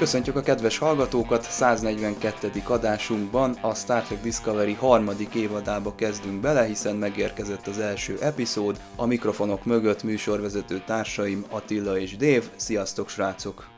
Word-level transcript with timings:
Köszöntjük 0.00 0.36
a 0.36 0.42
kedves 0.42 0.78
hallgatókat, 0.78 1.42
142. 1.42 2.50
adásunkban 2.66 3.52
a 3.52 3.74
Star 3.74 4.02
Trek 4.02 4.22
Discovery 4.22 4.72
harmadik 4.72 5.34
évadába 5.34 5.94
kezdünk 5.94 6.40
bele, 6.40 6.64
hiszen 6.64 6.96
megérkezett 6.96 7.66
az 7.66 7.78
első 7.78 8.18
epizód. 8.20 8.80
A 8.96 9.06
mikrofonok 9.06 9.64
mögött 9.64 10.02
műsorvezető 10.02 10.82
társaim 10.86 11.44
Attila 11.50 11.98
és 11.98 12.16
Dév. 12.16 12.50
Sziasztok 12.56 13.08
srácok! 13.08 13.68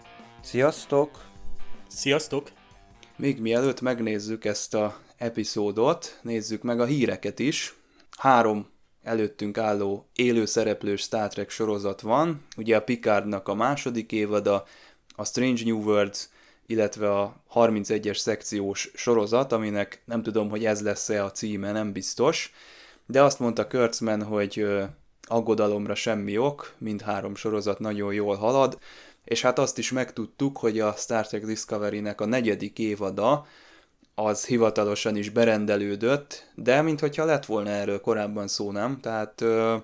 Sziasztok! 0.43 1.11
Sziasztok! 1.89 2.51
Még 3.17 3.41
mielőtt 3.41 3.81
megnézzük 3.81 4.45
ezt 4.45 4.75
a 4.75 4.97
epizódot, 5.17 6.19
nézzük 6.23 6.63
meg 6.63 6.81
a 6.81 6.85
híreket 6.85 7.39
is. 7.39 7.75
Három 8.19 8.71
előttünk 9.03 9.59
álló 9.59 10.09
élő 10.15 10.45
szereplős 10.45 11.01
Star 11.01 11.29
Trek 11.29 11.51
sorozat 11.51 12.01
van, 12.01 12.43
ugye 12.57 12.77
a 12.77 12.83
Picardnak 12.83 13.49
a 13.49 13.55
második 13.55 14.13
évada, 14.13 14.65
a 15.17 15.25
Strange 15.25 15.65
New 15.65 15.83
Worlds, 15.83 16.29
illetve 16.67 17.19
a 17.19 17.43
31-es 17.55 18.19
szekciós 18.19 18.91
sorozat, 18.95 19.53
aminek 19.53 20.03
nem 20.05 20.23
tudom, 20.23 20.51
hogy 20.51 20.65
ez 20.65 20.83
lesz-e 20.83 21.25
a 21.25 21.31
címe, 21.31 21.73
nem 21.73 21.93
biztos, 21.93 22.53
de 23.07 23.23
azt 23.23 23.39
mondta 23.39 23.67
Kurtzman, 23.67 24.23
hogy 24.23 24.67
aggodalomra 25.23 25.95
semmi 25.95 26.39
ok, 26.39 26.75
mindhárom 26.79 27.35
sorozat 27.35 27.79
nagyon 27.79 28.13
jól 28.13 28.37
halad, 28.37 28.79
és 29.25 29.43
hát 29.43 29.59
azt 29.59 29.79
is 29.79 29.93
megtudtuk, 29.93 30.59
hogy 30.59 30.81
a 30.81 30.93
Star 30.93 31.27
Trek 31.27 31.45
Discovery-nek 31.45 32.21
a 32.21 32.27
negyedik 32.27 32.79
évada 32.79 33.47
az 34.15 34.47
hivatalosan 34.47 35.17
is 35.17 35.31
berendelődött, 35.31 36.51
de 36.55 36.83
minthogyha 36.83 37.25
lett 37.25 37.47
volna 37.47 37.71
erről 37.71 38.01
korábban 38.01 38.49
szó, 38.49 38.71
nem? 38.71 39.01
Tehát 39.01 39.41
ö, 39.41 39.77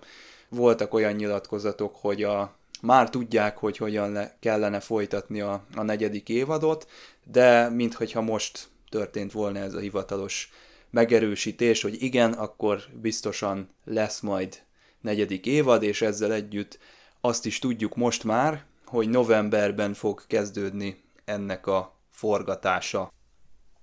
voltak 0.49 0.95
olyan 0.95 1.13
nyilatkozatok, 1.13 1.97
hogy 1.97 2.23
a 2.23 2.57
már 2.83 3.11
tudják, 3.11 3.57
hogy 3.59 3.77
hogyan 3.77 4.13
le, 4.13 4.37
kellene 4.41 4.81
folytatni 4.81 5.41
a, 5.41 5.65
a 5.75 5.83
negyedik 5.83 6.29
évadot, 6.29 6.91
de 7.25 7.69
minthogyha 7.69 8.21
most 8.21 8.69
történt 8.89 9.33
volna 9.33 9.59
ez 9.59 9.75
a 9.75 9.79
hivatalos 9.79 10.51
megerősítés, 10.91 11.83
hogy 11.83 12.03
igen, 12.03 12.33
akkor 12.33 12.81
biztosan 13.01 13.69
lesz 13.85 14.21
majd 14.21 14.63
negyedik 15.01 15.47
évad, 15.47 15.83
és 15.83 16.03
ezzel 16.03 16.33
együtt 16.33 16.79
azt 17.21 17.47
is 17.47 17.59
tudjuk 17.59 17.97
most 17.97 18.25
már, 18.25 18.65
hogy 18.85 19.09
novemberben 19.09 19.95
fog 19.95 20.27
kezdődni 20.27 21.03
ennek 21.25 21.67
a 21.67 21.97
forgatása. 22.11 23.13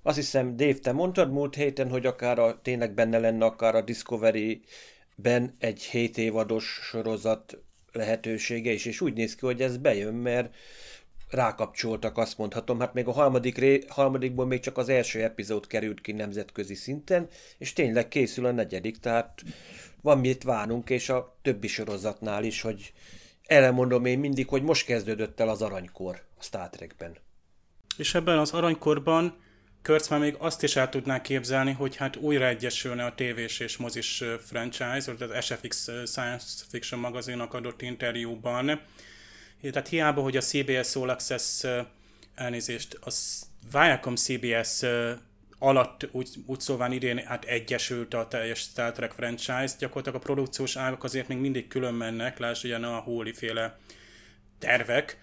Azt 0.03 0.15
hiszem, 0.15 0.55
Dave, 0.55 0.73
te 0.73 0.91
mondtad 0.91 1.31
múlt 1.31 1.55
héten, 1.55 1.89
hogy 1.89 2.05
akár 2.05 2.39
a, 2.39 2.61
tényleg 2.61 2.93
benne 2.93 3.17
lenne 3.17 3.45
akár 3.45 3.75
a 3.75 3.81
Discovery-ben 3.81 5.55
egy 5.59 5.83
7 5.83 6.17
évados 6.17 6.79
sorozat 6.81 7.64
lehetősége 7.95 8.71
is, 8.71 8.85
és 8.85 9.01
úgy 9.01 9.13
néz 9.13 9.35
ki, 9.35 9.45
hogy 9.45 9.61
ez 9.61 9.77
bejön, 9.77 10.13
mert 10.13 10.55
rákapcsoltak, 11.29 12.17
azt 12.17 12.37
mondhatom. 12.37 12.79
Hát 12.79 12.93
még 12.93 13.07
a 13.07 13.11
harmadik 13.11 13.57
ré, 13.57 13.83
harmadikból 13.87 14.45
még 14.45 14.59
csak 14.59 14.77
az 14.77 14.89
első 14.89 15.23
epizód 15.23 15.67
került 15.67 16.01
ki 16.01 16.11
nemzetközi 16.11 16.75
szinten, 16.75 17.27
és 17.57 17.73
tényleg 17.73 18.07
készül 18.07 18.45
a 18.45 18.51
negyedik, 18.51 18.97
tehát 18.97 19.41
van 20.01 20.19
mit 20.19 20.43
várnunk, 20.43 20.89
és 20.89 21.09
a 21.09 21.37
többi 21.41 21.67
sorozatnál 21.67 22.43
is, 22.43 22.61
hogy 22.61 22.93
elmondom 23.45 24.05
én 24.05 24.19
mindig, 24.19 24.47
hogy 24.47 24.63
most 24.63 24.85
kezdődött 24.85 25.39
el 25.39 25.49
az 25.49 25.61
aranykor 25.61 26.21
a 26.37 26.43
Star 26.43 26.69
Trekben. 26.69 27.15
És 27.97 28.15
ebben 28.15 28.37
az 28.37 28.51
aranykorban 28.51 29.43
Kurtzman 29.85 30.19
még 30.19 30.35
azt 30.37 30.63
is 30.63 30.75
el 30.75 30.89
tudná 30.89 31.21
képzelni, 31.21 31.71
hogy 31.71 31.95
hát 31.95 32.15
újra 32.15 32.47
egyesülne 32.47 33.05
a 33.05 33.15
tévés 33.15 33.59
és 33.59 33.77
mozis 33.77 34.23
franchise, 34.45 35.11
az 35.19 35.45
SFX 35.45 35.89
Science 36.05 36.63
Fiction 36.69 36.99
magazinnak 36.99 37.53
adott 37.53 37.81
interjúban. 37.81 38.81
Tehát 39.61 39.87
hiába, 39.87 40.21
hogy 40.21 40.37
a 40.37 40.41
CBS 40.41 40.95
All 40.95 41.09
Access 41.09 41.65
elnézést, 42.35 42.99
a 43.01 43.11
Viacom 43.71 44.15
CBS 44.15 44.81
alatt 45.59 46.07
úgy, 46.11 46.29
úgy 46.45 46.59
szóval 46.59 46.91
idén 46.91 47.17
hát 47.17 47.45
egyesült 47.45 48.13
a 48.13 48.27
teljes 48.27 48.59
Star 48.59 48.91
Trek 48.91 49.11
franchise, 49.11 49.75
gyakorlatilag 49.79 50.21
a 50.21 50.25
produkciós 50.25 50.75
ágak 50.75 51.03
azért 51.03 51.27
még 51.27 51.37
mindig 51.37 51.67
külön 51.67 51.93
mennek, 51.93 52.39
lásd 52.39 52.65
ugye 52.65 52.75
a 52.75 52.99
Holy 52.99 53.31
féle 53.33 53.79
tervek, 54.59 55.17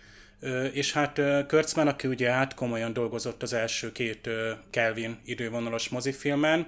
és 0.72 0.92
hát 0.92 1.20
Kurtzman, 1.46 1.86
aki 1.86 2.06
ugye 2.06 2.30
hát 2.30 2.54
komolyan 2.54 2.92
dolgozott 2.92 3.42
az 3.42 3.52
első 3.52 3.92
két 3.92 4.28
Kelvin 4.70 5.20
idővonalas 5.24 5.88
mozifilmen, 5.88 6.66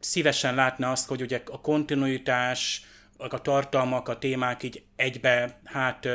szívesen 0.00 0.54
látna 0.54 0.90
azt, 0.90 1.08
hogy 1.08 1.22
ugye 1.22 1.42
a 1.50 1.60
kontinuitás, 1.60 2.82
a 3.16 3.40
tartalmak, 3.40 4.08
a 4.08 4.18
témák 4.18 4.62
így 4.62 4.82
egybe, 4.96 5.60
hát 5.64 6.08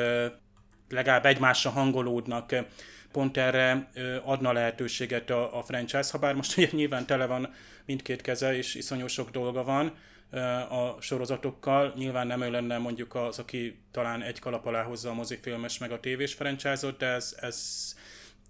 legalább 0.90 1.26
egymásra 1.26 1.70
hangolódnak, 1.70 2.56
pont 3.12 3.38
erre 3.38 3.90
adna 4.24 4.52
lehetőséget 4.52 5.30
a, 5.30 5.58
a 5.58 5.64
franchise, 5.64 6.10
ha 6.12 6.18
bár 6.18 6.36
most 6.36 6.54
ugye 6.58 6.68
nyilván 6.72 7.06
tele 7.06 7.26
van 7.26 7.54
mindkét 7.86 8.22
keze, 8.22 8.56
és 8.58 8.76
iszonyú 8.76 9.08
sok 9.08 9.30
dolga 9.30 9.64
van, 9.64 9.94
a 10.70 10.98
sorozatokkal. 11.02 11.94
Nyilván 11.96 12.28
nem 12.28 12.42
ő 12.42 12.52
lenne 12.52 12.78
mondjuk 12.78 13.16
az, 13.16 13.40
aki 13.40 13.80
talán 13.92 14.22
egy 14.22 14.40
kalap 14.40 14.66
alá 14.66 14.84
hozza 14.84 15.10
a 15.10 15.14
mozifilmes 15.14 15.78
meg 15.78 15.92
a 15.92 16.00
tévés 16.00 16.34
franchise 16.34 16.92
de 16.98 17.06
ez, 17.06 17.36
ez 17.40 17.96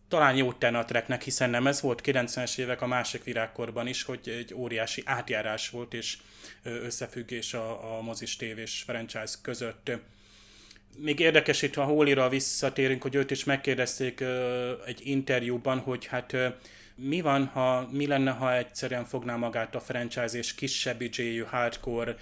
talán 0.08 0.36
jó 0.36 0.54
tenne 0.54 0.78
a 0.78 0.86
treknek, 0.86 1.22
hiszen 1.22 1.50
nem 1.50 1.68
ez 1.68 1.82
volt 1.82 2.02
90-es 2.06 2.58
évek 2.58 2.82
a 2.82 2.88
másik 2.88 3.24
virágkorban 3.24 3.88
is, 3.88 4.04
hogy 4.04 4.20
egy 4.30 4.54
óriási 4.54 5.02
átjárás 5.06 5.70
volt 5.70 5.94
és 5.94 6.18
összefüggés 6.64 7.54
a, 7.54 7.98
a 7.98 8.02
mozis 8.02 8.36
tévés 8.36 8.84
franchise 8.86 9.36
között. 9.42 9.92
Még 10.98 11.20
érdekes 11.20 11.62
itt, 11.62 11.74
ha 11.74 11.84
Hólira 11.84 12.30
visszatérünk, 12.30 13.02
hogy 13.02 13.16
őt 13.16 13.32
is 13.32 13.44
megkérdezték 13.44 14.24
egy 14.86 15.02
interjúban, 15.04 15.80
hogy 15.80 16.06
hát 16.06 16.36
mi 16.96 17.22
van, 17.22 17.46
ha, 17.46 17.88
mi 17.92 18.08
lenne, 18.08 18.32
ha 18.32 18.56
egyszerűen 18.56 19.06
fogná 19.06 19.36
magát 19.36 19.76
a 19.76 19.80
franchise 19.80 20.38
és 20.38 20.56
kisebb 20.56 21.02
idejű 21.02 21.44
hardcore, 21.44 22.16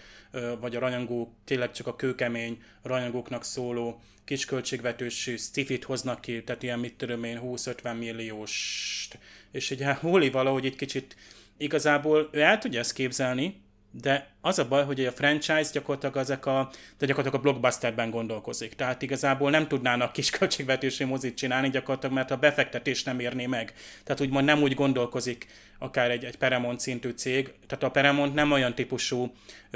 vagy 0.59 0.75
a 0.75 0.79
rajongó, 0.79 1.33
tényleg 1.45 1.71
csak 1.71 1.87
a 1.87 1.95
kőkemény 1.95 2.61
rajongóknak 2.81 3.43
szóló 3.43 4.01
kisköltségvetősű 4.25 5.37
stifit 5.37 5.83
hoznak 5.83 6.21
ki, 6.21 6.43
tehát 6.43 6.63
ilyen 6.63 6.79
mit 6.79 6.93
tudom 6.97 7.23
én, 7.23 7.39
20-50 7.43 7.97
milliós, 7.97 9.07
és 9.51 9.71
ugye 9.71 9.93
Hóli 9.93 10.29
valahogy 10.29 10.65
egy 10.65 10.75
kicsit 10.75 11.15
igazából 11.57 12.29
ő 12.31 12.41
el 12.41 12.57
tudja 12.57 12.79
ezt 12.79 12.93
képzelni, 12.93 13.61
de 13.91 14.27
az 14.41 14.59
a 14.59 14.67
baj, 14.67 14.83
hogy 14.83 15.05
a 15.05 15.11
franchise 15.11 15.69
gyakorlatilag 15.73 16.17
ezek 16.17 16.45
a, 16.45 16.69
de 16.97 17.05
gyakorlatilag 17.05 17.45
a 17.45 17.49
blockbusterben 17.49 18.09
gondolkozik. 18.09 18.73
Tehát 18.73 19.01
igazából 19.01 19.49
nem 19.49 19.67
tudnának 19.67 20.11
kis 20.11 20.29
költségvetési 20.39 21.03
mozit 21.03 21.37
csinálni 21.37 21.69
gyakorlatilag, 21.69 22.15
mert 22.15 22.31
a 22.31 22.37
befektetés 22.37 23.03
nem 23.03 23.19
érné 23.19 23.45
meg. 23.45 23.73
Tehát 24.03 24.21
úgymond 24.21 24.45
nem 24.45 24.61
úgy 24.61 24.73
gondolkozik 24.73 25.47
akár 25.79 26.11
egy, 26.11 26.25
egy 26.25 26.37
Paramount 26.37 26.79
szintű 26.79 27.09
cég. 27.09 27.53
Tehát 27.67 27.83
a 27.83 27.91
Paramount 27.91 28.33
nem 28.33 28.51
olyan 28.51 28.75
típusú 28.75 29.33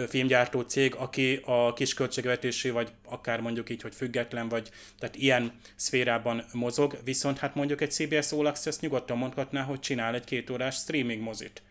filmgyártó 0.08 0.62
cég, 0.62 0.96
aki 0.96 1.42
a 1.46 1.74
kis 1.74 1.94
költségvetési, 1.94 2.70
vagy 2.70 2.92
akár 3.06 3.40
mondjuk 3.40 3.70
így, 3.70 3.82
hogy 3.82 3.96
független, 3.96 4.50
vagy 4.50 4.70
tehát 5.00 5.16
ilyen 5.16 5.52
szférában 5.76 6.46
mozog, 6.54 6.98
viszont 7.04 7.38
hát 7.38 7.56
mondjuk 7.56 7.82
egy 7.82 7.92
CBS 7.92 8.32
All 8.32 8.46
Access 8.46 8.80
nyugodtan 8.80 9.18
mondhatná, 9.18 9.62
hogy 9.62 9.80
csinál 9.80 10.14
egy 10.14 10.24
két 10.24 10.50
órás 10.50 10.76
streaming 10.76 11.22
mozit 11.22 11.62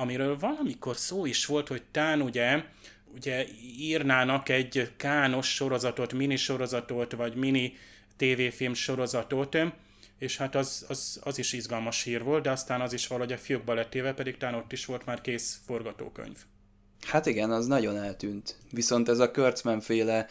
amiről 0.00 0.38
valamikor 0.38 0.96
szó 0.96 1.26
is 1.26 1.46
volt, 1.46 1.68
hogy 1.68 1.82
tán 1.90 2.20
ugye, 2.20 2.64
ugye 3.14 3.46
írnának 3.78 4.48
egy 4.48 4.92
kános 4.96 5.54
sorozatot, 5.54 6.12
mini 6.12 6.36
sorozatot, 6.36 7.12
vagy 7.12 7.34
mini 7.34 7.72
tévéfilm 8.16 8.74
sorozatot, 8.74 9.56
és 10.18 10.36
hát 10.36 10.54
az, 10.54 10.84
az, 10.88 11.20
az 11.24 11.38
is 11.38 11.52
izgalmas 11.52 12.02
hír 12.02 12.22
volt, 12.22 12.42
de 12.42 12.50
aztán 12.50 12.80
az 12.80 12.92
is 12.92 13.06
valahogy 13.06 13.32
a 13.32 13.38
fiókba 13.38 13.74
lett 13.74 13.94
éve, 13.94 14.14
pedig 14.14 14.36
tán 14.36 14.54
ott 14.54 14.72
is 14.72 14.84
volt 14.84 15.06
már 15.06 15.20
kész 15.20 15.60
forgatókönyv. 15.66 16.36
Hát 17.06 17.26
igen, 17.26 17.50
az 17.50 17.66
nagyon 17.66 17.96
eltűnt. 17.96 18.56
Viszont 18.70 19.08
ez 19.08 19.18
a 19.18 19.30
Kurtzman 19.30 19.80
féle 19.80 20.26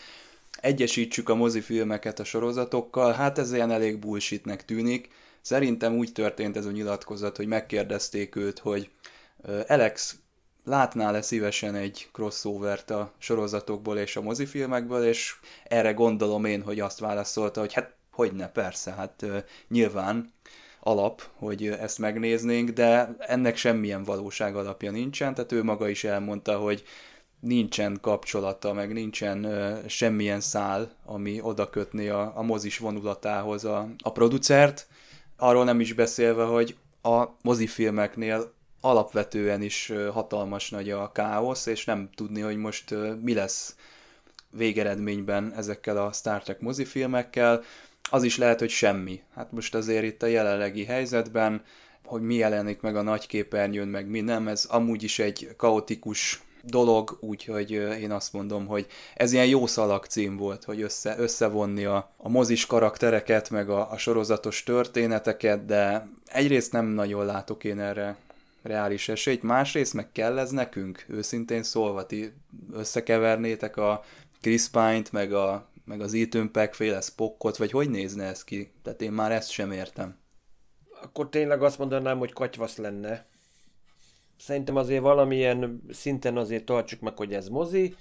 egyesítsük 0.62 1.30
a 1.30 1.36
mozifilmeket 1.36 2.20
a 2.20 2.24
sorozatokkal, 2.24 3.14
hát 3.14 3.38
ez 3.38 3.54
ilyen 3.54 3.72
elég 3.72 4.00
bullshitnek 4.00 4.66
tűnik. 4.66 5.10
Szerintem 5.42 5.98
úgy 5.98 6.12
történt 6.12 6.58
ez 6.58 6.66
a 6.66 6.72
nyilatkozat, 6.72 7.38
hogy 7.38 7.48
megkérdezték 7.48 8.36
őt, 8.36 8.60
hogy 8.60 8.90
Alex 9.68 10.20
látnál-e 10.64 11.22
szívesen 11.22 11.76
egy 11.76 12.10
crossovert 12.12 12.90
a 12.90 13.14
sorozatokból 13.18 13.98
és 13.98 14.16
a 14.16 14.22
mozifilmekből, 14.22 15.06
és 15.06 15.36
erre 15.64 15.92
gondolom 15.92 16.46
én, 16.46 16.62
hogy 16.62 16.80
azt 16.80 17.00
válaszolta, 17.00 17.60
hogy 17.60 17.74
hát 17.74 17.96
hogyne, 18.12 18.50
persze, 18.50 18.92
hát 18.92 19.26
nyilván 19.68 20.34
alap, 20.80 21.22
hogy 21.36 21.68
ezt 21.68 22.00
megnéznénk, 22.00 22.70
de 22.70 23.16
ennek 23.20 23.58
semmilyen 23.58 24.04
valóság 24.04 24.56
alapja 24.56 24.92
nincsen, 24.92 25.34
tehát 25.34 25.52
ő 25.52 25.64
maga 25.64 25.90
is 25.90 26.04
elmondta, 26.04 26.58
hogy 26.58 26.84
nincsen 27.40 27.98
kapcsolata, 28.02 28.74
meg 28.74 28.94
nincsen 28.94 29.44
ö, 29.44 29.78
semmilyen 29.88 30.40
szál, 30.40 30.92
ami 31.06 31.42
oda 31.42 31.70
kötné 31.70 32.10
a, 32.10 32.32
a 32.36 32.42
mozis 32.42 32.78
vonulatához 32.78 33.66
a, 33.66 33.90
a 34.04 34.12
producert. 34.12 34.88
Arról 35.38 35.64
nem 35.64 35.80
is 35.80 35.94
beszélve, 35.94 36.44
hogy 36.44 36.76
a 37.02 37.26
mozifilmeknél 37.42 38.54
alapvetően 38.82 39.62
is 39.62 39.92
hatalmas 40.12 40.70
nagy 40.70 40.90
a 40.90 41.12
káosz, 41.12 41.66
és 41.66 41.86
nem 41.86 42.10
tudni, 42.16 42.42
hogy 42.42 42.58
most 42.58 42.96
mi 43.22 43.34
lesz 43.34 43.76
végeredményben 44.52 45.54
ezekkel 45.58 45.98
a 45.98 46.12
Star 46.12 46.44
Trek 46.44 46.60
mozifilmekkel. 46.60 47.64
Az 48.10 48.24
is 48.24 48.38
lehet, 48.38 48.60
hogy 48.60 48.70
semmi. 48.70 49.22
Hát 49.36 49.52
most 49.52 49.76
azért 49.76 50.04
itt 50.04 50.24
a 50.24 50.28
jelenlegi 50.28 50.86
helyzetben, 50.86 51.62
hogy 52.06 52.22
mi 52.22 52.36
jelenik 52.36 52.82
meg 52.82 52.96
a 52.96 53.02
nagyképernyőn, 53.02 53.88
meg 53.88 54.08
mi 54.08 54.22
nem, 54.22 54.48
ez 54.48 54.66
amúgy 54.66 55.04
is 55.04 55.20
egy 55.20 55.50
kaotikus 55.58 56.42
dolog, 56.64 57.18
úgyhogy 57.22 57.72
én 57.72 58.12
azt 58.12 58.34
mondom, 58.34 58.66
hogy 58.66 58.88
ez 59.16 59.32
ilyen 59.32 59.46
jó 59.46 59.66
szalag 59.68 60.06
cím 60.06 60.38
volt, 60.38 60.64
hogy 60.64 60.82
össze, 60.82 61.16
összevonni 61.18 61.86
a, 61.86 62.12
a 62.18 62.30
mozis 62.30 62.66
karaktereket, 62.66 63.50
meg 63.50 63.70
a, 63.70 63.92
a 63.92 63.98
sorozatos 63.98 64.64
történeteket, 64.64 65.66
de 65.66 66.08
egyrészt 66.26 66.72
nem 66.72 66.86
nagyon 66.86 67.26
látok 67.26 67.64
én 67.64 67.80
erre 67.80 68.18
reális 68.62 69.10
esélyt, 69.10 69.44
másrészt 69.44 69.94
meg 69.94 70.12
kell 70.12 70.40
ez 70.40 70.52
nekünk, 70.52 71.06
őszintén 71.08 71.64
szólva, 71.64 72.06
ti 72.06 72.34
összekevernétek 72.72 73.78
a 73.78 74.04
Chris 74.42 74.68
Pine-t, 74.68 75.12
meg, 75.12 75.34
a, 75.34 75.70
meg 75.86 76.02
az 76.02 76.14
Ethan 76.14 76.52
Peck 76.52 76.74
féle 76.74 77.02
Spockot, 77.02 77.58
vagy 77.58 77.72
hogy 77.72 77.90
nézne 77.90 78.24
ez 78.24 78.44
ki? 78.44 78.72
Tehát 78.84 79.02
én 79.02 79.12
már 79.12 79.32
ezt 79.32 79.50
sem 79.50 79.72
értem. 79.72 80.18
Akkor 81.02 81.30
tényleg 81.30 81.64
azt 81.64 81.78
mondanám, 81.78 82.18
hogy 82.18 82.34
katyvasz 82.34 82.78
lenne. 82.78 83.26
Szerintem 84.38 84.76
azért 84.76 85.02
valamilyen 85.02 85.84
szinten 85.90 86.38
azért 86.38 86.66
tartsuk 86.66 87.00
meg, 87.00 87.18
hogy 87.18 87.34
ez 87.34 87.48
mozi, 87.48 87.96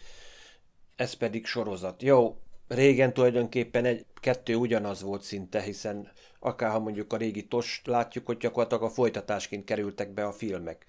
ez 0.96 1.12
pedig 1.12 1.46
sorozat. 1.46 2.02
Jó, 2.02 2.36
régen 2.68 3.12
tulajdonképpen 3.12 3.84
egy, 3.84 4.06
kettő 4.20 4.54
ugyanaz 4.54 5.02
volt 5.02 5.22
szinte, 5.22 5.60
hiszen 5.60 6.10
akár 6.40 6.70
ha 6.70 6.78
mondjuk 6.78 7.12
a 7.12 7.16
régi 7.16 7.46
tos 7.46 7.82
látjuk, 7.84 8.26
hogy 8.26 8.36
gyakorlatilag 8.36 8.82
a 8.82 8.88
folytatásként 8.88 9.64
kerültek 9.64 10.10
be 10.10 10.24
a 10.26 10.32
filmek. 10.32 10.86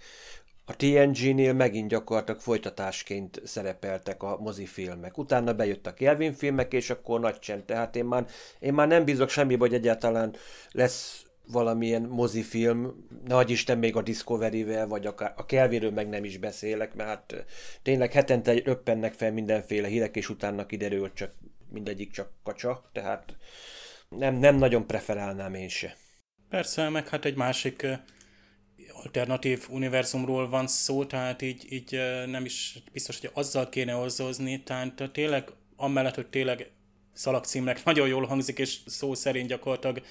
A 0.66 0.76
TNG-nél 0.76 1.54
megint 1.54 1.90
gyakorlatilag 1.90 2.40
folytatásként 2.42 3.42
szerepeltek 3.44 4.24
a 4.24 4.38
mozifilmek. 4.40 5.18
Utána 5.18 5.54
bejött 5.54 5.88
a 5.88 5.94
Kelvin 5.94 6.34
filmek, 6.34 6.74
és 6.74 6.90
akkor 6.90 7.20
nagy 7.20 7.40
csend. 7.40 7.64
Tehát 7.64 7.96
én 7.96 8.06
már, 8.06 8.28
én 8.60 8.74
már 8.74 8.88
nem 8.88 9.06
bízok 9.06 9.30
semmi, 9.30 9.56
hogy 9.56 9.74
egyáltalán 9.74 10.36
lesz 10.72 11.24
valamilyen 11.52 12.02
mozifilm, 12.02 13.08
nagy 13.26 13.50
Isten 13.50 13.78
még 13.78 13.96
a 13.96 14.02
Discovery-vel, 14.02 14.88
vagy 14.88 15.06
akár 15.06 15.34
a 15.38 15.46
Kelvinről 15.46 15.92
meg 15.92 16.10
nem 16.10 16.24
is 16.24 16.38
beszélek, 16.38 16.96
mert 16.96 17.10
hát 17.10 17.46
tényleg 17.82 18.12
hetente 18.12 18.54
röppennek 18.54 19.14
fel 19.14 19.32
mindenféle 19.32 19.88
hírek, 19.88 20.16
és 20.16 20.30
utána 20.30 20.66
kiderül, 20.66 21.14
csak 21.14 21.32
mindegyik 21.72 22.12
csak 22.12 22.32
kacsa, 22.44 22.90
tehát 22.92 23.36
nem, 24.10 24.36
nem 24.36 24.56
nagyon 24.56 24.88
preferálnám 24.88 25.54
én 25.54 25.70
se. 25.70 25.96
Persze, 26.50 26.90
meg 26.90 27.08
hát 27.08 27.26
egy 27.26 27.36
másik 27.36 27.88
alternatív 28.94 29.68
univerzumról 29.70 30.50
van 30.50 30.68
szó, 30.68 31.06
tehát 31.06 31.42
így, 31.42 31.66
így 31.70 32.00
nem 32.26 32.46
is 32.46 32.84
biztos, 32.92 33.20
hogy 33.20 33.30
azzal 33.34 33.70
kéne 33.70 33.92
hozzozni, 33.92 34.64
tehát 34.64 35.10
tényleg 35.12 35.50
amellett, 35.76 36.16
hogy 36.16 36.28
tényleg 36.28 36.72
szalagcímnek 37.14 37.84
nagyon 37.86 38.08
jól 38.08 38.26
hangzik, 38.26 38.60
és 38.60 38.80
szó 38.86 39.14
szerint 39.14 39.48
gyakorlatilag 39.48 40.02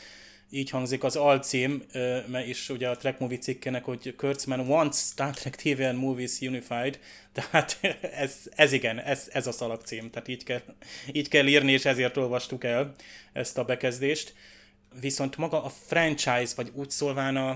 így 0.51 0.71
hangzik 0.71 1.05
az 1.05 1.17
alcím, 1.17 1.83
mert 2.27 2.47
is 2.47 2.69
ugye 2.69 2.89
a 2.89 2.97
Trek 2.97 3.19
Movie 3.19 3.39
cikkenek, 3.39 3.85
hogy 3.85 4.15
Kurtzman 4.17 4.61
wants 4.61 4.97
Star 4.97 5.35
Trek 5.35 5.57
TV 5.57 5.81
and 5.81 5.99
Movies 5.99 6.41
Unified, 6.41 6.99
tehát 7.33 7.79
ez, 8.25 8.37
ez 8.55 8.73
igen, 8.73 8.99
ez, 8.99 9.29
ez 9.33 9.47
a 9.47 9.53
szalagcím, 9.53 10.11
tehát 10.11 10.29
így 10.29 10.45
kell, 10.45 10.63
így 11.13 11.29
kell 11.29 11.47
írni, 11.47 11.73
és 11.73 11.85
ezért 11.85 12.17
olvastuk 12.17 12.65
el 12.65 12.95
ezt 13.33 13.59
a 13.59 13.65
bekezdést. 13.65 14.35
Viszont 15.01 15.37
maga 15.37 15.65
a 15.65 15.69
franchise, 15.87 16.53
vagy 16.57 16.71
úgy 16.75 16.91
szólván 16.91 17.37
a, 17.37 17.51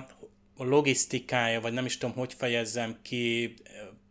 a 0.56 0.65
logisztikája, 0.65 1.61
vagy 1.61 1.73
nem 1.73 1.85
is 1.85 1.99
tudom, 1.99 2.15
hogy 2.15 2.35
fejezzem 2.35 2.99
ki, 3.03 3.55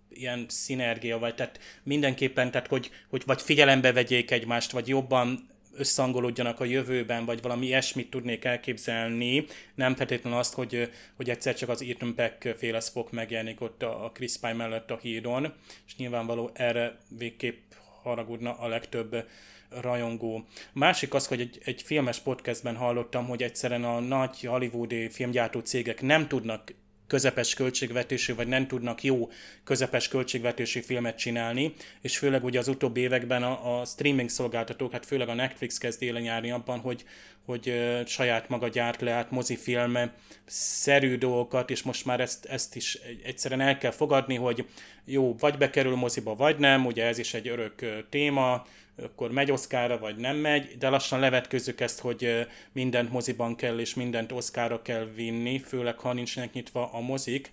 ilyen 0.10 0.46
szinergia, 0.50 1.20
vagy 1.20 1.36
tehát 1.36 1.60
mindenképpen, 1.84 2.52
tehát 2.52 2.68
hogy, 2.68 2.90
hogy 3.10 3.24
vagy 3.26 3.42
figyelembe 3.42 3.92
vegyék 3.92 4.32
egymást, 4.32 4.72
vagy 4.72 4.88
jobban 4.88 5.50
összehangolódjanak 5.74 6.60
a 6.60 6.66
jövőben, 6.66 7.26
vagy 7.26 7.42
valami 7.42 7.66
ilyesmit 7.66 8.10
tudnék 8.10 8.46
elképzelni, 8.46 9.46
nem 9.76 9.96
feltétlenül 9.96 10.40
azt, 10.40 10.54
hogy, 10.54 10.92
hogy 11.16 11.30
egyszer 11.30 11.56
csak 11.56 11.70
az 11.70 11.82
Ethan 11.82 12.16
Peck 12.16 12.56
féle 12.58 12.80
Spock 12.80 13.12
megjelenik 13.12 13.62
ott 13.62 13.84
a 13.84 14.12
Chris 14.14 14.38
Pine 14.38 14.54
mellett 14.54 14.92
a 14.92 15.00
hídon, 15.02 15.54
és 15.88 15.96
nyilvánvaló 15.96 16.50
erre 16.54 16.98
végképp 17.18 17.72
haragudna 18.02 18.54
a 18.54 18.68
legtöbb 18.68 19.26
rajongó. 19.70 20.46
Másik 20.74 21.14
az, 21.14 21.28
hogy 21.28 21.40
egy, 21.40 21.60
egy 21.64 21.82
filmes 21.82 22.20
podcastben 22.20 22.76
hallottam, 22.76 23.28
hogy 23.28 23.44
egyszerűen 23.44 23.84
a 23.84 24.00
nagy 24.00 24.42
hollywoodi 24.42 25.10
filmgyártó 25.10 25.60
cégek 25.60 26.02
nem 26.02 26.28
tudnak 26.28 26.74
közepes 27.12 27.54
költségvetésű, 27.54 28.36
vagy 28.36 28.48
nem 28.48 28.68
tudnak 28.68 29.04
jó 29.04 29.30
közepes 29.64 30.08
költségvetésű 30.08 30.80
filmet 30.80 31.18
csinálni, 31.18 31.74
és 32.02 32.18
főleg 32.18 32.44
ugye 32.44 32.60
az 32.60 32.68
utóbbi 32.68 33.02
években 33.02 33.44
a, 33.44 33.80
a 33.80 33.86
streaming 33.86 34.30
szolgáltatók, 34.30 34.92
hát 34.92 35.06
főleg 35.06 35.30
a 35.30 35.34
Netflix 35.34 35.78
kezd 35.78 36.02
élen 36.02 36.24
járni 36.24 36.52
abban, 36.52 36.80
hogy, 36.80 37.04
hogy 37.46 37.74
saját 38.06 38.50
maga 38.50 38.68
gyárt 38.68 39.02
le 39.02 39.12
át 39.12 39.32
mozifilm 39.32 40.12
szerű 40.46 41.18
dolgokat, 41.18 41.70
és 41.70 41.84
most 41.84 42.06
már 42.06 42.20
ezt, 42.20 42.46
ezt 42.46 42.76
is 42.76 42.98
egyszerűen 43.24 43.62
el 43.62 43.78
kell 43.78 43.92
fogadni, 43.92 44.36
hogy 44.36 44.66
jó, 45.06 45.36
vagy 45.40 45.58
bekerül 45.58 45.96
moziba, 45.96 46.36
vagy 46.36 46.58
nem, 46.58 46.86
ugye 46.86 47.06
ez 47.06 47.18
is 47.18 47.34
egy 47.34 47.48
örök 47.48 48.06
téma, 48.10 48.66
akkor 48.96 49.32
megy 49.32 49.52
Oszkára, 49.52 50.00
vagy 50.00 50.16
nem 50.16 50.38
megy, 50.38 50.78
de 50.78 50.90
lassan 50.90 51.20
levetkőzzük 51.20 51.82
ezt, 51.82 52.00
hogy 52.00 52.48
mindent 52.72 53.12
moziban 53.12 53.56
kell, 53.56 53.80
és 53.80 53.94
mindent 53.94 54.32
Oszkára 54.32 54.82
kell 54.82 55.06
vinni, 55.16 55.60
főleg 55.60 56.00
ha 56.00 56.14
nincsenek 56.14 56.54
nyitva 56.54 56.92
a 56.92 57.00
mozik. 57.00 57.52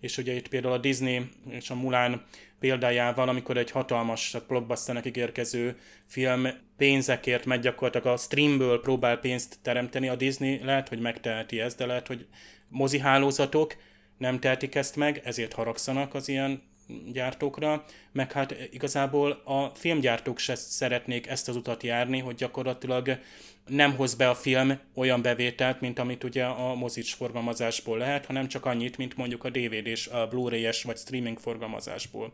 És 0.00 0.18
ugye 0.18 0.32
itt 0.32 0.48
például 0.48 0.74
a 0.74 0.78
Disney 0.78 1.28
és 1.48 1.70
a 1.70 1.74
Mulan 1.74 2.24
példájával, 2.60 3.28
amikor 3.28 3.56
egy 3.56 3.70
hatalmas 3.70 4.36
blockbusternek 4.48 5.06
ígérkező 5.06 5.76
film 6.06 6.46
pénzekért 6.76 7.44
megy 7.44 7.60
gyakorlatilag 7.60 8.06
a 8.06 8.16
streamből 8.16 8.80
próbál 8.80 9.18
pénzt 9.18 9.58
teremteni, 9.62 10.08
a 10.08 10.14
Disney 10.14 10.60
lehet, 10.64 10.88
hogy 10.88 11.00
megteheti 11.00 11.60
ezt, 11.60 11.76
de 11.76 11.86
lehet, 11.86 12.06
hogy 12.06 12.26
mozihálózatok 12.68 13.76
nem 14.18 14.38
tehetik 14.38 14.74
ezt 14.74 14.96
meg, 14.96 15.20
ezért 15.24 15.52
haragszanak 15.52 16.14
az 16.14 16.28
ilyen 16.28 16.62
gyártókra, 17.12 17.84
meg 18.12 18.32
hát 18.32 18.54
igazából 18.70 19.30
a 19.44 19.70
filmgyártók 19.74 20.38
se 20.38 20.54
szeretnék 20.54 21.26
ezt 21.26 21.48
az 21.48 21.56
utat 21.56 21.82
járni, 21.82 22.18
hogy 22.18 22.34
gyakorlatilag 22.34 23.18
nem 23.66 23.96
hoz 23.96 24.14
be 24.14 24.28
a 24.28 24.34
film 24.34 24.78
olyan 24.94 25.22
bevételt, 25.22 25.80
mint 25.80 25.98
amit 25.98 26.24
ugye 26.24 26.44
a 26.44 26.74
mozics 26.74 27.14
forgalmazásból 27.14 27.98
lehet, 27.98 28.26
hanem 28.26 28.48
csak 28.48 28.66
annyit, 28.66 28.96
mint 28.96 29.16
mondjuk 29.16 29.44
a 29.44 29.50
DVD-s, 29.50 30.06
a 30.06 30.26
Blu-ray-es 30.26 30.82
vagy 30.82 30.96
streaming 30.96 31.38
forgalmazásból. 31.38 32.32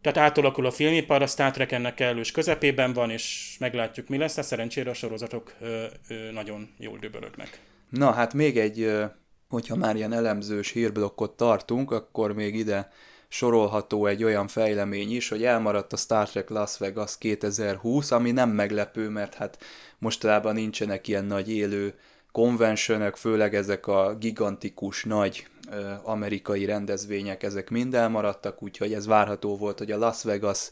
Tehát 0.00 0.18
átalakul 0.18 0.66
a 0.66 0.70
filmipar, 0.70 1.22
a 1.22 1.26
Star 1.26 1.50
Trek 1.50 1.72
ennek 1.72 1.94
kellős 1.94 2.30
közepében 2.30 2.92
van, 2.92 3.10
és 3.10 3.56
meglátjuk 3.58 4.08
mi 4.08 4.16
lesz, 4.16 4.34
de 4.34 4.42
szerencsére 4.42 4.90
a 4.90 4.94
sorozatok 4.94 5.54
ö, 5.60 5.84
ö, 6.08 6.30
nagyon 6.30 6.68
jól 6.78 6.98
dübörögnek. 6.98 7.60
Na 7.90 8.10
hát 8.10 8.34
még 8.34 8.58
egy, 8.58 8.90
hogyha 9.48 9.76
már 9.76 9.96
ilyen 9.96 10.12
elemzős 10.12 10.70
hírblokkot 10.70 11.36
tartunk, 11.36 11.90
akkor 11.90 12.32
még 12.32 12.54
ide 12.54 12.90
sorolható 13.32 14.06
egy 14.06 14.24
olyan 14.24 14.48
fejlemény 14.48 15.14
is, 15.14 15.28
hogy 15.28 15.44
elmaradt 15.44 15.92
a 15.92 15.96
Star 15.96 16.28
Trek 16.28 16.48
Las 16.48 16.78
Vegas 16.78 17.18
2020, 17.18 18.10
ami 18.10 18.30
nem 18.30 18.50
meglepő, 18.50 19.08
mert 19.08 19.34
hát 19.34 19.58
mostanában 19.98 20.54
nincsenek 20.54 21.08
ilyen 21.08 21.24
nagy 21.24 21.50
élő 21.50 21.94
konvencionek, 22.32 23.16
főleg 23.16 23.54
ezek 23.54 23.86
a 23.86 24.16
gigantikus, 24.18 25.04
nagy 25.04 25.46
amerikai 26.02 26.64
rendezvények, 26.64 27.42
ezek 27.42 27.70
mind 27.70 27.94
elmaradtak, 27.94 28.62
úgyhogy 28.62 28.92
ez 28.92 29.06
várható 29.06 29.56
volt, 29.56 29.78
hogy 29.78 29.90
a 29.90 29.98
Las 29.98 30.22
Vegas 30.22 30.70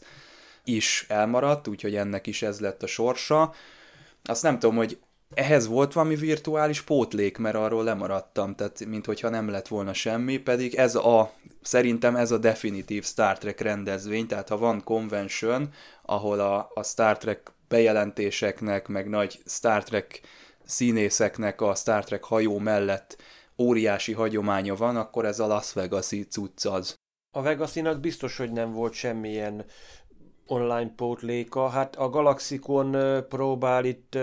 is 0.63 1.05
elmaradt, 1.07 1.67
úgyhogy 1.67 1.95
ennek 1.95 2.27
is 2.27 2.41
ez 2.41 2.59
lett 2.59 2.83
a 2.83 2.87
sorsa. 2.87 3.53
Azt 4.23 4.43
nem 4.43 4.59
tudom, 4.59 4.75
hogy 4.75 4.97
ehhez 5.35 5.67
volt 5.67 5.93
valami 5.93 6.15
virtuális 6.15 6.81
pótlék, 6.81 7.37
mert 7.37 7.55
arról 7.55 7.83
lemaradtam, 7.83 8.55
tehát 8.55 8.85
minthogyha 8.85 9.29
nem 9.29 9.49
lett 9.49 9.67
volna 9.67 9.93
semmi, 9.93 10.37
pedig 10.37 10.75
ez 10.75 10.95
a, 10.95 11.33
szerintem 11.61 12.15
ez 12.15 12.31
a 12.31 12.37
definitív 12.37 13.03
Star 13.03 13.37
Trek 13.37 13.59
rendezvény, 13.59 14.27
tehát 14.27 14.49
ha 14.49 14.57
van 14.57 14.83
convention, 14.83 15.69
ahol 16.01 16.39
a, 16.39 16.71
a 16.73 16.83
Star 16.83 17.17
Trek 17.17 17.51
bejelentéseknek, 17.67 18.87
meg 18.87 19.09
nagy 19.09 19.39
Star 19.45 19.83
Trek 19.83 20.21
színészeknek 20.65 21.61
a 21.61 21.75
Star 21.75 22.03
Trek 22.03 22.23
hajó 22.23 22.57
mellett 22.57 23.17
óriási 23.57 24.13
hagyománya 24.13 24.75
van, 24.75 24.95
akkor 24.95 25.25
ez 25.25 25.39
a 25.39 25.47
Las 25.47 25.73
Vegas-i 25.73 26.23
cucc 26.23 26.65
az. 26.65 26.95
A 27.31 27.41
Vegasinak 27.41 27.99
biztos, 27.99 28.37
hogy 28.37 28.51
nem 28.51 28.71
volt 28.71 28.93
semmilyen 28.93 29.65
online 30.51 30.93
pótléka. 30.95 31.67
Hát 31.67 31.95
a 31.95 32.09
Galaxikon 32.09 32.97
próbál 33.29 33.85
itt 33.85 34.17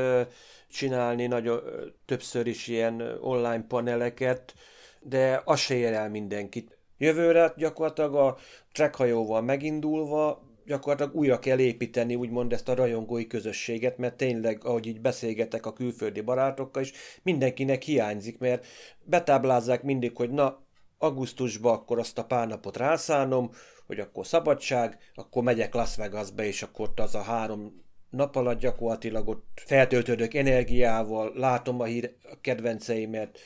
csinálni 0.69 1.27
nagyon, 1.27 1.61
többször 2.05 2.47
is 2.47 2.67
ilyen 2.67 3.19
online 3.21 3.65
paneleket, 3.69 4.55
de 5.01 5.43
az 5.45 5.59
se 5.59 5.75
ér 5.75 5.93
el 5.93 6.11
mindenkit. 6.11 6.79
Jövőre 6.99 7.53
gyakorlatilag 7.57 8.15
a 8.15 8.37
trekkhajóval 8.73 9.43
megindulva 9.43 10.45
gyakorlatilag 10.67 11.15
újra 11.15 11.39
kell 11.39 11.59
építeni 11.59 12.15
úgymond 12.15 12.53
ezt 12.53 12.69
a 12.69 12.75
rajongói 12.75 13.27
közösséget, 13.27 13.99
mert 13.99 14.17
tényleg, 14.17 14.65
ahogy 14.65 14.87
így 14.87 15.01
beszélgetek 15.01 15.67
a 15.67 15.73
külföldi 15.73 16.21
barátokkal 16.21 16.83
is, 16.83 16.93
mindenkinek 17.23 17.83
hiányzik, 17.83 18.39
mert 18.39 18.67
betáblázzák 19.05 19.83
mindig, 19.83 20.17
hogy 20.17 20.31
na, 20.31 20.65
augusztusban 20.99 21.75
akkor 21.75 21.99
azt 21.99 22.19
a 22.19 22.25
pár 22.25 22.47
napot 22.47 22.77
rászánom, 22.77 23.51
hogy 23.87 24.01
akkor 24.01 24.27
szabadság, 24.27 24.99
akkor 25.15 25.43
megyek 25.43 25.75
Las 25.75 25.97
Vegasba, 25.97 26.43
és 26.43 26.63
akkor 26.63 26.89
ott 26.89 27.01
az 27.01 27.15
a 27.15 27.23
három 27.23 27.85
nap 28.11 28.37
alatt 28.37 28.61
gyakorlatilag 28.61 29.29
ott 29.29 29.63
feltöltődök 29.67 30.35
energiával, 30.35 31.33
látom 31.35 31.81
a, 31.81 31.85
hír, 31.85 32.15
a 32.23 32.41
kedvenceimet, 32.41 33.39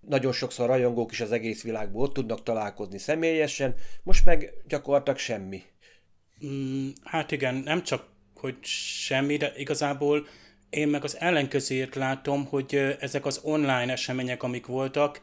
nagyon 0.00 0.32
sokszor 0.32 0.66
rajongók 0.66 1.12
is 1.12 1.20
az 1.20 1.32
egész 1.32 1.62
világból 1.62 2.02
ott 2.02 2.12
tudnak 2.12 2.42
találkozni 2.42 2.98
személyesen, 2.98 3.74
most 4.02 4.24
meg 4.24 4.52
gyakorlatilag 4.66 5.18
semmi. 5.18 5.62
Mm, 6.46 6.88
hát 7.04 7.30
igen, 7.32 7.54
nem 7.54 7.82
csak, 7.82 8.06
hogy 8.34 8.56
semmi, 8.62 9.36
de 9.36 9.52
igazából 9.56 10.26
én 10.70 10.88
meg 10.88 11.04
az 11.04 11.16
ellenkezőjét 11.20 11.94
látom, 11.94 12.46
hogy 12.46 12.74
ezek 13.00 13.26
az 13.26 13.40
online 13.42 13.92
események, 13.92 14.42
amik 14.42 14.66
voltak, 14.66 15.20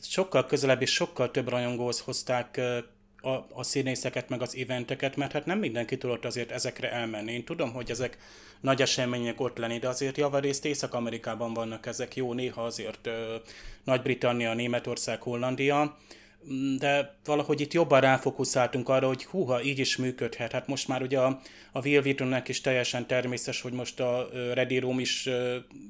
sokkal 0.00 0.46
közelebb 0.46 0.82
és 0.82 0.92
sokkal 0.92 1.30
több 1.30 1.48
rajongóhoz 1.48 2.00
hozták 2.00 2.60
a, 3.22 3.46
a 3.52 3.62
színészeket, 3.62 4.28
meg 4.28 4.42
az 4.42 4.56
eventeket, 4.56 5.16
mert 5.16 5.32
hát 5.32 5.46
nem 5.46 5.58
mindenki 5.58 5.98
tudott 5.98 6.24
azért 6.24 6.50
ezekre 6.50 6.92
elmenni. 6.92 7.32
Én 7.32 7.44
tudom, 7.44 7.72
hogy 7.72 7.90
ezek 7.90 8.18
nagy 8.60 8.82
események 8.82 9.40
ott 9.40 9.58
lenni, 9.58 9.78
de 9.78 9.88
azért 9.88 10.16
javarészt 10.16 10.64
Észak-Amerikában 10.64 11.54
vannak 11.54 11.86
ezek, 11.86 12.16
jó, 12.16 12.32
néha 12.32 12.64
azért 12.64 13.08
Nagy-Britannia, 13.84 14.54
Németország, 14.54 15.22
Hollandia, 15.22 15.96
de 16.78 17.16
valahogy 17.24 17.60
itt 17.60 17.72
jobban 17.72 18.00
ráfokuszáltunk 18.00 18.88
arra, 18.88 19.06
hogy 19.06 19.24
húha, 19.24 19.62
így 19.62 19.78
is 19.78 19.96
működhet. 19.96 20.52
Hát 20.52 20.66
most 20.66 20.88
már 20.88 21.02
ugye 21.02 21.18
a, 21.18 21.40
a 21.72 21.80
Will 21.86 22.14
is 22.46 22.60
teljesen 22.60 23.06
természetes, 23.06 23.60
hogy 23.60 23.72
most 23.72 24.00
a 24.00 24.28
Ready 24.54 24.78
Room 24.78 24.98
is 24.98 25.28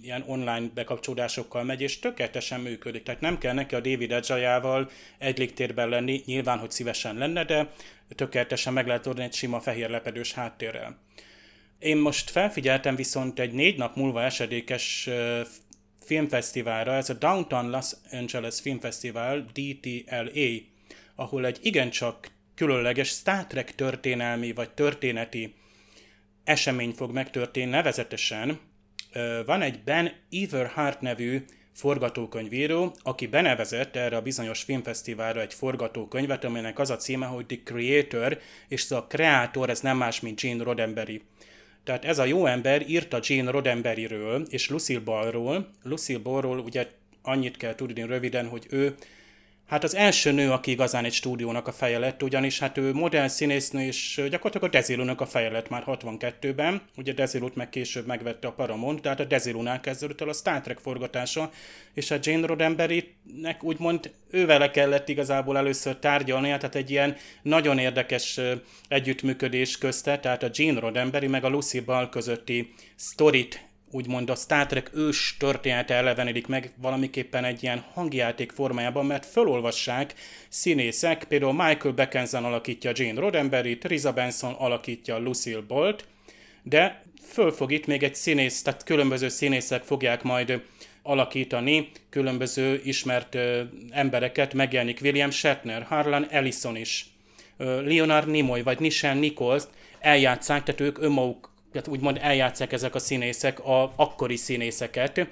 ilyen 0.03 0.25
online 0.27 0.71
bekapcsolódásokkal 0.75 1.65
megy, 1.65 1.81
és 1.81 1.99
tökéletesen 1.99 2.61
működik. 2.61 3.03
Tehát 3.03 3.21
nem 3.21 3.39
kell 3.39 3.55
neki 3.55 3.75
a 3.75 3.81
David 3.81 4.13
Edzsajával 4.13 4.91
egy 5.19 5.39
légtérben 5.39 5.89
lenni, 5.89 6.23
nyilván, 6.27 6.59
hogy 6.59 6.71
szívesen 6.71 7.17
lenne, 7.17 7.45
de 7.45 7.71
tökéletesen 8.15 8.73
meg 8.73 8.87
lehet 8.87 9.07
oldani 9.07 9.27
egy 9.27 9.35
sima 9.35 9.61
fehér 9.61 9.91
lepedős 9.91 10.33
háttérrel. 10.33 10.99
Én 11.79 11.97
most 11.97 12.31
felfigyeltem 12.31 12.97
viszont 12.97 13.39
egy 13.39 13.53
négy 13.53 13.77
nap 13.79 13.97
múlva 13.97 14.23
esedékes 14.23 15.09
filmfesztiválra, 16.05 16.93
ez 16.93 17.11
a 17.11 17.15
Downtown 17.15 17.71
Los 17.71 17.93
Angeles 18.11 18.61
Filmfesztivál, 18.61 19.47
DTLA, 19.53 20.51
ahol 21.15 21.47
egy 21.47 21.59
igencsak 21.63 22.31
különleges 22.55 23.09
Star 23.09 23.47
Trek 23.47 23.75
történelmi 23.75 24.53
vagy 24.53 24.71
történeti 24.71 25.55
esemény 26.45 26.93
fog 26.93 27.13
megtörténni, 27.13 27.71
nevezetesen 27.71 28.61
van 29.47 29.63
egy 29.63 29.83
Ben 29.83 30.13
Everhart 30.31 31.01
nevű 31.01 31.45
forgatókönyvíró, 31.75 32.95
aki 33.03 33.27
benevezett 33.27 33.97
erre 33.97 34.17
a 34.17 34.23
bizonyos 34.23 34.63
filmfesztiválra 34.63 35.41
egy 35.41 35.55
forgatókönyvet, 35.55 36.45
amelynek 36.45 36.79
az 36.79 36.91
a 36.91 36.97
címe, 36.97 37.27
hogy 37.27 37.47
The 37.47 37.59
Creator, 37.65 38.39
és 38.69 38.91
a 38.91 39.07
kreátor, 39.07 39.71
ez 39.71 39.81
nem 39.81 39.97
más, 39.97 40.21
mint 40.21 40.41
Gene 40.41 40.65
Roddenberry. 40.65 41.23
Tehát 41.85 42.05
ez 42.05 42.19
a 42.19 42.25
jó 42.25 42.47
ember 42.47 42.89
írta 42.89 43.21
Gene 43.29 43.51
Roddenberryről 43.51 44.47
és 44.49 44.69
Lucille 44.69 45.01
Ballról. 45.01 45.71
Lucille 45.83 46.19
Ballról 46.19 46.59
ugye 46.59 46.89
annyit 47.23 47.57
kell 47.57 47.75
tudni 47.75 48.03
röviden, 48.03 48.49
hogy 48.49 48.67
ő 48.71 48.95
Hát 49.73 49.85
az 49.85 49.95
első 49.95 50.33
nő, 50.33 50.51
aki 50.51 50.71
igazán 50.71 51.05
egy 51.05 51.13
stúdiónak 51.13 51.67
a 51.67 51.73
feje 51.73 51.99
lett, 51.99 52.23
ugyanis 52.23 52.59
hát 52.59 52.79
ő 52.79 52.93
modell 52.95 53.29
színésznő, 53.29 53.83
és 53.83 54.23
gyakorlatilag 54.31 54.63
a 54.63 54.69
Desilunak 54.69 55.21
a 55.21 55.27
feje 55.27 55.51
lett 55.51 55.69
már 55.69 55.83
62-ben. 55.87 56.83
Ugye 56.97 57.13
Desilut 57.13 57.55
meg 57.55 57.69
később 57.69 58.07
megvette 58.07 58.47
a 58.47 58.53
Paramount, 58.53 59.01
tehát 59.01 59.21
a 59.21 59.25
Desilunál 59.25 59.81
kezdődött 59.81 60.21
el 60.21 60.29
a 60.29 60.33
Star 60.33 60.61
Trek 60.61 60.79
forgatása, 60.79 61.51
és 61.95 62.11
a 62.11 62.17
Jane 62.23 62.47
Roddenberry-nek 62.47 63.65
úgymond 63.65 64.11
ővele 64.31 64.71
kellett 64.71 65.09
igazából 65.09 65.57
először 65.57 65.97
tárgyalni, 65.97 66.47
tehát 66.47 66.75
egy 66.75 66.91
ilyen 66.91 67.17
nagyon 67.43 67.79
érdekes 67.79 68.41
együttműködés 68.89 69.79
közte, 69.79 70.19
tehát 70.19 70.43
a 70.43 70.51
Jane 70.53 70.81
Roddenberry 70.81 71.27
meg 71.27 71.45
a 71.45 71.49
Lucy 71.49 71.81
Ball 71.81 72.09
közötti 72.09 72.75
sztorit 72.97 73.72
úgymond 73.93 74.31
a 74.31 74.35
Star 74.35 74.67
Trek 74.67 74.91
ős 74.95 75.37
története 75.39 75.95
elevenedik 75.95 76.47
meg 76.47 76.73
valamiképpen 76.77 77.45
egy 77.45 77.63
ilyen 77.63 77.85
hangjáték 77.93 78.53
formájában, 78.53 79.07
mert 79.07 79.27
felolvassák 79.27 80.15
színészek, 80.49 81.25
például 81.25 81.53
Michael 81.53 81.95
Beckensen 81.95 82.45
alakítja 82.45 82.91
Jane 82.95 83.21
Roddenberry, 83.21 83.79
Teresa 83.79 84.13
Benson 84.13 84.53
alakítja 84.53 85.19
Lucille 85.19 85.61
Bolt, 85.61 86.07
de 86.63 87.03
föl 87.33 87.55
itt 87.67 87.87
még 87.87 88.03
egy 88.03 88.15
színész, 88.15 88.63
tehát 88.63 88.85
különböző 88.85 89.29
színészek 89.29 89.83
fogják 89.83 90.23
majd 90.23 90.63
alakítani 91.03 91.91
különböző 92.11 92.81
ismert 92.85 93.35
ö, 93.35 93.63
embereket, 93.91 94.55
megjelenik 94.55 94.99
William 95.03 95.31
Shatner, 95.31 95.83
Harlan 95.83 96.27
Ellison 96.31 96.77
is, 96.77 97.07
ö, 97.57 97.83
Leonard 97.83 98.29
Nimoy 98.29 98.63
vagy 98.63 98.81
Nichelle 98.81 99.21
Nichols 99.21 99.63
eljátszák, 100.01 100.63
tehát 100.63 100.81
ők 100.81 100.99
önmaguk 100.99 101.52
tehát 101.73 101.89
úgymond 101.89 102.19
eljátszák 102.21 102.73
ezek 102.73 102.95
a 102.95 102.99
színészek 102.99 103.65
a 103.65 103.93
akkori 103.97 104.37
színészeket, 104.37 105.29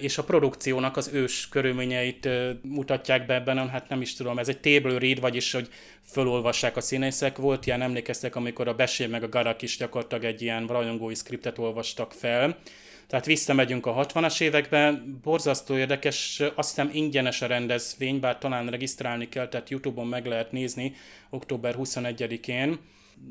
és 0.00 0.18
a 0.18 0.24
produkciónak 0.24 0.96
az 0.96 1.10
ős 1.12 1.48
körülményeit 1.48 2.28
mutatják 2.62 3.26
be 3.26 3.34
ebben, 3.34 3.68
hát 3.68 3.88
nem 3.88 4.00
is 4.00 4.14
tudom, 4.14 4.38
ez 4.38 4.48
egy 4.48 4.60
table 4.60 4.98
read, 4.98 5.20
vagyis 5.20 5.52
hogy 5.52 5.68
fölolvassák 6.04 6.76
a 6.76 6.80
színészek. 6.80 7.36
Volt 7.36 7.66
ilyen, 7.66 7.82
emlékeztek, 7.82 8.36
amikor 8.36 8.68
a 8.68 8.74
Besér 8.74 9.08
meg 9.08 9.22
a 9.22 9.28
Garak 9.28 9.62
is 9.62 9.76
gyakorlatilag 9.76 10.24
egy 10.24 10.42
ilyen 10.42 10.66
rajongói 10.66 11.14
skriptet 11.14 11.58
olvastak 11.58 12.12
fel. 12.12 12.58
Tehát 13.06 13.26
visszamegyünk 13.26 13.86
a 13.86 14.06
60-as 14.06 14.40
évekbe, 14.40 15.02
borzasztó 15.22 15.76
érdekes, 15.76 16.42
azt 16.54 16.68
hiszem 16.68 16.90
ingyenes 16.92 17.42
a 17.42 17.46
rendezvény, 17.46 18.20
bár 18.20 18.38
talán 18.38 18.66
regisztrálni 18.66 19.28
kell, 19.28 19.48
tehát 19.48 19.70
Youtube-on 19.70 20.06
meg 20.06 20.26
lehet 20.26 20.52
nézni 20.52 20.94
október 21.30 21.74
21-én. 21.78 22.78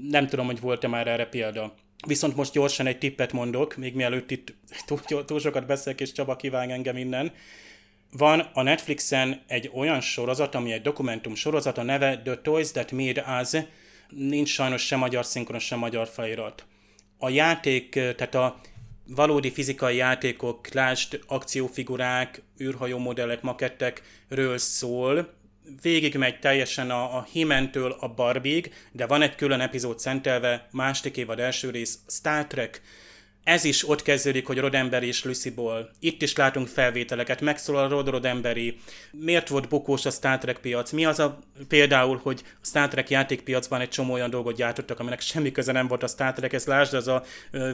Nem 0.09 0.27
tudom, 0.27 0.45
hogy 0.45 0.59
volt-e 0.59 0.87
már 0.87 1.07
erre 1.07 1.25
példa. 1.25 1.73
Viszont 2.05 2.35
most 2.35 2.53
gyorsan 2.53 2.87
egy 2.87 2.97
tippet 2.97 3.33
mondok, 3.33 3.75
még 3.75 3.95
mielőtt 3.95 4.31
itt 4.31 4.53
túl, 4.85 5.25
túl 5.25 5.39
sokat 5.39 5.65
beszélek, 5.65 6.01
és 6.01 6.11
Csaba 6.11 6.35
kíván 6.35 6.69
engem 6.69 6.97
innen. 6.97 7.31
Van 8.11 8.39
a 8.39 8.61
Netflixen 8.61 9.41
egy 9.47 9.71
olyan 9.73 10.01
sorozat, 10.01 10.55
ami 10.55 10.71
egy 10.71 10.81
dokumentum 10.81 11.35
sorozat, 11.35 11.77
a 11.77 11.83
neve 11.83 12.21
The 12.21 12.35
Toys 12.35 12.71
That 12.71 12.91
Made 12.91 13.25
Us, 13.41 13.61
nincs 14.09 14.49
sajnos 14.49 14.85
sem 14.85 14.99
magyar 14.99 15.25
szinkronos, 15.25 15.65
sem 15.65 15.79
magyar 15.79 16.07
felirat. 16.07 16.65
A 17.17 17.29
játék, 17.29 17.89
tehát 17.89 18.35
a 18.35 18.59
valódi 19.07 19.51
fizikai 19.51 19.95
játékok, 19.95 20.73
lásd, 20.73 21.19
akciófigurák, 21.27 22.41
űrhajó 22.61 22.97
modellek, 22.97 23.41
makettekről 23.41 24.57
szól, 24.57 25.33
végigmegy 25.81 26.39
teljesen 26.39 26.91
a, 26.91 27.17
a 27.17 27.27
He-Man-től 27.33 27.95
a 27.99 28.07
Barbie-ig, 28.07 28.73
de 28.91 29.05
van 29.05 29.21
egy 29.21 29.35
külön 29.35 29.59
epizód 29.59 29.99
szentelve, 29.99 30.67
második 30.71 31.17
évad 31.17 31.39
első 31.39 31.69
rész, 31.69 31.99
Star 32.07 32.47
Trek, 32.47 32.81
ez 33.47 33.63
is 33.63 33.89
ott 33.89 34.01
kezdődik, 34.01 34.47
hogy 34.47 34.57
Rodemberi 34.57 35.07
és 35.07 35.23
Lucyból. 35.23 35.89
Itt 35.99 36.21
is 36.21 36.35
látunk 36.35 36.67
felvételeket, 36.67 37.41
megszólal 37.41 37.89
Rod 37.89 38.09
Rodemberi. 38.09 38.77
Miért 39.11 39.47
volt 39.47 39.67
bukós 39.67 40.05
a 40.05 40.09
Star 40.09 40.37
Trek 40.37 40.57
piac? 40.57 40.91
Mi 40.91 41.05
az 41.05 41.19
a 41.19 41.39
például, 41.67 42.19
hogy 42.23 42.43
a 42.61 42.65
Star 42.65 42.87
Trek 42.87 43.09
játékpiacban 43.09 43.81
egy 43.81 43.89
csomó 43.89 44.13
olyan 44.13 44.29
dolgot 44.29 44.55
gyártottak, 44.55 44.99
aminek 44.99 45.21
semmi 45.21 45.51
köze 45.51 45.71
nem 45.71 45.87
volt 45.87 46.03
a 46.03 46.07
Star 46.07 46.33
Trek, 46.33 46.53
ez 46.53 46.65
lásd, 46.65 46.93
az 46.93 47.07
a 47.07 47.23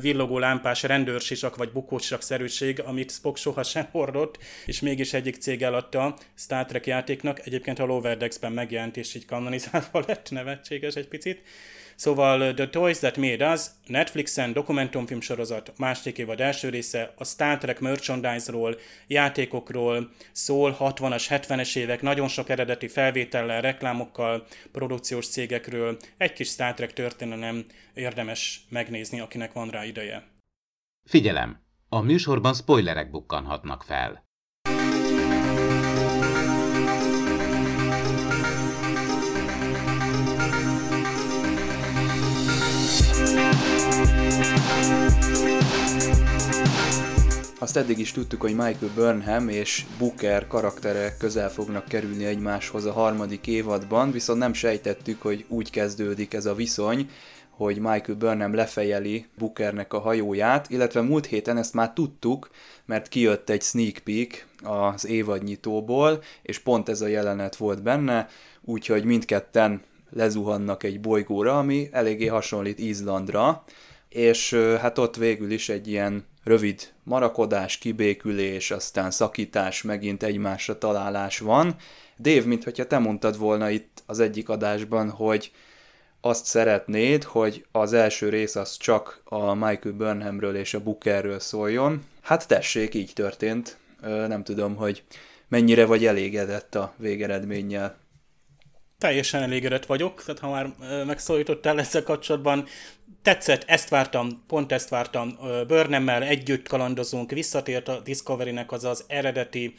villogó 0.02 0.38
lámpás 0.38 0.84
rendőrsisak 0.84 1.56
vagy 1.56 1.72
bukósisak 1.72 2.22
szerűség, 2.22 2.82
amit 2.86 3.12
Spock 3.12 3.38
soha 3.38 3.64
sem 3.64 3.88
hordott, 3.92 4.38
és 4.66 4.80
mégis 4.80 5.14
egyik 5.14 5.36
cég 5.36 5.62
eladta 5.62 6.18
Star 6.36 6.66
Trek 6.66 6.86
játéknak. 6.86 7.46
Egyébként 7.46 7.80
a 7.80 7.86
Lower 7.86 8.18
Decks-ben 8.18 8.52
megjelent, 8.52 8.98
és 8.98 9.16
így 9.16 9.26
kanonizálva 9.26 10.04
lett 10.08 10.32
nevetséges 10.32 10.96
egy 10.96 11.08
picit. 11.08 11.42
Szóval 11.96 12.42
uh, 12.42 12.54
The 12.54 12.68
Toys 12.68 13.00
That 13.00 13.18
Made 13.18 13.52
Us, 13.52 13.62
Netflixen 13.88 14.54
dokumentumfilm 14.54 15.22
sorozat, 15.22 15.74
második 15.78 16.18
évad 16.18 16.42
első 16.42 16.70
része, 16.70 17.14
a 17.18 17.24
Star 17.24 17.58
Trek 17.58 17.80
merchandise-ról, 17.80 18.78
játékokról 19.08 20.12
szól, 20.32 20.78
60-as, 20.80 21.26
70-es 21.30 21.76
évek, 21.76 22.02
nagyon 22.02 22.28
sok 22.28 22.50
eredeti 22.50 22.88
felvétellel, 22.88 23.62
reklámokkal, 23.62 24.46
produkciós 24.72 25.28
cégekről, 25.28 25.98
egy 26.18 26.34
kis 26.34 26.48
Star 26.48 26.74
Trek 26.74 26.94
történelem 26.94 27.66
érdemes 27.94 28.66
megnézni, 28.70 29.20
akinek 29.20 29.54
van 29.54 29.70
rá 29.70 29.86
ideje. 29.86 30.24
Figyelem! 31.10 31.62
A 31.90 32.02
műsorban 32.02 32.54
spoilerek 32.54 33.12
bukkanhatnak 33.12 33.84
fel. 33.84 34.26
Azt 47.64 47.78
eddig 47.78 48.00
is 48.00 48.12
tudtuk, 48.12 48.42
hogy 48.42 48.56
Michael 48.56 48.92
Burnham 48.96 49.50
és 49.50 49.86
Booker 49.98 50.48
karaktere 50.48 51.16
közel 51.20 51.50
fognak 51.50 51.88
kerülni 51.88 52.26
egymáshoz 52.26 52.86
a 52.86 52.92
harmadik 52.92 53.48
évadban, 53.48 54.12
viszont 54.12 54.40
nem 54.40 54.54
sejtettük, 54.54 55.22
hogy 55.22 55.46
úgy 55.48 55.70
kezdődik 55.70 56.34
ez 56.34 56.46
a 56.46 56.56
viszony, 56.56 57.10
hogy 57.50 57.78
Michael 57.78 58.18
Burnham 58.18 58.54
lefejeli 58.56 59.26
Bookernek 59.38 59.94
a 59.94 60.00
hajóját, 60.00 60.70
illetve 60.70 61.02
múlt 61.02 61.26
héten 61.26 61.58
ezt 61.58 61.74
már 61.74 61.94
tudtuk, 61.94 62.50
mert 62.86 63.08
kijött 63.08 63.50
egy 63.50 63.62
sneak 63.62 63.98
peek 64.04 64.48
az 64.64 65.08
évadnyitóból, 65.08 66.22
és 66.42 66.60
pont 66.60 66.90
ez 66.90 67.02
a 67.02 67.08
jelenet 67.08 67.56
volt 67.56 67.84
benne, 67.84 68.28
úgyhogy 68.62 69.04
mindketten 69.04 69.82
lezuhannak 70.10 70.84
egy 70.84 71.00
bolygóra, 71.00 71.58
ami 71.58 71.90
eléggé 71.92 72.26
hasonlít 72.28 72.80
Izlandra, 72.80 73.64
és 74.10 74.54
hát 74.54 74.98
ott 74.98 75.16
végül 75.16 75.52
is 75.52 75.70
egy 75.70 75.88
ilyen 75.88 76.32
rövid 76.44 76.94
marakodás, 77.04 77.78
kibékülés, 77.78 78.72
aztán 78.72 79.12
szakítás, 79.12 79.82
megint 79.82 80.24
egymásra 80.24 80.78
találás 80.78 81.40
van. 81.40 81.76
Dave, 82.20 82.46
mintha 82.46 82.72
te 82.72 82.98
mondtad 82.98 83.38
volna 83.38 83.70
itt 83.70 84.04
az 84.06 84.20
egyik 84.20 84.50
adásban, 84.50 85.10
hogy 85.10 85.52
azt 86.22 86.46
szeretnéd, 86.46 87.24
hogy 87.24 87.66
az 87.72 87.94
első 87.94 88.30
rész 88.30 88.56
az 88.56 88.78
csak 88.78 89.22
a 89.24 89.54
Michael 89.54 89.96
Burnhamről 89.96 90.56
és 90.56 90.74
a 90.74 90.84
Bookerről 90.84 91.40
szóljon. 91.40 92.04
Hát 92.22 92.48
tessék, 92.48 92.94
így 92.94 93.12
történt. 93.14 93.78
Nem 94.02 94.44
tudom, 94.44 94.76
hogy 94.76 95.04
mennyire 95.48 95.86
vagy 95.86 96.06
elégedett 96.06 96.76
a 96.76 96.94
végeredménnyel. 96.98 98.02
Teljesen 98.98 99.42
elégedett 99.42 99.86
vagyok, 99.86 100.24
tehát 100.24 100.40
ha 100.40 100.50
már 100.50 100.74
megszólítottál 101.06 101.80
ezzel 101.80 102.04
kapcsolatban, 102.04 102.66
tetszett, 103.24 103.64
ezt 103.68 103.90
vártam, 103.90 104.44
pont 104.48 104.72
ezt 104.72 104.90
vártam, 104.90 105.38
Burnhammel 105.68 106.24
együtt 106.24 106.68
kalandozunk, 106.68 107.32
visszatért 107.32 107.88
a 107.88 108.00
Discovery-nek 108.00 108.72
az 108.72 108.84
az 108.84 109.04
eredeti 109.08 109.76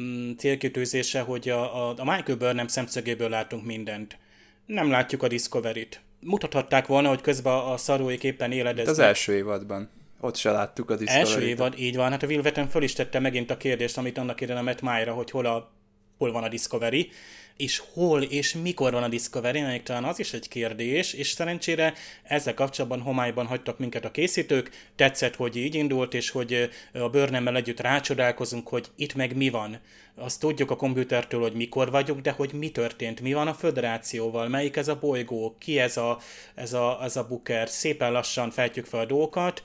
mm, 0.00 0.30
célkitűzése, 0.38 1.20
hogy 1.20 1.48
a, 1.48 1.88
a, 1.88 1.94
a 1.96 2.04
Michael 2.04 2.38
Burnham 2.38 2.66
szemszögéből 2.66 3.28
látunk 3.28 3.64
mindent 3.64 4.18
nem 4.66 4.90
látjuk 4.90 5.22
a 5.22 5.28
Discovery-t. 5.28 6.00
Mutathatták 6.20 6.86
volna, 6.86 7.08
hogy 7.08 7.20
közben 7.20 7.52
a 7.52 7.76
szaróik 7.76 8.24
éppen 8.24 8.52
éledeznek. 8.52 8.86
Hát 8.86 8.94
az 8.94 8.98
első 8.98 9.34
évadban. 9.34 9.90
Ott 10.20 10.36
se 10.36 10.50
láttuk 10.50 10.90
a 10.90 10.96
Discovery-t. 10.96 11.28
Első 11.28 11.46
évad, 11.46 11.78
így 11.78 11.96
van. 11.96 12.10
Hát 12.10 12.22
a 12.22 12.26
Will 12.26 12.42
föl 12.70 12.82
is 12.82 12.92
tette 12.92 13.18
megint 13.18 13.50
a 13.50 13.56
kérdést, 13.56 13.98
amit 13.98 14.18
annak 14.18 14.40
idején 14.40 14.60
a 14.60 14.64
Matt 14.64 14.80
Myra, 14.80 15.12
hogy 15.12 15.30
hol, 15.30 15.46
a, 15.46 15.70
hol 16.18 16.32
van 16.32 16.42
a 16.42 16.48
Discovery 16.48 17.10
és 17.60 17.82
hol 17.92 18.22
és 18.22 18.54
mikor 18.54 18.92
van 18.92 19.02
a 19.02 19.08
Discovery, 19.08 19.60
még 19.60 19.82
talán 19.82 20.04
az 20.04 20.18
is 20.18 20.32
egy 20.32 20.48
kérdés, 20.48 21.12
és 21.12 21.30
szerencsére 21.30 21.94
ezzel 22.22 22.54
kapcsolatban 22.54 23.00
homályban 23.00 23.46
hagytak 23.46 23.78
minket 23.78 24.04
a 24.04 24.10
készítők, 24.10 24.70
tetszett, 24.96 25.36
hogy 25.36 25.56
így 25.56 25.74
indult, 25.74 26.14
és 26.14 26.30
hogy 26.30 26.70
a 26.92 27.08
bőrnemmel 27.08 27.56
együtt 27.56 27.80
rácsodálkozunk, 27.80 28.68
hogy 28.68 28.86
itt 28.96 29.14
meg 29.14 29.36
mi 29.36 29.48
van. 29.48 29.80
Azt 30.14 30.40
tudjuk 30.40 30.70
a 30.70 30.76
komputertől, 30.76 31.40
hogy 31.40 31.52
mikor 31.52 31.90
vagyunk, 31.90 32.20
de 32.20 32.30
hogy 32.30 32.52
mi 32.52 32.70
történt, 32.70 33.20
mi 33.20 33.32
van 33.32 33.46
a 33.46 33.54
föderációval, 33.54 34.48
melyik 34.48 34.76
ez 34.76 34.88
a 34.88 34.98
bolygó, 34.98 35.56
ki 35.58 35.78
ez 35.78 35.96
a, 35.96 36.18
ez 36.54 36.72
a, 36.72 36.98
ez 37.02 37.16
a 37.16 37.26
buker, 37.26 37.68
szépen 37.68 38.12
lassan 38.12 38.50
fejtjük 38.50 38.86
fel 38.86 39.00
a 39.00 39.04
dolgokat. 39.04 39.62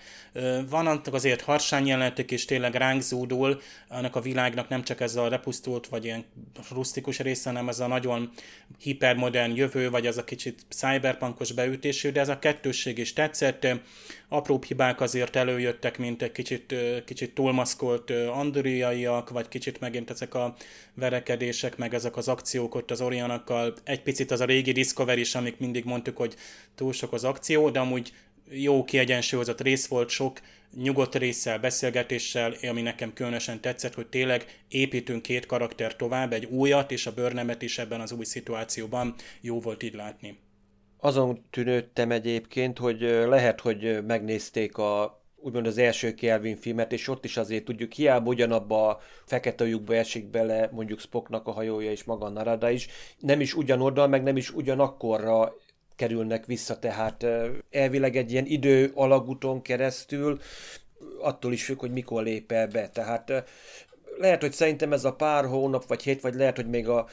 Van 0.70 0.88
annak 0.88 1.14
azért 1.14 1.42
harsány 1.42 1.88
jelenetek, 1.88 2.32
és 2.32 2.46
tényleg 2.46 2.76
ránk 2.76 3.02
zúdul. 3.02 3.62
Annak 3.88 4.16
a 4.16 4.22
világnak 4.22 4.70
nem 4.70 4.84
csak 4.84 5.02
ez 5.02 5.16
a 5.16 5.30
lepusztult, 5.30 5.88
vagy 5.88 6.06
ilyen 6.06 6.26
rustikus 6.72 7.20
része, 7.20 7.50
hanem 7.50 7.70
ez 7.70 7.80
a 7.80 7.85
nagyon 7.88 8.32
hipermodern 8.80 9.56
jövő, 9.56 9.90
vagy 9.90 10.08
az 10.08 10.18
a 10.18 10.24
kicsit 10.24 10.62
cyberpunkos 10.70 11.52
beütésű, 11.52 12.12
de 12.12 12.20
ez 12.20 12.30
a 12.30 12.40
kettősség 12.40 12.98
is 12.98 13.14
tetszett 13.14 13.68
apróbb 14.28 14.64
hibák 14.64 15.02
azért 15.02 15.36
előjöttek, 15.36 15.98
mint 15.98 16.22
egy 16.22 16.32
kicsit, 16.32 16.76
kicsit 17.06 17.34
túlmaszkolt 17.34 18.12
andriaiak, 18.12 19.30
vagy 19.30 19.48
kicsit 19.48 19.80
megint 19.80 20.10
ezek 20.10 20.34
a 20.34 20.56
verekedések, 20.94 21.78
meg 21.78 21.94
ezek 21.94 22.18
az 22.18 22.28
akciók 22.28 22.76
ott 22.76 22.92
az 22.92 23.02
Orianakkal. 23.02 23.74
Egy 23.84 24.02
picit 24.02 24.32
az 24.32 24.40
a 24.40 24.46
régi 24.46 24.72
Discovery 24.72 25.22
is, 25.22 25.36
amik 25.36 25.58
mindig 25.58 25.86
mondtuk, 25.86 26.18
hogy 26.18 26.36
túl 26.76 26.94
sok 26.94 27.14
az 27.14 27.24
akció, 27.24 27.70
de 27.70 27.80
amúgy 27.80 28.14
jó 28.50 28.84
kiegyensúlyozott 28.84 29.62
rész 29.62 29.88
volt, 29.88 30.10
sok 30.10 30.40
nyugodt 30.76 31.16
résszel, 31.16 31.60
beszélgetéssel, 31.60 32.54
ami 32.70 32.82
nekem 32.82 33.14
különösen 33.14 33.62
tetszett, 33.62 33.94
hogy 33.94 34.08
tényleg 34.08 34.64
építünk 34.68 35.22
két 35.22 35.46
karakter 35.46 35.96
tovább, 35.96 36.34
egy 36.34 36.46
újat, 36.46 36.92
és 36.92 37.06
a 37.06 37.14
bőrnemet 37.14 37.62
is 37.62 37.78
ebben 37.78 38.02
az 38.02 38.12
új 38.12 38.26
szituációban 38.26 39.16
jó 39.42 39.60
volt 39.60 39.84
így 39.84 39.94
látni. 39.94 40.38
Azon 40.98 41.46
tűnődtem 41.50 42.12
egyébként, 42.12 42.78
hogy 42.78 43.00
lehet, 43.02 43.60
hogy 43.62 44.06
megnézték 44.06 44.78
a 44.78 45.24
úgymond 45.46 45.68
az 45.68 45.78
első 45.78 46.14
Kelvin 46.14 46.56
filmet, 46.56 46.92
és 46.92 47.08
ott 47.08 47.26
is 47.26 47.38
azért 47.38 47.66
tudjuk, 47.66 47.92
hiába 47.92 48.30
ugyanabba 48.30 48.88
a 48.88 49.00
fekete 49.26 49.66
lyukba 49.66 49.96
esik 49.96 50.30
bele 50.30 50.70
mondjuk 50.72 51.00
Spocknak 51.00 51.48
a 51.48 51.52
hajója 51.52 51.92
és 51.92 52.04
maga 52.04 52.26
a 52.26 52.30
Narada 52.30 52.70
is, 52.70 52.88
nem 53.20 53.42
is 53.42 53.54
ugyanoda, 53.54 54.08
meg 54.08 54.24
nem 54.24 54.38
is 54.38 54.54
ugyanakkorra 54.54 55.54
kerülnek 55.96 56.46
vissza, 56.46 56.80
tehát 56.80 57.26
elvileg 57.72 58.16
egy 58.16 58.32
ilyen 58.32 58.46
idő 58.46 58.92
alagúton 58.96 59.62
keresztül, 59.62 60.40
attól 61.22 61.54
is 61.54 61.66
függ, 61.66 61.80
hogy 61.80 61.92
mikor 61.92 62.24
lép 62.24 62.52
el 62.52 62.68
be. 62.68 62.90
Tehát 62.90 63.44
lehet, 64.18 64.42
hogy 64.42 64.52
szerintem 64.52 64.94
ez 64.94 65.06
a 65.06 65.14
pár 65.14 65.46
hónap, 65.46 65.88
vagy 65.88 66.04
hét, 66.04 66.22
vagy 66.22 66.34
lehet, 66.34 66.56
hogy 66.56 66.70
még 66.70 66.88
a 66.90 67.08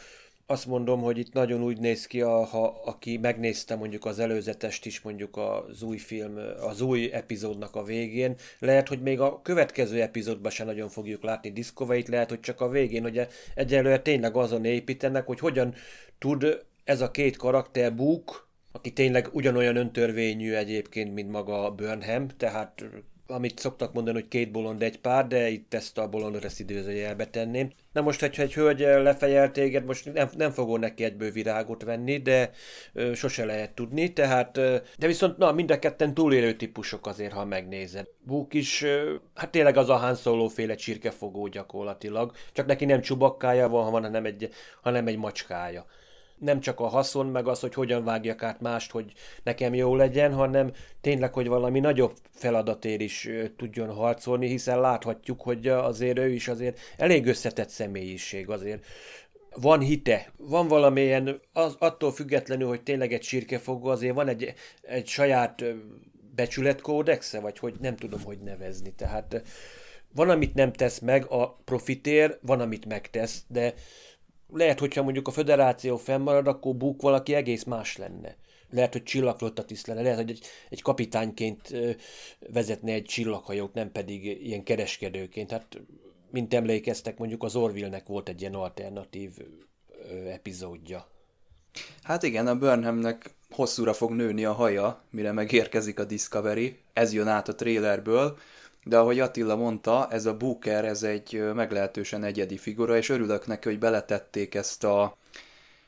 azt 0.46 0.66
mondom, 0.66 1.00
hogy 1.00 1.18
itt 1.18 1.32
nagyon 1.32 1.62
úgy 1.62 1.78
néz 1.78 2.06
ki, 2.06 2.20
a, 2.20 2.44
ha 2.44 2.80
aki 2.84 3.16
megnézte 3.16 3.76
mondjuk 3.76 4.04
az 4.04 4.18
előzetest 4.18 4.86
is, 4.86 5.00
mondjuk 5.00 5.36
az 5.36 5.82
új 5.82 5.96
film, 5.98 6.38
az 6.60 6.80
új 6.80 7.12
epizódnak 7.12 7.76
a 7.76 7.82
végén, 7.82 8.36
lehet, 8.58 8.88
hogy 8.88 9.02
még 9.02 9.20
a 9.20 9.40
következő 9.42 10.00
epizódban 10.02 10.50
sem 10.50 10.66
nagyon 10.66 10.88
fogjuk 10.88 11.22
látni 11.22 11.52
discovery 11.52 12.04
lehet, 12.08 12.28
hogy 12.28 12.40
csak 12.40 12.60
a 12.60 12.68
végén, 12.68 13.02
hogy 13.02 13.26
egyelőre 13.54 13.98
tényleg 13.98 14.36
azon 14.36 14.64
építenek, 14.64 15.26
hogy 15.26 15.38
hogyan 15.38 15.74
tud 16.18 16.64
ez 16.84 17.00
a 17.00 17.10
két 17.10 17.36
karakter 17.36 17.94
Book, 17.94 18.48
aki 18.72 18.92
tényleg 18.92 19.28
ugyanolyan 19.32 19.76
öntörvényű 19.76 20.52
egyébként, 20.52 21.14
mint 21.14 21.30
maga 21.30 21.70
Burnham, 21.70 22.28
tehát 22.28 22.84
amit 23.26 23.58
szoktak 23.58 23.92
mondani, 23.92 24.20
hogy 24.20 24.28
két 24.28 24.50
bolond 24.50 24.82
egy 24.82 24.98
pár, 24.98 25.26
de 25.26 25.48
itt 25.48 25.74
ezt 25.74 25.98
a 25.98 26.08
bolondot 26.08 26.44
ezt 26.44 26.60
időzőjelbe 26.60 27.26
tenném. 27.26 27.70
Na 27.92 28.00
most, 28.00 28.20
hogyha 28.20 28.42
egy 28.42 28.54
hölgy 28.54 28.78
lefejel 28.78 29.50
téged, 29.50 29.84
most 29.84 30.12
nem, 30.12 30.28
nem 30.36 30.50
fogok 30.50 30.78
neki 30.78 31.04
egyből 31.04 31.30
virágot 31.30 31.82
venni, 31.82 32.18
de 32.18 32.50
ö, 32.92 33.14
sose 33.14 33.44
lehet 33.44 33.74
tudni, 33.74 34.12
tehát, 34.12 34.56
ö, 34.56 34.76
de 34.98 35.06
viszont 35.06 35.38
na, 35.38 35.52
mind 35.52 35.70
a 35.70 35.78
ketten 35.78 36.14
túlélő 36.14 36.56
típusok 36.56 37.06
azért, 37.06 37.32
ha 37.32 37.44
megnézed. 37.44 38.06
Búk 38.24 38.54
is, 38.54 38.82
ö, 38.82 39.14
hát 39.34 39.50
tényleg 39.50 39.76
az 39.76 39.88
a 39.88 39.96
Han 39.96 40.14
Solo 40.14 40.48
féle 40.48 40.74
csirkefogó 40.74 41.46
gyakorlatilag, 41.46 42.32
csak 42.52 42.66
neki 42.66 42.84
nem 42.84 43.00
csubakkája 43.00 43.68
van, 43.68 43.90
hanem 43.90 44.24
egy, 44.24 44.48
hanem 44.82 45.06
egy 45.06 45.16
macskája 45.16 45.86
nem 46.42 46.60
csak 46.60 46.80
a 46.80 46.86
haszon, 46.86 47.26
meg 47.26 47.48
az, 47.48 47.60
hogy 47.60 47.74
hogyan 47.74 48.04
vágjak 48.04 48.42
át 48.42 48.60
mást, 48.60 48.90
hogy 48.90 49.12
nekem 49.42 49.74
jó 49.74 49.96
legyen, 49.96 50.32
hanem 50.32 50.72
tényleg, 51.00 51.32
hogy 51.32 51.48
valami 51.48 51.80
nagyobb 51.80 52.12
feladatért 52.30 53.00
is 53.00 53.28
tudjon 53.56 53.90
harcolni, 53.90 54.46
hiszen 54.48 54.80
láthatjuk, 54.80 55.40
hogy 55.40 55.68
azért 55.68 56.18
ő 56.18 56.28
is 56.28 56.48
azért 56.48 56.78
elég 56.96 57.26
összetett 57.26 57.68
személyiség 57.68 58.50
azért. 58.50 58.84
Van 59.54 59.80
hite, 59.80 60.32
van 60.36 60.68
valamilyen, 60.68 61.40
az, 61.52 61.76
attól 61.78 62.12
függetlenül, 62.12 62.68
hogy 62.68 62.82
tényleg 62.82 63.12
egy 63.12 63.22
sírkefogó, 63.22 63.88
azért 63.88 64.14
van 64.14 64.28
egy, 64.28 64.54
egy 64.82 65.06
saját 65.06 65.64
becsületkódexe, 66.34 67.40
vagy 67.40 67.58
hogy 67.58 67.74
nem 67.80 67.96
tudom, 67.96 68.22
hogy 68.22 68.38
nevezni. 68.38 68.92
Tehát 68.96 69.42
van, 70.14 70.30
amit 70.30 70.54
nem 70.54 70.72
tesz 70.72 70.98
meg 70.98 71.26
a 71.28 71.52
profitér, 71.64 72.38
van, 72.40 72.60
amit 72.60 72.86
megtesz, 72.86 73.44
de 73.48 73.74
lehet, 74.52 74.78
hogyha 74.78 75.02
mondjuk 75.02 75.28
a 75.28 75.30
föderáció 75.30 75.96
fennmarad, 75.96 76.46
akkor 76.46 76.74
buk 76.74 77.02
valaki 77.02 77.34
egész 77.34 77.64
más 77.64 77.96
lenne. 77.96 78.36
Lehet, 78.70 78.92
hogy 78.92 79.02
csillagflotta 79.02 79.64
tiszt 79.64 79.86
lenne, 79.86 80.02
lehet, 80.02 80.18
hogy 80.18 80.30
egy, 80.30 80.46
egy 80.68 80.82
kapitányként 80.82 81.74
vezetne 82.52 82.92
egy 82.92 83.04
csillaghajót, 83.04 83.74
nem 83.74 83.92
pedig 83.92 84.24
ilyen 84.24 84.62
kereskedőként. 84.62 85.50
Hát, 85.50 85.80
mint 86.30 86.54
emlékeztek, 86.54 87.18
mondjuk 87.18 87.42
az 87.42 87.56
Orville-nek 87.56 88.06
volt 88.06 88.28
egy 88.28 88.40
ilyen 88.40 88.54
alternatív 88.54 89.30
epizódja. 90.28 91.06
Hát 92.02 92.22
igen, 92.22 92.46
a 92.46 92.58
Burnhamnek 92.58 93.34
hosszúra 93.50 93.92
fog 93.92 94.10
nőni 94.10 94.44
a 94.44 94.52
haja, 94.52 95.04
mire 95.10 95.32
megérkezik 95.32 95.98
a 95.98 96.04
Discovery. 96.04 96.78
Ez 96.92 97.12
jön 97.12 97.28
át 97.28 97.48
a 97.48 97.54
trailerből, 97.54 98.38
de 98.84 98.98
ahogy 98.98 99.20
Attila 99.20 99.56
mondta, 99.56 100.08
ez 100.10 100.26
a 100.26 100.36
Booker, 100.36 100.84
ez 100.84 101.02
egy 101.02 101.42
meglehetősen 101.54 102.24
egyedi 102.24 102.56
figura, 102.56 102.96
és 102.96 103.08
örülök 103.08 103.46
neki, 103.46 103.68
hogy 103.68 103.78
beletették 103.78 104.54
ezt 104.54 104.84
a 104.84 105.16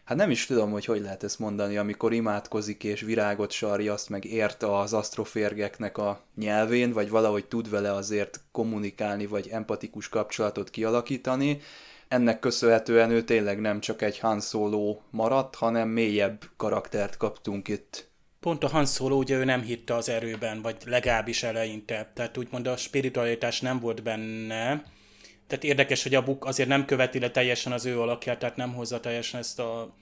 Hát 0.05 0.17
nem 0.17 0.31
is 0.31 0.47
tudom, 0.47 0.71
hogy 0.71 0.85
hogy 0.85 1.01
lehet 1.01 1.23
ezt 1.23 1.39
mondani, 1.39 1.77
amikor 1.77 2.13
imádkozik 2.13 2.85
és 2.85 3.01
virágot 3.01 3.55
azt 3.89 4.09
meg 4.09 4.25
ért 4.25 4.63
az 4.63 4.93
asztroférgeknek 4.93 5.99
a 5.99 6.21
nyelvén, 6.37 6.93
vagy 6.93 7.11
valahogy 7.11 7.47
tud 7.47 7.71
vele 7.71 7.93
azért 7.93 8.41
kommunikálni, 8.53 9.27
vagy 9.27 9.49
empatikus 9.49 10.09
kapcsolatot 10.09 10.71
kialakítani. 10.71 11.61
Ennek 12.09 12.39
köszönhetően 12.39 13.11
ő 13.11 13.23
tényleg 13.23 13.61
nem 13.61 13.81
csak 13.81 14.03
egy 14.03 14.19
Han 14.19 14.41
Solo 14.41 14.99
maradt, 15.11 15.55
hanem 15.55 15.89
mélyebb 15.89 16.43
karaktert 16.57 17.17
kaptunk 17.17 17.69
itt 17.69 18.09
Pont 18.45 18.65
a 18.65 18.69
Han 18.69 18.87
Solo 18.87 19.17
ugye 19.17 19.37
ő 19.37 19.45
nem 19.45 19.63
hitte 19.63 19.95
az 19.95 20.09
erőben, 20.09 20.63
vagy 20.63 20.77
legalábbis 20.85 21.43
eleinte. 21.43 22.11
Tehát 22.15 22.37
úgymond 22.37 22.67
a 22.67 22.77
spiritualitás 22.77 23.61
nem 23.61 23.81
volt 23.81 24.03
benne. 24.03 24.83
Tehát 25.47 25.65
érdekes, 25.65 26.03
hogy 26.03 26.15
a 26.15 26.23
Buk 26.23 26.45
azért 26.45 26.69
nem 26.69 26.85
követi 26.85 27.19
le 27.19 27.31
teljesen 27.31 27.73
az 27.73 27.87
ő 27.87 28.01
alakját, 28.01 28.39
tehát 28.39 28.57
nem 28.57 28.75
hozza 28.75 29.01
teljesen 29.01 29.41
ezt 29.41 29.59
a 29.59 29.95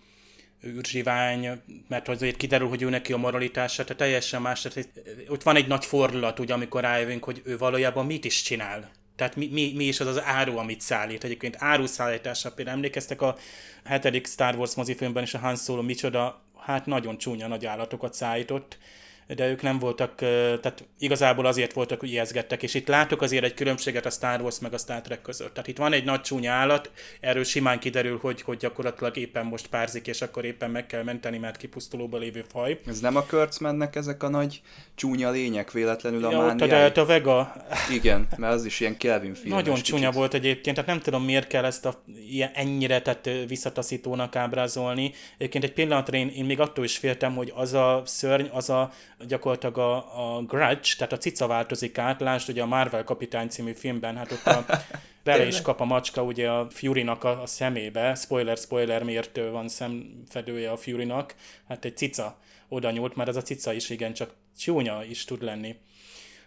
űrzsivány, 0.66 1.62
mert 1.88 2.09
azért 2.09 2.37
kiderül, 2.37 2.68
hogy 2.68 2.83
ő 2.83 2.88
neki 2.88 3.12
a 3.12 3.16
moralitása, 3.16 3.83
tehát 3.83 3.98
teljesen 3.98 4.42
más. 4.42 4.61
Tehát 4.61 4.88
ott 5.28 5.42
van 5.42 5.57
egy 5.57 5.66
nagy 5.66 5.85
fordulat, 5.85 6.38
ugye, 6.38 6.55
amikor 6.55 6.81
rájövünk, 6.81 7.24
hogy 7.24 7.42
ő 7.44 7.59
valójában 7.59 8.07
mit 8.07 8.24
is 8.24 8.42
csinál. 8.42 8.90
Tehát 9.16 9.37
mi, 9.37 9.48
mi, 9.52 9.72
mi 9.76 9.85
is 9.85 10.00
az 10.00 10.07
az 10.07 10.22
áru, 10.22 10.57
amit 10.57 10.81
szállít. 10.81 11.24
Egyébként 11.24 11.57
áruszállítása 11.59 12.52
például 12.52 12.76
emlékeztek 12.76 13.22
a 13.22 13.37
hetedik 13.85 14.26
Star 14.26 14.57
Wars 14.57 14.74
mozifilmben 14.74 15.22
is 15.22 15.35
a 15.35 15.38
Han 15.38 15.57
Solo 15.57 15.83
micsoda, 15.83 16.42
hát 16.64 16.87
nagyon 16.87 17.18
csúnya 17.18 17.46
nagy 17.46 17.66
állatokat 17.66 18.14
szállított, 18.14 18.79
de 19.26 19.48
ők 19.48 19.62
nem 19.62 19.78
voltak, 19.78 20.14
tehát 20.61 20.85
igazából 20.98 21.46
azért 21.46 21.72
voltak, 21.72 22.00
hogy 22.00 22.11
ijeszgettek, 22.11 22.62
és 22.62 22.74
itt 22.74 22.88
látok 22.88 23.22
azért 23.22 23.44
egy 23.44 23.54
különbséget 23.54 24.06
a 24.06 24.11
Star 24.11 24.40
Wars 24.40 24.58
meg 24.58 24.72
a 24.72 24.78
Star 24.78 25.00
Trek 25.00 25.22
között. 25.22 25.54
Tehát 25.54 25.68
itt 25.68 25.78
van 25.78 25.92
egy 25.92 26.04
nagy 26.04 26.20
csúnya 26.20 26.52
állat, 26.52 26.90
erről 27.20 27.44
simán 27.44 27.78
kiderül, 27.78 28.18
hogy, 28.20 28.42
hogy 28.42 28.56
gyakorlatilag 28.56 29.16
éppen 29.16 29.46
most 29.46 29.66
párzik, 29.66 30.06
és 30.06 30.22
akkor 30.22 30.44
éppen 30.44 30.70
meg 30.70 30.87
kell 30.87 31.02
menteni, 31.02 31.38
mert 31.38 31.56
kipusztulóba 31.56 32.18
lévő 32.18 32.44
faj. 32.48 32.78
Ez 32.87 33.00
nem 33.00 33.16
a 33.16 33.24
mennek 33.61 33.96
ezek 33.96 34.22
a 34.22 34.28
nagy 34.28 34.61
csúnya 34.94 35.30
lények 35.30 35.72
véletlenül 35.72 36.24
a 36.24 36.30
ja, 36.30 36.40
mániáj? 36.40 36.92
a, 36.94 37.00
a 37.00 37.04
Vega. 37.04 37.52
Igen, 37.90 38.28
mert 38.37 38.54
az 38.54 38.64
is 38.64 38.80
ilyen 38.80 38.96
Kelvin 38.96 39.35
film. 39.35 39.54
Nagyon 39.54 39.74
csúnya 39.74 40.00
kicsit. 40.00 40.14
volt 40.14 40.35
egyébként, 40.35 40.76
tehát 40.76 40.90
nem 40.90 41.00
tudom 41.00 41.24
miért 41.24 41.46
kell 41.46 41.64
ezt 41.64 41.87
a, 41.87 42.02
ilyen, 42.28 42.50
ennyire 42.54 43.02
tehát 43.02 43.30
visszataszítónak 43.48 44.37
ábrázolni. 44.37 45.12
Egyébként 45.38 45.64
egy 45.64 45.72
pillanatra 45.72 46.16
én, 46.16 46.28
én 46.28 46.44
még 46.44 46.61
attól 46.61 46.85
is 46.85 46.96
féltem, 46.96 47.35
hogy 47.35 47.52
az 47.54 47.72
a 47.72 48.02
szörny, 48.04 48.46
az 48.50 48.70
a 48.70 48.92
gyakorlatilag 49.26 49.78
a, 49.78 50.37
a 50.37 50.42
Grudge, 50.42 50.90
tehát 50.96 51.12
a 51.12 51.18
cica 51.18 51.46
változik 51.46 51.98
át, 51.98 52.20
lásd 52.20 52.48
ugye 52.48 52.62
a 52.62 52.66
Marvel 52.66 53.04
kapitány 53.04 53.48
című 53.48 53.72
filmben, 53.72 54.16
hát 54.16 54.32
ott 54.32 54.46
a 54.46 54.64
bele 55.24 55.46
is 55.46 55.62
kap 55.62 55.80
a 55.80 55.85
macska 55.85 56.22
ugye 56.22 56.50
a 56.50 56.66
Fury-nak 56.70 57.24
a, 57.24 57.42
a 57.42 57.46
szemébe, 57.46 58.14
spoiler, 58.14 58.56
spoiler, 58.56 59.02
miért 59.02 59.40
van 59.50 59.68
szemfedője 59.68 60.70
a 60.70 60.76
Fury-nak, 60.76 61.35
hát 61.68 61.85
egy 61.85 61.96
cica 61.96 62.38
oda 62.68 62.90
nyúlt, 62.90 63.16
mert 63.16 63.28
ez 63.28 63.37
a 63.37 63.42
cica 63.42 63.72
is 63.72 63.90
igen, 63.90 64.12
csak 64.12 64.35
csúnya 64.58 65.04
is 65.08 65.24
tud 65.24 65.42
lenni. 65.42 65.76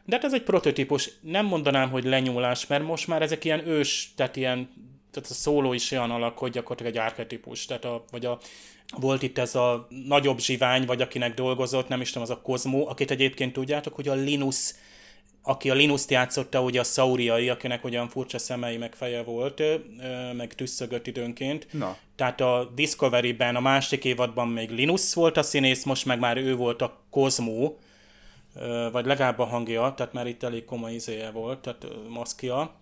De 0.05 0.15
hát 0.15 0.25
ez 0.25 0.33
egy 0.33 0.43
prototípus, 0.43 1.11
nem 1.21 1.45
mondanám, 1.45 1.89
hogy 1.89 2.03
lenyúlás, 2.03 2.67
mert 2.67 2.83
most 2.83 3.07
már 3.07 3.21
ezek 3.21 3.45
ilyen 3.45 3.67
ős, 3.67 4.13
tehát 4.15 4.35
ilyen, 4.35 4.69
tehát 5.11 5.29
a 5.29 5.33
szóló 5.33 5.73
is 5.73 5.91
olyan 5.91 6.11
alak, 6.11 6.37
hogy 6.37 6.51
gyakorlatilag 6.51 6.95
egy 6.95 7.01
archetípus, 7.01 7.65
tehát 7.65 7.85
a, 7.85 8.03
vagy 8.11 8.25
a 8.25 8.39
volt 8.97 9.21
itt 9.21 9.37
ez 9.37 9.55
a 9.55 9.87
nagyobb 10.05 10.39
zsivány, 10.39 10.85
vagy 10.85 11.01
akinek 11.01 11.33
dolgozott, 11.33 11.87
nem 11.87 12.01
is 12.01 12.07
tudom, 12.07 12.23
az 12.23 12.29
a 12.29 12.41
Kozmó, 12.41 12.87
akit 12.87 13.11
egyébként 13.11 13.53
tudjátok, 13.53 13.95
hogy 13.95 14.07
a 14.07 14.13
Linus, 14.13 14.71
aki 15.41 15.69
a 15.69 15.73
Linus-t 15.73 16.11
játszotta, 16.11 16.61
ugye 16.61 16.79
a 16.79 16.83
Sauriai, 16.83 17.49
akinek 17.49 17.83
olyan 17.83 18.07
furcsa 18.07 18.37
szemei 18.37 18.77
meg 18.77 18.95
feje 18.95 19.23
volt, 19.23 19.61
meg 20.37 20.53
tüsszögött 20.53 21.07
időnként. 21.07 21.67
Na. 21.71 21.97
Tehát 22.15 22.41
a 22.41 22.71
Discovery-ben, 22.75 23.55
a 23.55 23.59
másik 23.59 24.05
évadban 24.05 24.47
még 24.47 24.69
Linus 24.69 25.13
volt 25.13 25.37
a 25.37 25.43
színész, 25.43 25.83
most 25.83 26.05
meg 26.05 26.19
már 26.19 26.37
ő 26.37 26.55
volt 26.55 26.81
a 26.81 27.01
Kozmó, 27.09 27.79
vagy 28.91 29.05
legalább 29.05 29.39
a 29.39 29.45
hangja, 29.45 29.93
tehát 29.97 30.13
már 30.13 30.27
itt 30.27 30.43
elég 30.43 30.65
komoly 30.65 30.93
izéje 30.93 31.31
volt, 31.31 31.59
tehát 31.59 31.87
maszkia. 32.09 32.75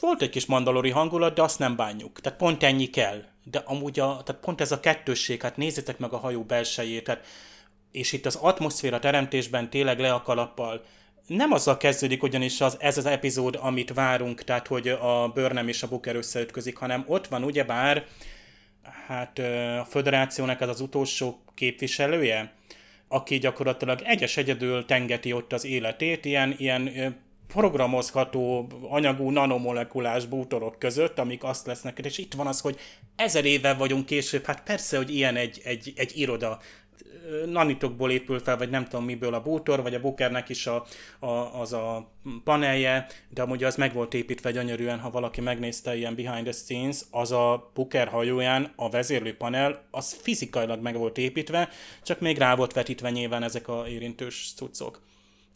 Volt 0.00 0.22
egy 0.22 0.30
kis 0.30 0.46
mandalori 0.46 0.90
hangulat, 0.90 1.34
de 1.34 1.42
azt 1.42 1.58
nem 1.58 1.76
bánjuk. 1.76 2.20
Tehát 2.20 2.38
pont 2.38 2.62
ennyi 2.62 2.86
kell 2.86 3.24
de 3.50 3.62
amúgy 3.64 4.00
a, 4.00 4.22
tehát 4.24 4.42
pont 4.42 4.60
ez 4.60 4.72
a 4.72 4.80
kettősség, 4.80 5.42
hát 5.42 5.56
nézzétek 5.56 5.98
meg 5.98 6.12
a 6.12 6.16
hajó 6.16 6.42
belsejét, 6.42 7.04
tehát, 7.04 7.26
és 7.90 8.12
itt 8.12 8.26
az 8.26 8.34
atmoszféra 8.34 8.98
teremtésben 8.98 9.70
tényleg 9.70 9.98
le 9.98 10.12
a 10.12 10.22
kalappal, 10.22 10.84
nem 11.26 11.52
azzal 11.52 11.76
kezdődik 11.76 12.22
ugyanis 12.22 12.60
az, 12.60 12.76
ez 12.80 12.98
az 12.98 13.06
epizód, 13.06 13.58
amit 13.60 13.92
várunk, 13.94 14.44
tehát 14.44 14.66
hogy 14.66 14.88
a 14.88 15.28
Börnem 15.34 15.68
és 15.68 15.82
a 15.82 15.88
Booker 15.88 16.16
összeütközik, 16.16 16.76
hanem 16.76 17.04
ott 17.06 17.26
van 17.26 17.44
ugyebár 17.44 18.04
hát 19.06 19.38
a 19.80 19.84
föderációnak 19.84 20.60
ez 20.60 20.68
az 20.68 20.80
utolsó 20.80 21.40
képviselője, 21.54 22.52
aki 23.08 23.38
gyakorlatilag 23.38 24.00
egyes 24.04 24.36
egyedül 24.36 24.84
tengeti 24.84 25.32
ott 25.32 25.52
az 25.52 25.64
életét, 25.64 26.24
ilyen, 26.24 26.54
ilyen 26.58 27.16
programozható 27.46 28.66
anyagú 28.88 29.30
nanomolekulás 29.30 30.26
bútorok 30.26 30.78
között, 30.78 31.18
amik 31.18 31.44
azt 31.44 31.66
lesznek, 31.66 31.98
és 31.98 32.18
itt 32.18 32.34
van 32.34 32.46
az, 32.46 32.60
hogy 32.60 32.78
ezer 33.16 33.44
éve 33.44 33.74
vagyunk 33.74 34.06
később, 34.06 34.44
hát 34.44 34.62
persze, 34.62 34.96
hogy 34.96 35.14
ilyen 35.14 35.36
egy, 35.36 35.60
egy, 35.64 35.92
egy 35.96 36.12
iroda, 36.14 36.58
nanitokból 37.46 38.10
épül 38.10 38.38
fel, 38.38 38.56
vagy 38.56 38.70
nem 38.70 38.84
tudom 38.84 39.04
miből 39.04 39.34
a 39.34 39.42
bútor, 39.42 39.82
vagy 39.82 39.94
a 39.94 40.00
Bookernek 40.00 40.48
is 40.48 40.66
a, 40.66 40.86
a, 41.18 41.60
az 41.60 41.72
a 41.72 42.12
panelje, 42.44 43.06
de 43.28 43.42
amúgy 43.42 43.64
az 43.64 43.76
meg 43.76 43.92
volt 43.92 44.14
építve 44.14 44.50
gyönyörűen, 44.50 44.98
ha 44.98 45.10
valaki 45.10 45.40
megnézte 45.40 45.96
ilyen 45.96 46.14
behind 46.14 46.42
the 46.42 46.52
scenes, 46.52 47.00
az 47.10 47.32
a 47.32 47.70
Booker 47.74 48.08
hajóján 48.08 48.72
a 48.76 48.90
vezérlő 48.90 49.36
panel, 49.36 49.84
az 49.90 50.18
fizikailag 50.22 50.80
meg 50.82 50.96
volt 50.96 51.18
építve, 51.18 51.68
csak 52.02 52.20
még 52.20 52.38
rá 52.38 52.54
volt 52.54 52.72
vetítve 52.72 53.10
nyilván 53.10 53.42
ezek 53.42 53.68
a 53.68 53.88
érintős 53.88 54.52
cuccok. 54.56 55.00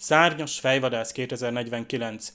Szárnyas 0.01 0.61
fejvadász 0.61 1.13
2049. 1.13 2.33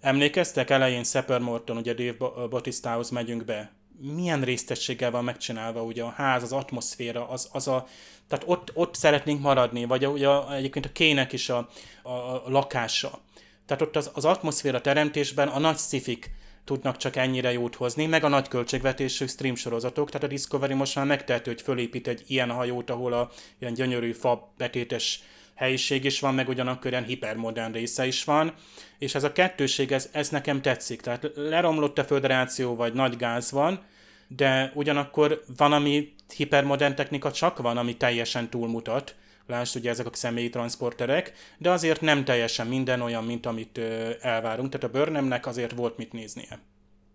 Emlékeztek, 0.00 0.70
elején 0.70 1.04
Szepper 1.04 1.40
Morton, 1.40 1.76
ugye 1.76 1.94
Dave 1.94 2.46
Bautistahoz 2.48 3.10
megyünk 3.10 3.44
be. 3.44 3.72
Milyen 3.98 4.42
résztességgel 4.42 5.10
van 5.10 5.24
megcsinálva 5.24 5.82
ugye 5.82 6.02
a 6.02 6.08
ház, 6.08 6.42
az 6.42 6.52
atmoszféra, 6.52 7.28
az, 7.28 7.48
az 7.52 7.68
a, 7.68 7.86
tehát 8.28 8.44
ott, 8.46 8.70
ott 8.74 8.94
szeretnénk 8.94 9.40
maradni, 9.40 9.84
vagy 9.84 10.04
a, 10.04 10.08
ugye 10.08 10.28
egyébként 10.54 10.86
a 10.86 10.92
kének 10.92 11.32
is 11.32 11.48
a, 11.48 11.68
a, 12.02 12.10
a 12.10 12.42
lakása. 12.46 13.20
Tehát 13.66 13.82
ott 13.82 13.96
az, 13.96 14.10
az 14.14 14.24
atmoszféra 14.24 14.80
teremtésben 14.80 15.48
a 15.48 15.58
nagy 15.58 15.76
szifik 15.76 16.30
tudnak 16.64 16.96
csak 16.96 17.16
ennyire 17.16 17.52
jót 17.52 17.74
hozni, 17.74 18.06
meg 18.06 18.24
a 18.24 18.28
nagy 18.28 18.48
költségvetésű 18.48 19.26
stream 19.26 19.54
sorozatok, 19.54 20.10
tehát 20.10 20.26
a 20.26 20.30
Discovery 20.30 20.74
most 20.74 20.94
már 20.94 21.06
megtehető, 21.06 21.50
hogy 21.50 21.62
fölépít 21.62 22.08
egy 22.08 22.22
ilyen 22.26 22.50
hajót, 22.50 22.90
ahol 22.90 23.12
a 23.12 23.30
ilyen 23.58 23.74
gyönyörű 23.74 24.12
fa 24.12 24.52
betétes 24.56 25.22
helyiség 25.54 26.04
is 26.04 26.20
van, 26.20 26.34
meg 26.34 26.48
ugyanakkor 26.48 26.92
hipermodern 26.92 27.72
része 27.72 28.06
is 28.06 28.24
van, 28.24 28.54
és 28.98 29.14
ez 29.14 29.24
a 29.24 29.32
kettőség, 29.32 29.92
ez, 29.92 30.08
ez 30.12 30.28
nekem 30.28 30.62
tetszik. 30.62 31.00
Tehát 31.00 31.30
leromlott 31.34 31.98
a 31.98 32.04
föderáció, 32.04 32.74
vagy 32.74 32.92
nagy 32.92 33.16
gáz 33.16 33.50
van, 33.50 33.80
de 34.28 34.72
ugyanakkor 34.74 35.42
van, 35.56 35.72
ami 35.72 36.14
hipermodern 36.36 36.94
technika 36.94 37.32
csak 37.32 37.58
van, 37.58 37.76
ami 37.76 37.96
teljesen 37.96 38.50
túlmutat. 38.50 39.14
Lásd, 39.46 39.76
ugye 39.76 39.90
ezek 39.90 40.06
a 40.06 40.10
személyi 40.12 40.48
transporterek, 40.48 41.32
de 41.58 41.70
azért 41.70 42.00
nem 42.00 42.24
teljesen 42.24 42.66
minden 42.66 43.00
olyan, 43.00 43.24
mint 43.24 43.46
amit 43.46 43.78
elvárunk. 44.20 44.68
Tehát 44.70 44.94
a 44.94 44.98
Burnhamnek 44.98 45.46
azért 45.46 45.72
volt 45.72 45.96
mit 45.96 46.12
néznie. 46.12 46.60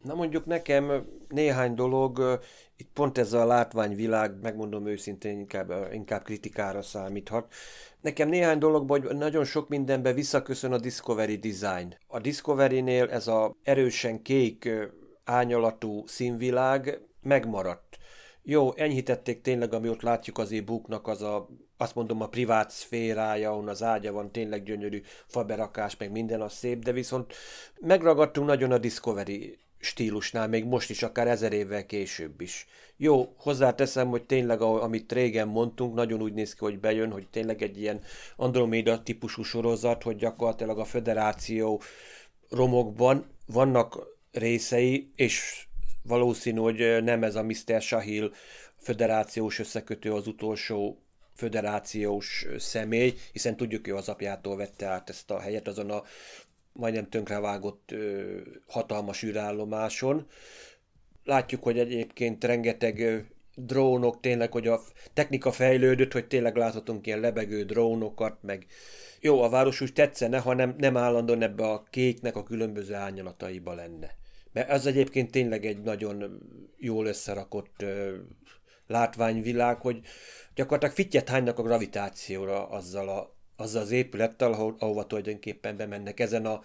Na 0.03 0.13
mondjuk 0.13 0.45
nekem 0.45 1.05
néhány 1.27 1.75
dolog, 1.75 2.39
itt 2.77 2.89
pont 2.93 3.17
ez 3.17 3.33
a 3.33 3.45
látványvilág, 3.45 4.41
megmondom 4.41 4.87
őszintén, 4.87 5.39
inkább, 5.39 5.93
inkább 5.93 6.23
kritikára 6.23 6.81
számíthat. 6.81 7.53
Nekem 8.01 8.29
néhány 8.29 8.57
dologban, 8.57 9.01
hogy 9.01 9.15
nagyon 9.17 9.45
sok 9.45 9.67
mindenben 9.67 10.13
visszaköszön 10.13 10.71
a 10.71 10.77
Discovery 10.77 11.37
design. 11.37 11.97
A 12.07 12.19
Discovery-nél 12.19 13.09
ez 13.09 13.27
a 13.27 13.55
erősen 13.63 14.21
kék 14.21 14.69
ányalatú 15.23 16.07
színvilág 16.07 17.01
megmaradt. 17.21 17.97
Jó, 18.41 18.75
enyhítették 18.75 19.41
tényleg, 19.41 19.73
ami 19.73 19.89
ott 19.89 20.01
látjuk 20.01 20.37
az 20.37 20.51
e-booknak, 20.51 21.07
az 21.07 21.21
a, 21.21 21.49
azt 21.77 21.95
mondom, 21.95 22.21
a 22.21 22.27
privát 22.27 22.69
szférája, 22.69 23.51
ahol 23.51 23.67
az 23.67 23.83
ágya 23.83 24.11
van, 24.11 24.31
tényleg 24.31 24.63
gyönyörű 24.63 25.01
faberakás, 25.27 25.97
meg 25.97 26.11
minden 26.11 26.41
az 26.41 26.53
szép, 26.53 26.83
de 26.83 26.91
viszont 26.91 27.33
megragadtunk 27.79 28.47
nagyon 28.47 28.71
a 28.71 28.77
Discovery 28.77 29.59
stílusnál, 29.79 30.47
még 30.47 30.65
most 30.65 30.89
is, 30.89 31.03
akár 31.03 31.27
ezer 31.27 31.53
évvel 31.53 31.85
később 31.85 32.41
is. 32.41 32.67
Jó, 32.97 33.33
hozzáteszem, 33.37 34.09
hogy 34.09 34.23
tényleg, 34.23 34.61
amit 34.61 35.11
régen 35.11 35.47
mondtunk, 35.47 35.95
nagyon 35.95 36.21
úgy 36.21 36.33
néz 36.33 36.53
ki, 36.53 36.59
hogy 36.59 36.79
bejön, 36.79 37.11
hogy 37.11 37.27
tényleg 37.27 37.61
egy 37.61 37.79
ilyen 37.81 38.01
Andromeda 38.35 39.03
típusú 39.03 39.43
sorozat, 39.43 40.03
hogy 40.03 40.15
gyakorlatilag 40.15 40.79
a 40.79 40.85
föderáció 40.85 41.81
romokban 42.49 43.25
vannak 43.45 44.07
részei, 44.31 45.11
és 45.15 45.65
valószínű, 46.03 46.59
hogy 46.59 47.03
nem 47.03 47.23
ez 47.23 47.35
a 47.35 47.43
Mr. 47.43 47.81
Sahil 47.81 48.33
föderációs 48.77 49.59
összekötő 49.59 50.13
az 50.13 50.27
utolsó 50.27 51.01
föderációs 51.35 52.45
személy, 52.57 53.13
hiszen 53.31 53.55
tudjuk, 53.57 53.85
hogy 53.85 53.97
az 53.97 54.09
apjától 54.09 54.55
vette 54.55 54.85
át 54.85 55.09
ezt 55.09 55.31
a 55.31 55.39
helyet 55.39 55.67
azon 55.67 55.89
a 55.89 56.03
majdnem 56.79 57.09
tönkrevágott 57.09 57.91
ö, 57.91 58.37
hatalmas 58.67 59.23
űrállomáson. 59.23 60.27
Látjuk, 61.23 61.63
hogy 61.63 61.79
egyébként 61.79 62.43
rengeteg 62.43 62.99
ö, 62.99 63.17
drónok, 63.55 64.19
tényleg, 64.19 64.51
hogy 64.51 64.67
a 64.67 64.81
technika 65.13 65.51
fejlődött, 65.51 66.13
hogy 66.13 66.27
tényleg 66.27 66.55
láthatunk 66.55 67.07
ilyen 67.07 67.19
lebegő 67.19 67.63
drónokat, 67.63 68.37
meg 68.41 68.65
jó, 69.19 69.41
a 69.41 69.49
város 69.49 69.81
úgy 69.81 69.93
tetszene, 69.93 70.39
ha 70.39 70.53
nem, 70.53 70.75
nem 70.77 70.97
állandóan 70.97 71.41
ebbe 71.41 71.63
a 71.63 71.83
kéknek 71.89 72.35
a 72.35 72.43
különböző 72.43 72.93
árnyalataiba 72.93 73.73
lenne. 73.73 74.15
Mert 74.53 74.69
ez 74.69 74.85
egyébként 74.85 75.31
tényleg 75.31 75.65
egy 75.65 75.81
nagyon 75.81 76.41
jól 76.77 77.05
összerakott 77.05 77.81
ö, 77.81 78.15
látványvilág, 78.87 79.81
hogy 79.81 79.99
gyakorlatilag 80.55 80.95
fittyet 80.95 81.29
hánynak 81.29 81.59
a 81.59 81.63
gravitációra 81.63 82.69
azzal, 82.69 83.09
a, 83.09 83.35
azzal 83.59 83.81
az 83.81 83.91
épülettel, 83.91 84.53
ahol, 84.53 84.75
ahova 84.79 85.05
tulajdonképpen 85.05 85.77
bemennek. 85.77 86.19
Ezen 86.19 86.45
a, 86.45 86.61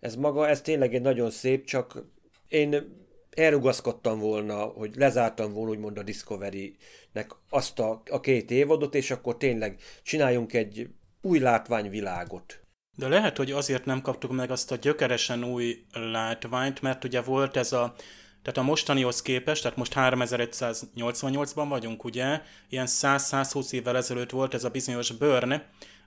ez 0.00 0.14
maga, 0.14 0.48
ez 0.48 0.60
tényleg 0.60 0.94
egy 0.94 1.02
nagyon 1.02 1.30
szép, 1.30 1.64
csak 1.64 2.04
én 2.48 3.00
elrugaszkodtam 3.30 4.18
volna, 4.18 4.54
hogy 4.64 4.94
lezártam 4.96 5.52
volna 5.52 5.70
úgymond 5.70 5.98
a 5.98 6.02
Discovery-nek 6.02 7.30
azt 7.48 7.78
a, 7.78 8.02
a 8.10 8.20
két 8.20 8.50
évadot, 8.50 8.94
és 8.94 9.10
akkor 9.10 9.36
tényleg 9.36 9.80
csináljunk 10.02 10.52
egy 10.52 10.88
új 11.22 11.38
látványvilágot. 11.38 12.60
De 12.96 13.08
lehet, 13.08 13.36
hogy 13.36 13.50
azért 13.50 13.84
nem 13.84 14.00
kaptuk 14.00 14.32
meg 14.32 14.50
azt 14.50 14.72
a 14.72 14.76
gyökeresen 14.76 15.44
új 15.44 15.84
látványt, 15.92 16.82
mert 16.82 17.04
ugye 17.04 17.20
volt 17.20 17.56
ez 17.56 17.72
a 17.72 17.94
tehát 18.42 18.58
a 18.58 18.62
mostanihoz 18.62 19.22
képest, 19.22 19.62
tehát 19.62 19.76
most 19.76 19.92
3188-ban 19.96 21.66
vagyunk, 21.68 22.04
ugye, 22.04 22.40
ilyen 22.68 22.86
100-120 22.88 23.72
évvel 23.72 23.96
ezelőtt 23.96 24.30
volt 24.30 24.54
ez 24.54 24.64
a 24.64 24.68
bizonyos 24.68 25.10
Burn, 25.10 25.62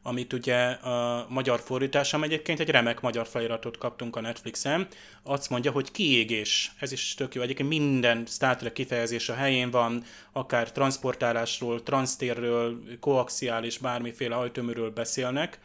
amit 0.08 0.34
ugye 0.34 0.56
a 0.70 1.26
magyar 1.30 1.60
fordításom. 1.60 2.24
Egyébként 2.24 2.60
egy 2.60 2.70
remek 2.70 3.02
magyar 3.02 3.28
feliratot 3.28 3.78
kaptunk 3.78 4.16
a 4.16 4.22
Netflixen, 4.22 4.88
azt 5.24 5.50
mondja, 5.50 5.72
hogy 5.72 5.92
kiégés, 5.92 6.72
ez 6.80 6.92
is 6.92 7.14
tök 7.14 7.36
jó, 7.36 7.42
egyébként 7.42 7.70
minden 7.70 8.26
Star 8.26 8.56
Trek 8.56 8.74
kifejezés 8.74 9.30
a 9.30 9.34
helyén 9.34 9.72
van, 9.72 10.04
akár 10.32 10.72
transportálásról, 10.72 11.84
transztérről, 11.84 12.82
koaxiális 13.00 13.78
bármiféle 13.78 14.36
hajtóműről 14.36 14.90
beszélnek, 14.90 15.60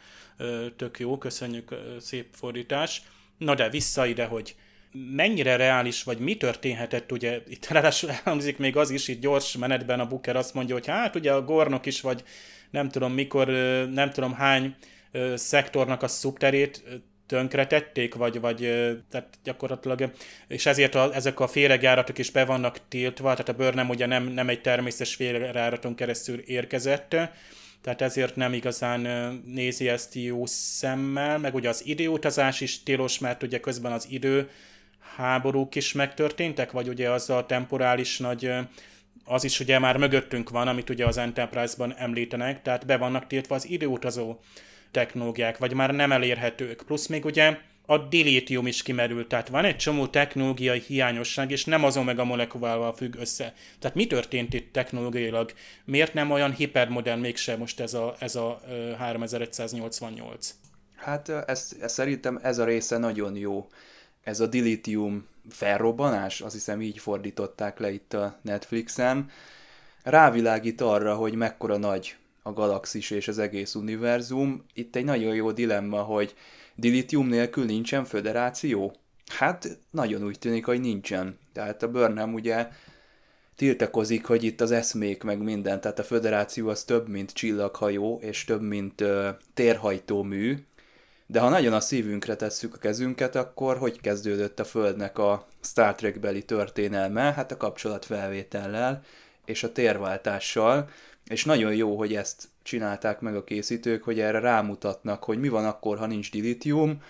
tök 0.75 0.99
jó, 0.99 1.17
köszönjük, 1.17 1.75
szép 1.99 2.27
fordítás. 2.33 3.01
Na 3.37 3.55
de 3.55 3.69
vissza 3.69 4.05
ide, 4.05 4.25
hogy 4.25 4.55
mennyire 4.93 5.55
reális, 5.55 6.03
vagy 6.03 6.17
mi 6.17 6.37
történhetett, 6.37 7.11
ugye 7.11 7.41
itt 7.47 7.67
ráadásul 7.75 8.09
elhangzik 8.09 8.57
még 8.57 8.77
az 8.77 8.89
is, 8.89 9.07
itt 9.07 9.21
gyors 9.21 9.57
menetben 9.57 9.99
a 9.99 10.07
Booker 10.07 10.35
azt 10.35 10.53
mondja, 10.53 10.75
hogy 10.75 10.87
hát 10.87 11.15
ugye 11.15 11.33
a 11.33 11.43
Gornok 11.43 11.85
is, 11.85 12.01
vagy 12.01 12.23
nem 12.71 12.89
tudom 12.89 13.13
mikor, 13.13 13.47
nem 13.93 14.11
tudom 14.11 14.33
hány 14.33 14.75
szektornak 15.35 16.03
a 16.03 16.07
szubterét 16.07 16.83
tönkretették, 17.27 18.15
vagy, 18.15 18.39
vagy 18.39 18.57
tehát 19.09 19.37
gyakorlatilag, 19.43 20.11
és 20.47 20.65
ezért 20.65 20.95
a, 20.95 21.13
ezek 21.13 21.39
a 21.39 21.47
féregjáratok 21.47 22.17
is 22.17 22.31
be 22.31 22.45
vannak 22.45 22.87
tiltva, 22.87 23.29
tehát 23.31 23.49
a 23.49 23.53
bőr 23.53 23.73
nem 23.73 23.89
ugye 23.89 24.05
nem, 24.05 24.23
nem 24.23 24.49
egy 24.49 24.61
természetes 24.61 25.15
félrejáraton 25.15 25.95
keresztül 25.95 26.39
érkezett, 26.39 27.15
tehát 27.81 28.01
ezért 28.01 28.35
nem 28.35 28.53
igazán 28.53 28.99
nézi 29.45 29.89
ezt 29.89 30.15
jó 30.15 30.45
szemmel, 30.45 31.37
meg 31.37 31.55
ugye 31.55 31.69
az 31.69 31.85
időutazás 31.85 32.61
is 32.61 32.83
tilos, 32.83 33.19
mert 33.19 33.43
ugye 33.43 33.59
közben 33.59 33.91
az 33.91 34.07
idő 34.09 34.49
háborúk 35.15 35.75
is 35.75 35.93
megtörténtek, 35.93 36.71
vagy 36.71 36.87
ugye 36.87 37.09
az 37.09 37.29
a 37.29 37.45
temporális 37.45 38.17
nagy, 38.17 38.51
az 39.31 39.43
is 39.43 39.59
ugye 39.59 39.79
már 39.79 39.97
mögöttünk 39.97 40.49
van, 40.49 40.67
amit 40.67 40.89
ugye 40.89 41.05
az 41.05 41.17
Enterprise-ban 41.17 41.95
említenek, 41.97 42.61
tehát 42.61 42.85
be 42.85 42.97
vannak 42.97 43.27
tiltva 43.27 43.55
az 43.55 43.69
időutazó 43.69 44.39
technológiák, 44.91 45.57
vagy 45.57 45.73
már 45.73 45.91
nem 45.93 46.11
elérhetők. 46.11 46.83
Plusz 46.85 47.07
még 47.07 47.25
ugye 47.25 47.57
a 47.85 47.97
dilithium 47.97 48.67
is 48.67 48.83
kimerült, 48.83 49.27
tehát 49.27 49.47
van 49.47 49.65
egy 49.65 49.75
csomó 49.75 50.07
technológiai 50.07 50.79
hiányosság, 50.79 51.51
és 51.51 51.65
nem 51.65 51.83
azon 51.83 52.05
meg 52.05 52.19
a 52.19 52.23
molekulával 52.23 52.93
függ 52.93 53.15
össze. 53.15 53.53
Tehát 53.79 53.95
mi 53.95 54.07
történt 54.07 54.53
itt 54.53 54.73
technológiailag? 54.73 55.53
Miért 55.85 56.13
nem 56.13 56.31
olyan 56.31 56.53
hipermodern 56.53 57.19
mégse 57.19 57.57
most 57.57 57.79
ez 57.79 57.93
a, 57.93 58.15
ez 58.19 58.35
a 58.35 58.61
3188? 58.97 60.55
Hát 60.95 61.29
ez, 61.29 61.75
ez, 61.81 61.91
szerintem 61.91 62.39
ez 62.43 62.57
a 62.57 62.65
része 62.65 62.97
nagyon 62.97 63.35
jó. 63.35 63.67
Ez 64.23 64.39
a 64.39 64.47
dilithium 64.47 65.27
felrobbanás, 65.49 66.41
azt 66.41 66.53
hiszem 66.53 66.81
így 66.81 66.99
fordították 66.99 67.79
le 67.79 67.91
itt 67.91 68.13
a 68.13 68.39
Netflixen, 68.41 69.29
rávilágít 70.03 70.81
arra, 70.81 71.15
hogy 71.15 71.35
mekkora 71.35 71.77
nagy 71.77 72.15
a 72.43 72.53
galaxis 72.53 73.09
és 73.09 73.27
az 73.27 73.39
egész 73.39 73.75
univerzum. 73.75 74.65
Itt 74.73 74.95
egy 74.95 75.05
nagyon 75.05 75.35
jó 75.35 75.51
dilemma, 75.51 76.01
hogy 76.01 76.35
dilithium 76.75 77.27
nélkül 77.27 77.65
nincsen 77.65 78.05
föderáció? 78.05 78.95
Hát 79.27 79.79
nagyon 79.89 80.23
úgy 80.23 80.39
tűnik, 80.39 80.65
hogy 80.65 80.79
nincsen. 80.79 81.37
Tehát 81.53 81.83
a 81.83 81.91
Burnham 81.91 82.33
ugye 82.33 82.67
tiltakozik, 83.55 84.25
hogy 84.25 84.43
itt 84.43 84.61
az 84.61 84.71
eszmék 84.71 85.23
meg 85.23 85.41
minden, 85.41 85.81
tehát 85.81 85.99
a 85.99 86.03
föderáció 86.03 86.69
az 86.69 86.83
több, 86.83 87.07
mint 87.07 87.31
csillaghajó, 87.31 88.19
és 88.21 88.43
több, 88.43 88.61
mint 88.61 89.01
uh, 89.01 89.27
térhajtómű, 89.53 90.57
de 91.31 91.39
ha 91.39 91.49
nagyon 91.49 91.73
a 91.73 91.79
szívünkre 91.79 92.35
tesszük 92.35 92.73
a 92.73 92.77
kezünket, 92.77 93.35
akkor 93.35 93.77
hogy 93.77 94.01
kezdődött 94.01 94.59
a 94.59 94.63
Földnek 94.63 95.17
a 95.17 95.47
Star 95.61 95.95
Trek 95.95 96.19
beli 96.19 96.43
történelme? 96.43 97.33
Hát 97.33 97.51
a 97.51 97.57
kapcsolatfelvétellel 97.57 99.03
és 99.45 99.63
a 99.63 99.71
térváltással, 99.71 100.89
és 101.27 101.45
nagyon 101.45 101.75
jó, 101.75 101.97
hogy 101.97 102.15
ezt 102.15 102.47
csinálták 102.63 103.19
meg 103.19 103.35
a 103.35 103.43
készítők, 103.43 104.03
hogy 104.03 104.19
erre 104.19 104.39
rámutatnak, 104.39 105.23
hogy 105.23 105.39
mi 105.39 105.49
van 105.49 105.65
akkor, 105.65 105.97
ha 105.97 106.05
nincs 106.05 106.31
dilithium, 106.31 107.03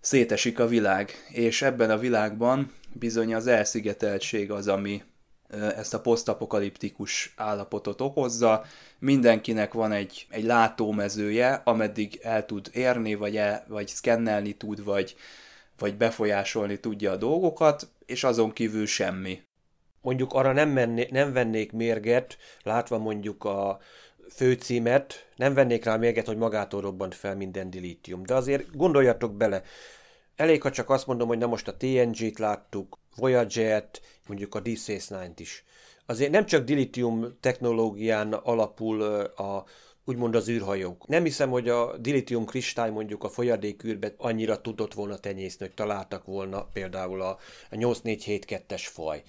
szétesik 0.00 0.58
a 0.58 0.66
világ, 0.66 1.10
és 1.28 1.62
ebben 1.62 1.90
a 1.90 1.98
világban 1.98 2.72
bizony 2.92 3.34
az 3.34 3.46
elszigeteltség 3.46 4.50
az, 4.50 4.68
ami 4.68 5.02
ezt 5.50 5.94
a 5.94 6.00
posztapokaliptikus 6.00 7.32
állapotot 7.36 8.00
okozza. 8.00 8.64
Mindenkinek 8.98 9.72
van 9.72 9.92
egy, 9.92 10.26
egy 10.30 10.44
látómezője, 10.44 11.60
ameddig 11.64 12.18
el 12.22 12.46
tud 12.46 12.70
érni, 12.72 13.14
vagy, 13.14 13.36
el, 13.36 13.64
vagy 13.68 13.88
szkennelni 13.88 14.52
tud, 14.52 14.84
vagy, 14.84 15.16
vagy 15.78 15.96
befolyásolni 15.96 16.80
tudja 16.80 17.10
a 17.10 17.16
dolgokat, 17.16 17.88
és 18.06 18.24
azon 18.24 18.52
kívül 18.52 18.86
semmi. 18.86 19.42
Mondjuk 20.02 20.32
arra 20.32 20.52
nem, 20.52 20.68
menné, 20.68 21.08
nem 21.10 21.32
vennék 21.32 21.72
mérget, 21.72 22.36
látva 22.62 22.98
mondjuk 22.98 23.44
a 23.44 23.78
főcímet, 24.30 25.28
nem 25.36 25.54
vennék 25.54 25.84
rá 25.84 25.96
mérget, 25.96 26.26
hogy 26.26 26.36
magától 26.36 26.80
robbant 26.80 27.14
fel 27.14 27.36
minden 27.36 27.70
dilítium. 27.70 28.22
De 28.22 28.34
azért 28.34 28.76
gondoljatok 28.76 29.34
bele, 29.34 29.62
elég, 30.36 30.62
ha 30.62 30.70
csak 30.70 30.90
azt 30.90 31.06
mondom, 31.06 31.28
hogy 31.28 31.38
na 31.38 31.46
most 31.46 31.68
a 31.68 31.76
TNG-t 31.76 32.38
láttuk, 32.38 32.98
Voyager-t, 33.16 34.00
mondjuk 34.30 34.54
a 34.54 34.60
Deep 34.60 34.76
Space 34.78 35.18
Nine-t 35.18 35.40
is. 35.40 35.64
Azért 36.06 36.30
nem 36.30 36.46
csak 36.46 36.64
dilithium 36.64 37.36
technológián 37.40 38.32
alapul 38.32 39.02
a 39.22 39.64
úgymond 40.04 40.34
az 40.34 40.48
űrhajók. 40.48 41.06
Nem 41.06 41.24
hiszem, 41.24 41.50
hogy 41.50 41.68
a 41.68 41.96
dilithium 41.96 42.44
kristály 42.44 42.90
mondjuk 42.90 43.24
a 43.24 43.28
folyadékűrbe 43.28 44.14
annyira 44.16 44.60
tudott 44.60 44.94
volna 44.94 45.16
tenyészni, 45.18 45.66
hogy 45.66 45.74
találtak 45.74 46.24
volna 46.24 46.68
például 46.72 47.22
a 47.22 47.38
8472-es 47.70 48.82
faj. 48.82 49.22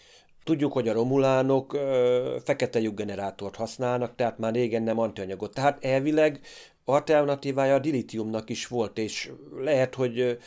Tudjuk, 0.44 0.74
hogy 0.74 0.88
a 0.88 0.94
romulánok 0.94 1.74
ö, 1.74 2.38
fekete 2.44 2.80
lyukgenerátort 2.80 3.56
használnak, 3.56 4.16
tehát 4.16 4.38
már 4.38 4.54
régen 4.54 4.84
nem 4.84 5.00
antianyagot. 5.00 5.54
Tehát 5.54 5.86
elvileg 5.86 6.40
alternatívája 6.86 7.74
a 7.74 7.80
dilithiumnak 7.80 8.50
is 8.50 8.68
volt, 8.68 8.98
és 8.98 9.32
lehet, 9.58 9.96
hogy 9.96 10.38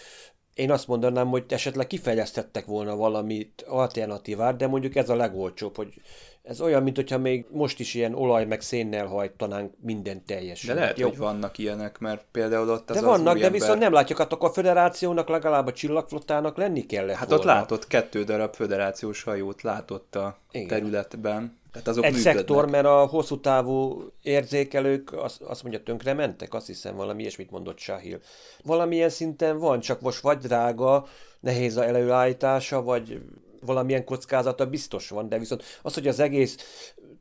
én 0.55 0.71
azt 0.71 0.88
mondanám, 0.88 1.29
hogy 1.29 1.45
esetleg 1.49 1.87
kifejlesztettek 1.87 2.67
volna 2.67 2.97
valamit 2.97 3.64
alternatívát, 3.69 4.57
de 4.57 4.67
mondjuk 4.67 4.97
ez 4.97 5.09
a 5.09 5.17
legolcsóbb, 5.17 5.77
hogy 5.77 5.95
ez 6.44 6.61
olyan, 6.61 6.83
mint 6.83 6.96
hogyha 6.96 7.18
még 7.18 7.46
most 7.50 7.80
is 7.80 7.94
ilyen 7.94 8.14
olaj 8.14 8.44
meg 8.44 8.61
szénnel 8.61 9.07
hajtanánk 9.07 9.72
minden 9.80 10.24
teljesen. 10.24 10.74
De 10.74 10.80
lehet, 10.80 10.98
Jó. 10.98 11.09
hogy 11.09 11.16
vannak 11.18 11.59
ilyenek, 11.59 11.98
mert 11.98 12.24
például 12.33 12.70
ott 12.70 12.90
az 12.90 12.96
De 12.96 13.02
vannak, 13.02 13.35
az 13.35 13.40
de 13.40 13.44
ember... 13.46 13.61
viszont 13.61 13.78
nem 13.78 13.92
látjuk, 13.92 14.18
hát 14.18 14.33
akkor 14.33 14.48
a 14.48 14.52
federációnak 14.52 15.28
legalább 15.28 15.66
a 15.66 15.72
csillagflottának 15.72 16.57
lenni 16.57 16.87
kellett 16.87 17.16
Hát 17.16 17.28
volna. 17.28 17.42
ott 17.42 17.48
látott 17.48 17.87
kettő 17.87 18.24
darab 18.24 18.54
federációs 18.54 19.22
hajót 19.22 19.62
látott 19.62 20.14
a 20.16 20.38
Igen. 20.50 20.68
területben. 20.68 21.59
Tehát 21.72 21.88
azok 21.88 22.04
Egy 22.04 22.12
működnek. 22.12 22.37
szektor, 22.37 22.70
mert 22.70 22.87
a 22.87 23.07
hosszú 23.07 23.40
távú 23.40 24.02
érzékelők 24.22 25.12
azt, 25.12 25.40
azt 25.42 25.62
mondja, 25.62 25.83
tönkre 25.83 26.12
mentek, 26.12 26.54
azt 26.54 26.66
hiszem 26.66 26.96
valami 26.96 27.20
ilyesmit 27.20 27.50
mondott 27.50 27.78
Sahil. 27.78 28.18
Valamilyen 28.64 29.09
szinten 29.09 29.59
van, 29.59 29.80
csak 29.80 30.00
most 30.00 30.20
vagy 30.20 30.38
drága, 30.38 31.07
nehéz 31.40 31.76
a 31.76 31.85
előállítása, 31.85 32.83
vagy 32.83 33.20
valamilyen 33.64 34.05
kockázata 34.05 34.66
biztos 34.66 35.09
van, 35.09 35.29
de 35.29 35.38
viszont 35.38 35.62
az, 35.83 35.94
hogy 35.94 36.09
az 36.09 36.20
egész 36.20 36.57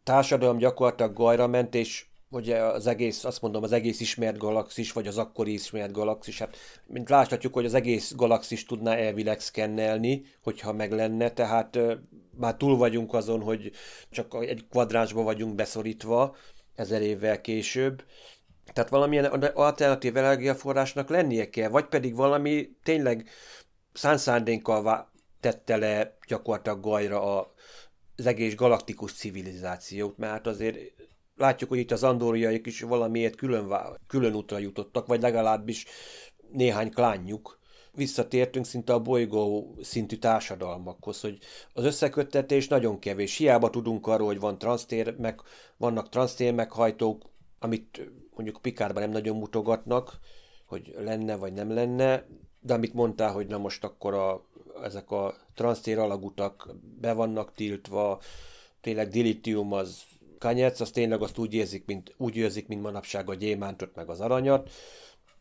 társadalom 0.03 0.57
gyakorlatilag 0.57 1.13
gajra 1.13 1.47
ment, 1.47 1.75
és 1.75 2.05
hogy 2.33 2.51
az 2.51 2.87
egész, 2.87 3.23
azt 3.23 3.41
mondom, 3.41 3.63
az 3.63 3.71
egész 3.71 3.99
ismert 3.99 4.37
galaxis, 4.37 4.91
vagy 4.91 5.07
az 5.07 5.17
akkori 5.17 5.53
ismert 5.53 5.91
galaxis, 5.91 6.39
hát 6.39 6.57
mint 6.87 7.09
láthatjuk, 7.09 7.53
hogy 7.53 7.65
az 7.65 7.73
egész 7.73 8.13
galaxis 8.15 8.65
tudná 8.65 8.95
elvileg 8.95 9.39
szkennelni, 9.39 10.25
hogyha 10.43 10.73
meg 10.73 10.91
lenne, 10.91 11.29
tehát 11.29 11.79
már 12.37 12.55
túl 12.55 12.77
vagyunk 12.77 13.13
azon, 13.13 13.41
hogy 13.41 13.71
csak 14.09 14.35
egy 14.39 14.67
kvadránsba 14.69 15.23
vagyunk 15.23 15.55
beszorítva 15.55 16.35
ezer 16.75 17.01
évvel 17.01 17.41
később. 17.41 18.03
Tehát 18.73 18.89
valamilyen 18.89 19.25
alternatív 19.53 20.17
energiaforrásnak 20.17 21.09
lennie 21.09 21.49
kell, 21.49 21.69
vagy 21.69 21.85
pedig 21.85 22.15
valami 22.15 22.69
tényleg 22.83 23.29
szánszándékkal 23.93 25.11
tette 25.43 25.77
le 25.77 26.17
gyakorlatilag 26.27 26.79
gajra 26.81 27.37
a, 27.37 27.53
az 28.15 28.25
egész 28.25 28.55
galaktikus 28.55 29.13
civilizációt, 29.13 30.17
mert 30.17 30.47
azért 30.47 30.77
látjuk, 31.35 31.69
hogy 31.69 31.79
itt 31.79 31.91
az 31.91 32.03
andóriaik 32.03 32.65
is 32.65 32.81
valamiért 32.81 33.35
külön, 33.35 33.73
külön 34.07 34.33
útra 34.33 34.57
jutottak, 34.57 35.07
vagy 35.07 35.21
legalábbis 35.21 35.85
néhány 36.51 36.91
klánjuk, 36.91 37.59
visszatértünk 37.91 38.65
szinte 38.65 38.93
a 38.93 38.99
bolygó 38.99 39.75
szintű 39.81 40.15
társadalmakhoz, 40.15 41.21
hogy 41.21 41.37
az 41.73 41.83
összeköttetés 41.83 42.67
nagyon 42.67 42.99
kevés. 42.99 43.37
Hiába 43.37 43.69
tudunk 43.69 44.07
arról, 44.07 44.27
hogy 44.27 44.39
van 44.39 44.57
transztér, 44.57 45.15
meg, 45.17 45.41
vannak 45.77 46.09
transztér 46.09 46.53
meghajtók, 46.53 47.29
amit 47.59 48.11
mondjuk 48.35 48.61
Pikárban 48.61 49.01
nem 49.01 49.11
nagyon 49.11 49.37
mutogatnak, 49.37 50.19
hogy 50.65 50.93
lenne 50.97 51.35
vagy 51.35 51.53
nem 51.53 51.73
lenne, 51.73 52.25
de 52.59 52.73
amit 52.73 52.93
mondtál, 52.93 53.31
hogy 53.31 53.47
na 53.47 53.57
most 53.57 53.83
akkor 53.83 54.13
a, 54.13 54.45
ezek 54.83 55.11
a 55.11 55.35
transztér 55.53 55.97
alagutak 55.97 56.75
be 56.99 57.13
vannak 57.13 57.53
tiltva, 57.53 58.21
tényleg 58.81 59.07
dilitium 59.07 59.73
az 59.73 60.03
kanyec, 60.39 60.79
az 60.79 60.91
tényleg 60.91 61.21
azt 61.21 61.37
úgy 61.37 61.53
érzik, 61.53 61.85
mint, 61.85 62.13
úgy 62.17 62.35
érzik, 62.35 62.67
mint 62.67 62.81
manapság 62.81 63.29
a 63.29 63.33
gyémántot 63.33 63.95
meg 63.95 64.09
az 64.09 64.19
aranyat. 64.19 64.71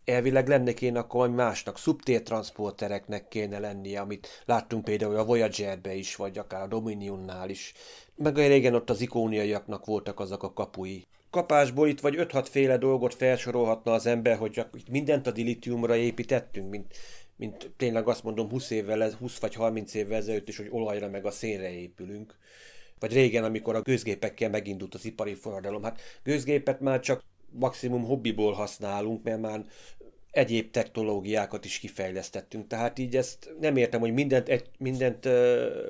Elvileg 0.05 0.49
lenne 0.49 0.73
kéne 0.73 0.99
akkor 0.99 1.31
másnak, 1.31 1.79
szubtértranszportereknek 1.79 3.29
kéne 3.29 3.59
lennie, 3.59 4.01
amit 4.01 4.43
láttunk 4.45 4.85
például 4.85 5.17
a 5.17 5.25
Voyager-be 5.25 5.95
is, 5.95 6.17
vagy 6.17 6.39
akár 6.39 6.63
a 6.63 6.67
Dominionnál 6.67 7.51
is. 7.51 7.73
Meg 8.17 8.39
a 8.39 8.47
régen 8.47 8.75
ott 8.75 8.91
az 8.91 9.01
ikóniaiaknak 9.01 9.85
voltak 9.85 10.21
azok 10.21 10.43
a 10.43 10.53
kapui. 10.53 11.07
Kapásból 11.31 11.89
itt 11.89 12.01
vagy 12.01 12.15
5-6 12.19 12.47
féle 12.51 12.77
dolgot 12.77 13.15
felsorolhatna 13.15 13.93
az 13.93 14.07
ember, 14.07 14.37
hogy 14.37 14.65
mindent 14.91 15.27
a 15.27 15.31
dilitiumra 15.31 15.97
építettünk, 15.97 16.71
mint, 16.71 16.95
mint 17.37 17.71
tényleg 17.77 18.09
azt 18.09 18.23
mondom 18.23 18.51
20 18.51 18.71
évvel, 18.71 19.11
20 19.19 19.39
vagy 19.39 19.55
30 19.55 19.95
évvel 19.95 20.17
ezelőtt 20.17 20.49
is, 20.49 20.57
hogy 20.57 20.69
olajra 20.71 21.09
meg 21.09 21.27
a 21.27 21.31
szénre 21.31 21.71
épülünk 21.71 22.37
vagy 23.03 23.13
régen, 23.13 23.45
amikor 23.45 23.75
a 23.75 23.81
gőzgépekkel 23.81 24.51
megindult 24.51 24.95
az 24.95 25.05
ipari 25.05 25.35
forradalom. 25.35 25.83
Hát 25.83 26.01
gőzgépet 26.23 26.81
már 26.81 27.01
csak 27.01 27.25
maximum 27.51 28.05
hobbiból 28.05 28.53
használunk, 28.53 29.23
mert 29.23 29.41
már 29.41 29.65
egyéb 30.31 30.71
technológiákat 30.71 31.65
is 31.65 31.79
kifejlesztettünk. 31.79 32.67
Tehát 32.67 32.99
így 32.99 33.17
ezt 33.17 33.55
nem 33.61 33.77
értem, 33.77 34.01
hogy 34.01 34.13
mindent, 34.13 34.49
egy, 34.49 34.71
mindent 34.79 35.29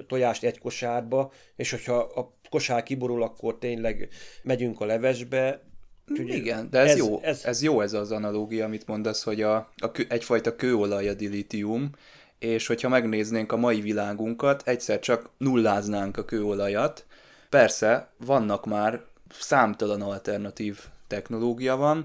tojást 0.07 0.45
egy 0.45 0.59
kosárba, 0.59 1.33
és 1.57 1.71
hogyha 1.71 1.97
a 1.97 2.35
kosár 2.51 2.83
kiborul, 2.83 3.23
akkor 3.23 3.59
tényleg 3.59 4.09
megyünk 4.43 4.81
a 4.81 4.85
levesbe. 4.85 5.63
Ugye, 6.09 6.35
Igen, 6.35 6.71
de 6.71 6.79
ez, 6.79 6.91
ez, 6.91 6.97
jó, 6.97 7.21
ez... 7.23 7.45
ez 7.45 7.63
jó 7.63 7.81
ez 7.81 7.93
az 7.93 8.13
analógia, 8.13 8.65
amit 8.65 8.87
mondasz, 8.87 9.23
hogy 9.23 9.43
a, 9.43 9.69
a 9.77 9.91
kő, 9.93 10.07
egyfajta 10.09 10.57
kőolaj 10.57 11.09
a 11.09 11.15
dilitium, 11.15 11.91
és 12.39 12.67
hogyha 12.67 12.89
megnéznénk 12.89 13.53
a 13.53 13.57
mai 13.57 13.81
világunkat, 13.81 14.63
egyszer 14.65 14.99
csak 14.99 15.31
nulláznánk 15.37 16.17
a 16.17 16.25
kőolajat. 16.25 17.05
Persze, 17.49 18.09
vannak 18.17 18.67
már 18.67 19.01
számtalan 19.31 20.03
alternatív 20.03 20.79
technológia 21.07 21.77
van, 21.77 22.05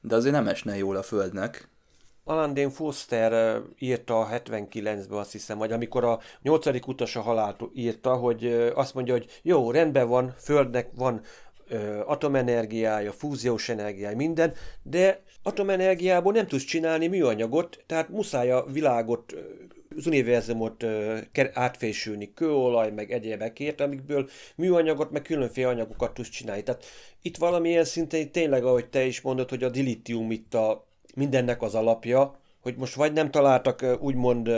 de 0.00 0.14
azért 0.14 0.34
nem 0.34 0.48
esne 0.48 0.76
jól 0.76 0.96
a 0.96 1.02
Földnek. 1.02 1.68
Alan 2.24 2.54
Dane 2.54 2.70
Foster 2.70 3.60
írta 3.78 4.20
a 4.20 4.28
79-ben 4.28 5.18
azt 5.18 5.32
hiszem, 5.32 5.58
vagy 5.58 5.72
amikor 5.72 6.04
a 6.04 6.20
nyolcadik 6.42 6.86
utas 6.86 7.16
a 7.16 7.20
halált 7.20 7.60
írta, 7.74 8.14
hogy 8.14 8.70
azt 8.74 8.94
mondja, 8.94 9.12
hogy 9.12 9.40
jó, 9.42 9.70
rendben 9.70 10.08
van, 10.08 10.34
Földnek 10.38 10.88
van 10.94 11.20
atomenergiája, 12.04 13.12
fúziós 13.12 13.68
energiája, 13.68 14.16
minden, 14.16 14.52
de 14.82 15.22
atomenergiából 15.42 16.32
nem 16.32 16.46
tudsz 16.46 16.64
csinálni 16.64 17.06
műanyagot, 17.06 17.84
tehát 17.86 18.08
muszáj 18.08 18.50
a 18.50 18.64
világot, 18.72 19.34
az 19.96 20.06
univerzumot 20.06 20.84
átfésülni 21.52 22.32
kőolaj, 22.34 22.90
meg 22.90 23.12
egyébekért, 23.12 23.80
amikből 23.80 24.28
műanyagot, 24.56 25.10
meg 25.10 25.22
különféle 25.22 25.68
anyagokat 25.68 26.14
tudsz 26.14 26.28
csinálni. 26.28 26.62
Tehát 26.62 26.84
itt 27.22 27.36
valamilyen 27.36 27.84
szinten 27.84 28.30
tényleg, 28.30 28.64
ahogy 28.64 28.86
te 28.88 29.04
is 29.04 29.20
mondod, 29.20 29.48
hogy 29.48 29.62
a 29.62 29.68
dilitium 29.68 30.30
itt 30.30 30.54
a 30.54 30.86
mindennek 31.14 31.62
az 31.62 31.74
alapja, 31.74 32.38
hogy 32.60 32.76
most 32.76 32.94
vagy 32.94 33.12
nem 33.12 33.30
találtak 33.30 33.84
úgymond 34.00 34.50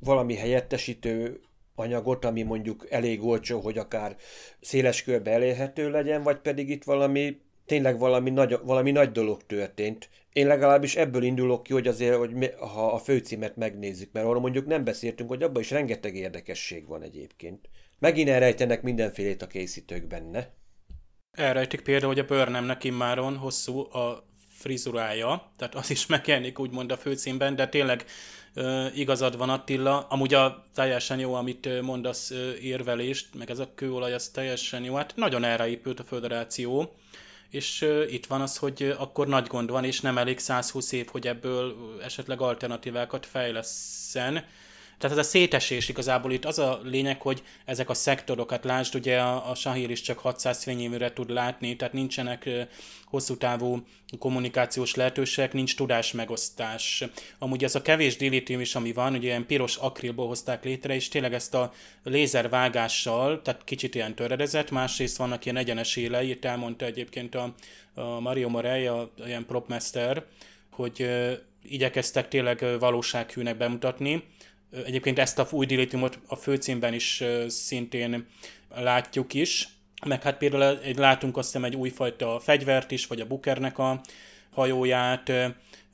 valami 0.00 0.34
helyettesítő 0.34 1.40
anyagot, 1.74 2.24
ami 2.24 2.42
mondjuk 2.42 2.86
elég 2.90 3.24
olcsó, 3.24 3.60
hogy 3.60 3.78
akár 3.78 4.16
széles 4.60 5.02
körbe 5.02 5.30
elérhető 5.30 5.90
legyen, 5.90 6.22
vagy 6.22 6.38
pedig 6.38 6.70
itt 6.70 6.84
valami 6.84 7.40
tényleg 7.66 7.98
valami 7.98 8.30
nagy, 8.30 8.58
valami 8.62 8.90
nagy 8.90 9.12
dolog 9.12 9.46
történt. 9.46 10.08
Én 10.32 10.46
legalábbis 10.46 10.96
ebből 10.96 11.22
indulok 11.22 11.62
ki, 11.62 11.72
hogy 11.72 11.88
azért, 11.88 12.16
hogy 12.16 12.32
mi, 12.32 12.48
ha 12.58 12.92
a 12.92 12.98
főcímet 12.98 13.56
megnézzük, 13.56 14.12
mert 14.12 14.26
arra 14.26 14.40
mondjuk 14.40 14.66
nem 14.66 14.84
beszéltünk, 14.84 15.28
hogy 15.28 15.42
abban 15.42 15.62
is 15.62 15.70
rengeteg 15.70 16.16
érdekesség 16.16 16.86
van 16.86 17.02
egyébként. 17.02 17.68
Megint 17.98 18.28
elrejtenek 18.28 18.82
mindenfélét 18.82 19.42
a 19.42 19.46
készítők 19.46 20.06
benne. 20.06 20.54
Elrejtik 21.30 21.80
például, 21.80 22.12
hogy 22.12 22.22
a 22.22 22.24
Burnhamnek 22.24 22.84
immáron 22.84 23.36
hosszú 23.36 23.78
a 23.78 24.26
frizurája, 24.48 25.52
tehát 25.56 25.74
az 25.74 25.90
is 25.90 26.06
megjelenik 26.06 26.58
úgymond 26.58 26.92
a 26.92 26.96
főcímben, 26.96 27.56
de 27.56 27.68
tényleg 27.68 28.04
igazad 28.94 29.36
van 29.36 29.50
Attila, 29.50 30.06
amúgy 30.08 30.34
a 30.34 30.64
teljesen 30.74 31.18
jó, 31.18 31.34
amit 31.34 31.82
mondasz 31.82 32.32
érvelést, 32.60 33.28
meg 33.38 33.50
ez 33.50 33.58
a 33.58 33.70
kőolaj, 33.74 34.12
az 34.12 34.28
teljesen 34.28 34.84
jó, 34.84 34.94
hát 34.94 35.12
nagyon 35.16 35.44
erre 35.44 35.68
épült 35.68 36.00
a 36.00 36.04
föderáció, 36.04 36.94
és 37.50 37.88
itt 38.10 38.26
van 38.26 38.40
az, 38.40 38.56
hogy 38.56 38.94
akkor 38.98 39.26
nagy 39.26 39.46
gond 39.46 39.70
van, 39.70 39.84
és 39.84 40.00
nem 40.00 40.18
elég 40.18 40.38
120 40.38 40.92
év, 40.92 41.06
hogy 41.06 41.26
ebből 41.26 41.76
esetleg 42.02 42.40
alternatívákat 42.40 43.26
fejleszen, 43.26 44.44
tehát 45.02 45.18
ez 45.18 45.26
a 45.26 45.28
szétesés 45.28 45.88
igazából 45.88 46.32
itt 46.32 46.44
az 46.44 46.58
a 46.58 46.80
lényeg, 46.82 47.20
hogy 47.20 47.42
ezek 47.64 47.88
a 47.88 47.94
szektorokat, 47.94 48.64
lásd, 48.64 48.94
ugye 48.94 49.20
a, 49.20 49.50
a 49.50 49.54
Sahir 49.54 49.90
is 49.90 50.00
csak 50.00 50.18
600 50.18 50.62
fényévűre 50.62 51.12
tud 51.12 51.30
látni, 51.30 51.76
tehát 51.76 51.94
nincsenek 51.94 52.48
hosszú 53.04 53.36
távú 53.36 53.86
kommunikációs 54.18 54.94
lehetőségek, 54.94 55.52
nincs 55.52 55.76
tudásmegosztás. 55.76 57.04
Amúgy 57.38 57.64
ez 57.64 57.74
a 57.74 57.82
kevés 57.82 58.16
dilitium 58.16 58.60
is, 58.60 58.74
ami 58.74 58.92
van, 58.92 59.14
ugye 59.14 59.26
ilyen 59.26 59.46
piros 59.46 59.76
akrilból 59.76 60.26
hozták 60.26 60.64
létre, 60.64 60.94
és 60.94 61.08
tényleg 61.08 61.34
ezt 61.34 61.54
a 61.54 61.72
lézervágással, 62.02 63.42
tehát 63.42 63.64
kicsit 63.64 63.94
ilyen 63.94 64.14
töredezett, 64.14 64.70
másrészt 64.70 65.16
vannak 65.16 65.44
ilyen 65.44 65.56
egyenes 65.56 65.96
élei, 65.96 66.30
itt 66.30 66.44
elmondta 66.44 66.84
egyébként 66.84 67.34
a, 67.34 67.54
a 67.94 68.20
Mario 68.20 68.48
Morey, 68.48 68.86
a, 68.86 69.00
a 69.00 69.26
ilyen 69.26 69.46
propmester, 69.46 70.24
hogy 70.70 71.08
igyekeztek 71.62 72.28
tényleg 72.28 72.64
valósághűnek 72.78 73.56
bemutatni, 73.56 74.24
Egyébként 74.86 75.18
ezt 75.18 75.38
a 75.38 75.46
új 75.50 75.66
dilitiumot 75.66 76.18
a 76.26 76.36
főcímben 76.36 76.94
is 76.94 77.24
szintén 77.46 78.26
látjuk 78.74 79.34
is, 79.34 79.68
meg 80.06 80.22
hát 80.22 80.38
például 80.38 80.78
látunk 80.96 81.36
azt 81.36 81.46
hiszem 81.46 81.64
egy 81.64 81.76
újfajta 81.76 82.40
fegyvert 82.40 82.90
is, 82.90 83.06
vagy 83.06 83.20
a 83.20 83.26
Bukernek 83.26 83.78
a 83.78 84.00
hajóját, 84.50 85.32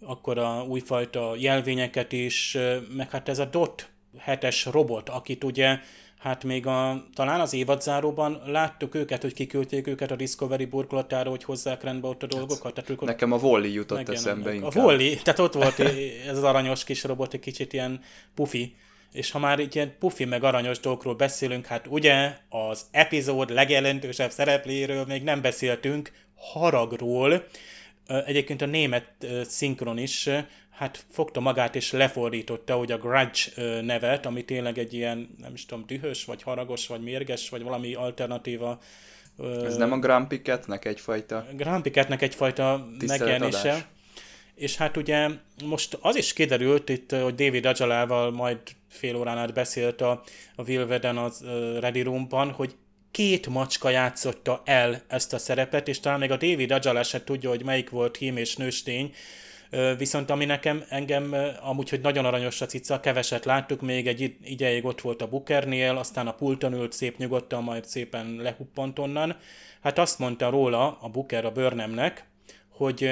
akkor 0.01 0.38
a 0.38 0.64
újfajta 0.69 1.35
jelvényeket 1.37 2.12
is, 2.12 2.57
meg 2.97 3.11
hát 3.11 3.29
ez 3.29 3.38
a 3.38 3.45
DOT 3.45 3.88
hetes 4.19 4.64
robot, 4.64 5.09
akit 5.09 5.45
ugye 5.45 5.79
hát 6.18 6.44
még 6.44 6.66
a, 6.66 7.04
talán 7.14 7.40
az 7.40 7.52
évadzáróban 7.52 8.42
láttuk 8.46 8.94
őket, 8.94 9.22
hogy 9.22 9.35
kiküldték 9.35 9.87
őket 9.87 10.11
a 10.11 10.16
Discovery 10.16 10.64
burkolatára, 10.64 11.31
hogy 11.31 11.44
hozzák 11.44 11.83
rendbe 11.83 12.09
ott 12.09 12.22
a 12.22 12.26
dolgokat. 12.26 12.74
Tehát 12.74 12.90
ők 12.90 13.00
Nekem 13.00 13.33
a 13.33 13.37
Wally 13.37 13.72
jutott 13.72 14.09
eszembe 14.09 14.54
inkább. 14.54 14.76
A 14.76 14.81
Wally, 14.81 15.16
tehát 15.22 15.38
ott 15.38 15.52
volt 15.52 15.78
ez 16.28 16.37
az 16.37 16.42
aranyos 16.42 16.85
kis 16.85 17.04
robot, 17.04 17.35
egy 17.35 17.40
kicsit 17.40 17.72
ilyen 17.72 18.00
pufi. 18.35 18.74
És 19.12 19.31
ha 19.31 19.38
már 19.38 19.59
ilyen 19.70 19.96
pufi 19.98 20.24
meg 20.24 20.44
aranyos 20.44 20.81
dolgokról 20.81 21.14
beszélünk, 21.14 21.66
hát 21.66 21.87
ugye 21.87 22.37
az 22.48 22.87
epizód 22.90 23.50
legjelentősebb 23.50 24.31
szereplőről 24.31 25.04
még 25.04 25.22
nem 25.22 25.40
beszéltünk, 25.40 26.12
Haragról. 26.35 27.44
Egyébként 28.27 28.62
a 28.62 28.66
német 28.66 29.27
szinkron 29.42 29.99
is 29.99 30.29
hát 30.71 31.05
fogta 31.11 31.40
magát 31.40 31.77
és 31.77 31.92
lefordította, 31.92 32.75
hogy 32.75 32.92
a 32.92 32.99
Grudge 32.99 33.81
nevet, 33.83 34.27
ami 34.27 34.44
tényleg 34.44 34.79
egy 34.79 34.94
ilyen, 34.94 35.35
nem 35.40 35.55
is 35.55 35.66
tudom, 35.66 35.85
dühös, 35.87 36.25
vagy 36.25 36.42
haragos, 36.42 36.87
vagy 36.87 37.03
mérges, 37.03 37.49
vagy 37.49 37.62
valami 37.62 37.94
alternatíva. 37.94 38.81
Ez 39.64 39.77
nem 39.77 39.92
a 39.92 39.99
Grumpy 39.99 40.42
Cat-nek 40.42 40.85
egyfajta? 40.85 41.47
Grumpy 41.53 41.90
Cat-nek 41.90 42.23
egyfajta 42.23 42.88
megjelenése. 43.07 43.87
És 44.55 44.77
hát 44.77 44.97
ugye 44.97 45.29
most 45.64 45.99
az 46.01 46.16
is 46.16 46.33
kiderült 46.33 46.88
itt, 46.88 47.11
hogy 47.11 47.35
David 47.35 47.66
Ajalával 47.66 48.31
majd 48.31 48.59
fél 48.88 49.16
órán 49.16 49.38
át 49.38 49.55
beszélt 49.55 50.01
a, 50.01 50.23
a 50.57 50.62
Will 50.62 50.87
Weden 50.87 51.16
az 51.16 51.42
uh, 51.42 51.79
Ready 51.79 52.01
Room-ban, 52.01 52.51
hogy 52.51 52.75
két 53.11 53.47
macska 53.47 53.90
játszotta 53.90 54.62
el 54.64 55.03
ezt 55.09 55.33
a 55.33 55.38
szerepet, 55.38 55.88
és 55.88 56.01
talán 56.01 56.18
még 56.18 56.31
a 56.31 56.37
David 56.37 56.71
Ajala 56.71 57.03
se 57.03 57.25
tudja, 57.25 57.49
hogy 57.49 57.64
melyik 57.64 57.90
volt 57.90 58.16
hím 58.16 58.37
és 58.37 58.57
nőstény, 58.57 59.14
Viszont 59.99 60.31
ami 60.31 60.44
nekem, 60.44 60.85
engem 60.88 61.35
amúgy, 61.61 61.88
hogy 61.88 62.01
nagyon 62.01 62.25
aranyos 62.25 62.61
a 62.61 62.66
cica, 62.66 63.01
keveset 63.01 63.44
láttuk, 63.44 63.81
még 63.81 64.07
egy 64.07 64.37
ideig 64.44 64.85
ott 64.85 65.01
volt 65.01 65.23
a 65.23 65.29
Bukernél, 65.29 65.97
aztán 65.97 66.27
a 66.27 66.35
pulton 66.35 66.73
ült 66.73 66.92
szép 66.92 67.16
nyugodtan, 67.16 67.62
majd 67.62 67.85
szépen 67.85 68.37
lehuppant 68.42 68.99
onnan. 68.99 69.37
Hát 69.82 69.99
azt 69.99 70.18
mondta 70.18 70.51
róla 70.51 70.99
a 71.01 71.09
Buker 71.09 71.45
a 71.45 71.51
Börnemnek, 71.51 72.24
hogy 72.68 73.11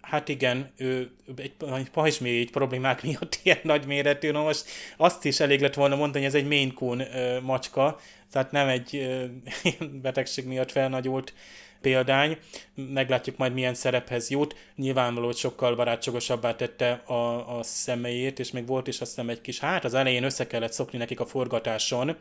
hát 0.00 0.28
igen, 0.28 0.72
ő 0.76 1.10
egy, 1.36 1.54
egy 1.74 1.90
pajzsmély 1.90 2.44
problémák 2.44 3.02
miatt 3.02 3.38
ilyen 3.42 3.60
nagy 3.62 3.86
méretű, 3.86 4.30
no 4.30 4.42
most 4.42 4.64
azt 4.96 5.24
is 5.24 5.40
elég 5.40 5.60
lett 5.60 5.74
volna 5.74 5.96
mondani, 5.96 6.24
hogy 6.24 6.34
ez 6.34 6.40
egy 6.40 6.48
Maine 6.48 6.72
Coon 6.72 7.02
macska, 7.42 7.98
tehát 8.32 8.50
nem 8.50 8.68
egy 8.68 9.08
betegség 10.02 10.46
miatt 10.46 10.70
felnagyult 10.70 11.32
példány. 11.80 12.38
Meglátjuk 12.74 13.36
majd 13.36 13.52
milyen 13.52 13.74
szerephez 13.74 14.30
jut. 14.30 14.56
Nyilvánvaló, 14.76 15.26
hogy 15.26 15.36
sokkal 15.36 15.76
barátságosabbá 15.76 16.54
tette 16.54 16.90
a, 16.92 17.58
a 17.58 17.62
személyét, 17.62 18.38
és 18.38 18.50
még 18.50 18.66
volt 18.66 18.86
is 18.86 19.00
azt 19.00 19.10
hiszem 19.10 19.28
egy 19.28 19.40
kis, 19.40 19.58
hát 19.58 19.84
az 19.84 19.94
elején 19.94 20.24
össze 20.24 20.46
kellett 20.46 20.72
szokni 20.72 20.98
nekik 20.98 21.20
a 21.20 21.26
forgatáson, 21.26 22.16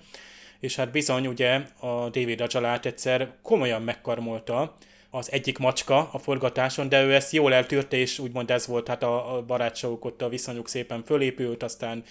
és 0.60 0.76
hát 0.76 0.92
bizony 0.92 1.28
ugye 1.28 1.62
a 1.80 2.10
David 2.10 2.42
Ajalát 2.42 2.86
egyszer 2.86 3.34
komolyan 3.42 3.82
megkarmolta, 3.82 4.76
az 5.10 5.32
egyik 5.32 5.58
macska 5.58 6.10
a 6.12 6.18
forgatáson, 6.18 6.90
de 6.90 7.04
ő 7.04 7.14
ezt 7.14 7.32
jól 7.32 7.54
eltűrte, 7.54 7.98
és 7.98 8.20
úgymond 8.20 8.52
ez 8.52 8.68
volt, 8.68 8.88
hát 8.88 9.04
a, 9.04 9.36
a 9.36 9.42
barátságuk 9.42 10.06
ott 10.06 10.22
a 10.22 10.30
viszonyuk 10.30 10.68
szépen 10.68 11.04
fölépült, 11.04 11.64
aztán 11.64 12.04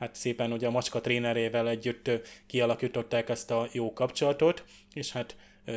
hát 0.00 0.14
szépen 0.14 0.52
ugye 0.52 0.66
a 0.66 0.70
macska 0.70 1.00
trénerével 1.00 1.68
együtt 1.68 2.10
kialakították 2.46 3.28
ezt 3.28 3.50
a 3.50 3.68
jó 3.72 3.92
kapcsolatot, 3.92 4.64
és 4.94 5.12
hát 5.12 5.36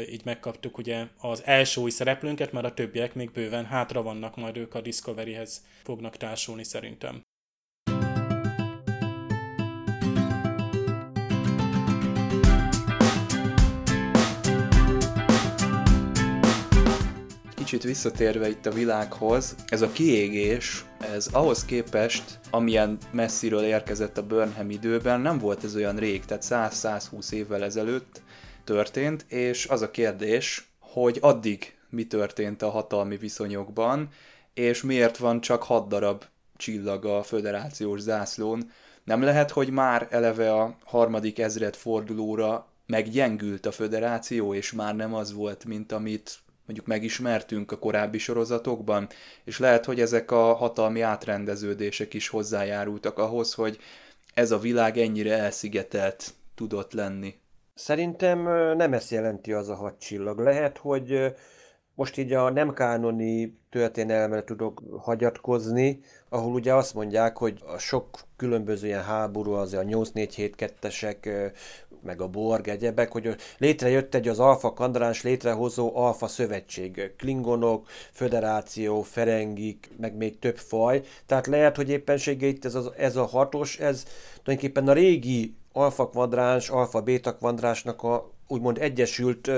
így 0.10 0.26
megkaptuk 0.26 0.78
ugye 0.78 1.08
az 1.18 1.42
első 1.46 1.82
új 1.82 1.90
szereplőnket, 1.90 2.52
mert 2.52 2.66
a 2.66 2.74
többiek 2.74 3.14
még 3.14 3.32
bőven 3.32 3.66
hátra 3.66 4.02
vannak, 4.02 4.36
majd 4.36 4.58
ők 4.58 4.76
a 4.76 4.82
Discoveryhez 4.82 5.66
fognak 5.84 6.18
társulni 6.18 6.64
szerintem. 6.64 7.22
Kicsit 17.74 17.90
visszatérve 17.90 18.50
itt 18.50 18.66
a 18.66 18.72
világhoz, 18.72 19.56
ez 19.68 19.82
a 19.82 19.92
kiégés, 19.92 20.86
ez 21.00 21.28
ahhoz 21.32 21.66
képest, 21.66 22.40
amilyen 22.52 22.98
messziről 23.12 23.64
érkezett 23.64 24.18
a 24.18 24.26
Burnham 24.26 24.70
időben, 24.70 25.22
nem 25.22 25.38
volt 25.38 25.64
ez 25.64 25.76
olyan 25.76 25.96
rég, 25.96 26.26
tehát 26.26 26.74
100-120 26.74 27.32
évvel 27.32 27.64
ezelőtt 27.64 28.22
történt, 28.64 29.26
és 29.28 29.66
az 29.66 29.82
a 29.82 29.92
kérdés, 29.92 30.72
hogy 30.80 31.18
addig 31.22 31.78
mi 31.90 32.08
történt 32.08 32.62
a 32.62 32.70
hatalmi 32.70 33.18
viszonyokban, 33.18 34.10
és 34.54 34.82
miért 34.82 35.18
van 35.18 35.42
csak 35.42 35.64
6 35.64 35.88
darab 35.88 36.24
csillag 36.58 37.06
a 37.06 37.24
föderációs 37.24 38.00
zászlón. 38.00 38.72
Nem 39.04 39.22
lehet, 39.22 39.52
hogy 39.52 39.70
már 39.70 40.08
eleve 40.10 40.54
a 40.54 40.78
harmadik 40.84 41.40
ezred 41.40 41.76
fordulóra 41.76 42.68
meggyengült 42.86 43.66
a 43.66 43.72
föderáció, 43.72 44.54
és 44.54 44.72
már 44.72 44.96
nem 44.96 45.14
az 45.14 45.34
volt, 45.34 45.66
mint 45.66 45.92
amit 45.92 46.43
mondjuk 46.66 46.88
megismertünk 46.88 47.72
a 47.72 47.78
korábbi 47.80 48.18
sorozatokban, 48.18 49.08
és 49.44 49.60
lehet, 49.60 49.86
hogy 49.86 50.00
ezek 50.00 50.32
a 50.32 50.54
hatalmi 50.54 51.02
átrendeződések 51.02 52.14
is 52.14 52.28
hozzájárultak 52.28 53.18
ahhoz, 53.18 53.54
hogy 53.54 53.78
ez 54.34 54.52
a 54.52 54.60
világ 54.60 54.98
ennyire 54.98 55.38
elszigetelt 55.38 56.34
tudott 56.56 56.94
lenni. 56.94 57.36
Szerintem 57.74 58.44
nem 58.78 58.94
ezt 58.94 59.12
jelenti 59.12 59.54
az 59.54 59.70
a 59.70 59.76
hat 59.76 60.00
csillag. 60.00 60.40
Lehet, 60.40 60.78
hogy 60.78 61.34
most 61.96 62.18
így 62.18 62.34
a 62.34 62.50
nem 62.50 62.74
kánoni 62.74 63.58
történelmre 63.70 64.44
tudok 64.44 64.82
hagyatkozni, 64.98 66.00
ahol 66.30 66.54
ugye 66.54 66.74
azt 66.74 66.94
mondják, 66.94 67.38
hogy 67.38 67.64
a 67.66 67.78
sok 67.78 68.20
különböző 68.36 68.88
ilyen 68.88 69.04
háború, 69.04 69.52
az 69.52 69.74
a 69.74 69.82
8472-esek, 69.82 71.52
meg 72.04 72.22
a 72.22 72.28
Borg 72.28 72.68
egyebek, 72.68 73.12
hogy 73.12 73.36
létrejött 73.58 74.16
egy 74.16 74.28
az 74.28 74.40
Alfa 74.40 74.74
Kandráns 74.74 75.24
létrehozó 75.24 75.96
Alfa 75.96 76.28
Szövetség, 76.28 77.14
Klingonok, 77.18 77.88
Föderáció, 78.12 79.02
Ferengik, 79.02 79.90
meg 79.98 80.16
még 80.16 80.40
több 80.40 80.58
faj. 80.58 81.02
Tehát 81.26 81.48
lehet, 81.48 81.76
hogy 81.76 81.90
éppensége 81.90 82.48
itt 82.48 82.66
ez 82.66 82.76
a, 82.76 82.94
ez 82.98 83.16
a 83.16 83.26
hatos, 83.26 83.80
ez 83.80 84.04
tulajdonképpen 84.44 84.88
a 84.88 84.94
régi 84.94 85.56
alfa 85.72 86.10
kvadráns, 86.10 86.70
alfa 86.70 87.02
beta 87.02 87.36
kvadránsnak 87.36 88.04
a 88.04 88.33
úgymond 88.54 88.78
egyesült 88.78 89.52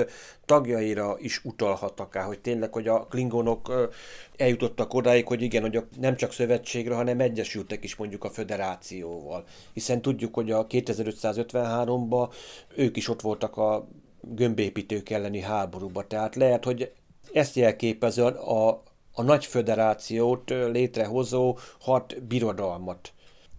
tagjaira 0.44 1.16
is 1.18 1.44
utalhat 1.44 2.00
akár, 2.00 2.24
hogy 2.24 2.38
tényleg, 2.38 2.72
hogy 2.72 2.88
a 2.88 3.06
klingonok 3.06 3.90
eljutottak 4.36 4.94
odáig, 4.94 5.26
hogy 5.26 5.42
igen, 5.42 5.62
hogy 5.62 5.84
nem 6.00 6.16
csak 6.16 6.32
szövetségre, 6.32 6.94
hanem 6.94 7.20
egyesültek 7.20 7.84
is 7.84 7.96
mondjuk 7.96 8.24
a 8.24 8.30
föderációval. 8.30 9.44
Hiszen 9.72 10.02
tudjuk, 10.02 10.34
hogy 10.34 10.50
a 10.50 10.66
2553-ban 10.66 12.32
ők 12.76 12.96
is 12.96 13.08
ott 13.08 13.20
voltak 13.20 13.56
a 13.56 13.88
gömbépítők 14.20 15.10
elleni 15.10 15.40
háborúba. 15.40 16.06
Tehát 16.06 16.34
lehet, 16.36 16.64
hogy 16.64 16.92
ezt 17.32 17.56
jelképező 17.56 18.22
a, 18.24 18.82
a 19.12 19.22
nagy 19.22 19.44
föderációt 19.46 20.50
létrehozó 20.50 21.58
hat 21.80 22.22
birodalmat 22.22 23.10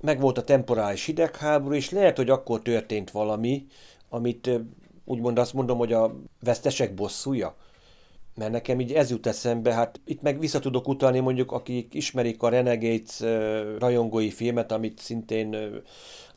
meg 0.01 0.19
volt 0.19 0.37
a 0.37 0.43
temporális 0.43 1.05
hidegháború, 1.05 1.73
és 1.73 1.89
lehet, 1.89 2.17
hogy 2.17 2.29
akkor 2.29 2.61
történt 2.61 3.11
valami, 3.11 3.65
amit 4.09 4.49
úgymond 5.07 5.39
azt 5.39 5.53
mondom, 5.53 5.77
hogy 5.77 5.93
a 5.93 6.15
vesztesek 6.39 6.93
bosszúja. 6.93 7.55
Mert 8.35 8.51
nekem 8.51 8.79
így 8.79 8.93
ez 8.93 9.09
jut 9.09 9.27
eszembe, 9.27 9.73
hát 9.73 9.99
itt 10.05 10.21
meg 10.21 10.39
vissza 10.39 10.59
tudok 10.59 10.87
utalni 10.87 11.19
mondjuk, 11.19 11.51
akik 11.51 11.93
ismerik 11.93 12.43
a 12.43 12.49
Renegades 12.49 13.19
rajongói 13.79 14.29
filmet, 14.29 14.71
amit 14.71 14.99
szintén, 14.99 15.55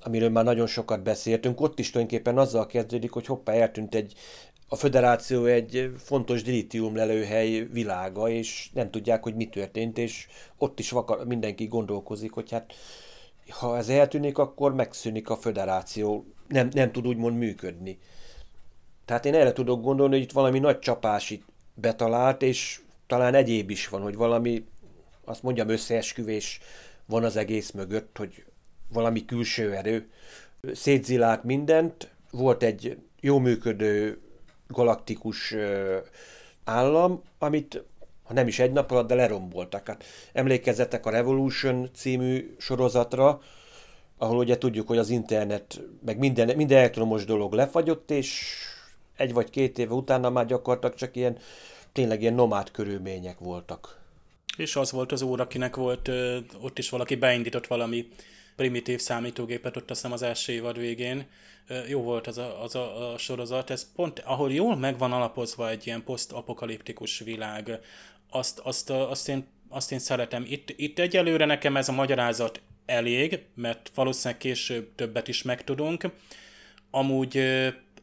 amiről 0.02 0.28
már 0.28 0.44
nagyon 0.44 0.66
sokat 0.66 1.02
beszéltünk, 1.02 1.60
ott 1.60 1.78
is 1.78 1.90
tulajdonképpen 1.90 2.38
azzal 2.38 2.66
kezdődik, 2.66 3.10
hogy 3.10 3.26
hoppá, 3.26 3.52
eltűnt 3.52 3.94
egy, 3.94 4.14
a 4.68 4.76
föderáció 4.76 5.44
egy 5.44 5.92
fontos 5.96 6.42
dilitium 6.42 6.96
lelőhely 6.96 7.66
világa, 7.72 8.28
és 8.28 8.70
nem 8.72 8.90
tudják, 8.90 9.22
hogy 9.22 9.34
mi 9.34 9.48
történt, 9.48 9.98
és 9.98 10.26
ott 10.58 10.78
is 10.78 10.90
vaka, 10.90 11.24
mindenki 11.24 11.66
gondolkozik, 11.66 12.32
hogy 12.32 12.50
hát 12.50 12.72
ha 13.50 13.76
ez 13.76 13.88
eltűnik, 13.88 14.38
akkor 14.38 14.74
megszűnik 14.74 15.30
a 15.30 15.36
föderáció, 15.36 16.24
nem, 16.48 16.68
nem 16.72 16.92
tud 16.92 17.06
úgymond 17.06 17.36
működni. 17.36 17.98
Tehát 19.10 19.26
én 19.26 19.34
erre 19.34 19.52
tudok 19.52 19.82
gondolni, 19.82 20.14
hogy 20.14 20.22
itt 20.22 20.32
valami 20.32 20.58
nagy 20.58 20.78
csapás 20.78 21.30
itt 21.30 21.44
betalált, 21.74 22.42
és 22.42 22.80
talán 23.06 23.34
egyéb 23.34 23.70
is 23.70 23.88
van, 23.88 24.02
hogy 24.02 24.14
valami, 24.16 24.64
azt 25.24 25.42
mondjam, 25.42 25.68
összeesküvés 25.68 26.60
van 27.06 27.24
az 27.24 27.36
egész 27.36 27.70
mögött, 27.70 28.16
hogy 28.16 28.44
valami 28.92 29.24
külső 29.24 29.74
erő 29.74 30.10
szétzilált 30.72 31.44
mindent, 31.44 32.10
volt 32.30 32.62
egy 32.62 32.98
jó 33.20 33.38
működő 33.38 34.20
galaktikus 34.68 35.54
állam, 36.64 37.22
amit 37.38 37.84
ha 38.22 38.34
nem 38.34 38.46
is 38.46 38.58
egy 38.58 38.72
nap 38.72 38.90
alatt, 38.90 39.08
de 39.08 39.14
leromboltak. 39.14 39.86
Hát 39.86 40.04
emlékezzetek 40.32 41.06
a 41.06 41.10
Revolution 41.10 41.90
című 41.94 42.54
sorozatra, 42.58 43.40
ahol 44.18 44.36
ugye 44.36 44.58
tudjuk, 44.58 44.88
hogy 44.88 44.98
az 44.98 45.10
internet, 45.10 45.80
meg 46.04 46.18
minden, 46.18 46.56
minden 46.56 46.78
elektromos 46.78 47.24
dolog 47.24 47.52
lefagyott, 47.52 48.10
és 48.10 48.54
egy 49.20 49.32
vagy 49.32 49.50
két 49.50 49.78
éve 49.78 49.94
utána 49.94 50.30
már 50.30 50.46
gyakorlatilag 50.46 50.94
csak 50.94 51.16
ilyen, 51.16 51.38
tényleg 51.92 52.20
ilyen 52.20 52.34
nomád 52.34 52.70
körülmények 52.70 53.38
voltak. 53.38 53.98
És 54.56 54.76
az 54.76 54.92
volt 54.92 55.12
az 55.12 55.22
úr, 55.22 55.40
akinek 55.40 55.76
volt, 55.76 56.10
ott 56.60 56.78
is 56.78 56.90
valaki 56.90 57.14
beindított 57.14 57.66
valami 57.66 58.08
primitív 58.56 59.00
számítógépet, 59.00 59.76
ott 59.76 59.90
azt 59.90 60.04
az 60.04 60.22
első 60.22 60.52
évad 60.52 60.78
végén. 60.78 61.26
Jó 61.88 62.02
volt 62.02 62.26
az 62.26 62.38
a, 62.38 62.62
az 62.62 62.74
a, 62.74 63.12
a 63.12 63.18
sorozat, 63.18 63.70
ez 63.70 63.92
pont, 63.94 64.18
ahol 64.18 64.52
jól 64.52 64.76
megvan 64.76 65.12
alapozva 65.12 65.70
egy 65.70 65.86
ilyen 65.86 66.04
posztapokaliptikus 66.04 67.18
világ, 67.18 67.80
azt, 68.30 68.58
azt, 68.58 68.90
azt, 68.90 69.28
én, 69.28 69.46
azt 69.68 69.92
én 69.92 69.98
szeretem. 69.98 70.44
Itt, 70.48 70.72
itt 70.76 70.98
egyelőre 70.98 71.44
nekem 71.44 71.76
ez 71.76 71.88
a 71.88 71.92
magyarázat 71.92 72.60
elég, 72.86 73.42
mert 73.54 73.90
valószínűleg 73.94 74.38
később 74.40 74.94
többet 74.94 75.28
is 75.28 75.42
megtudunk. 75.42 76.04
Amúgy 76.90 77.36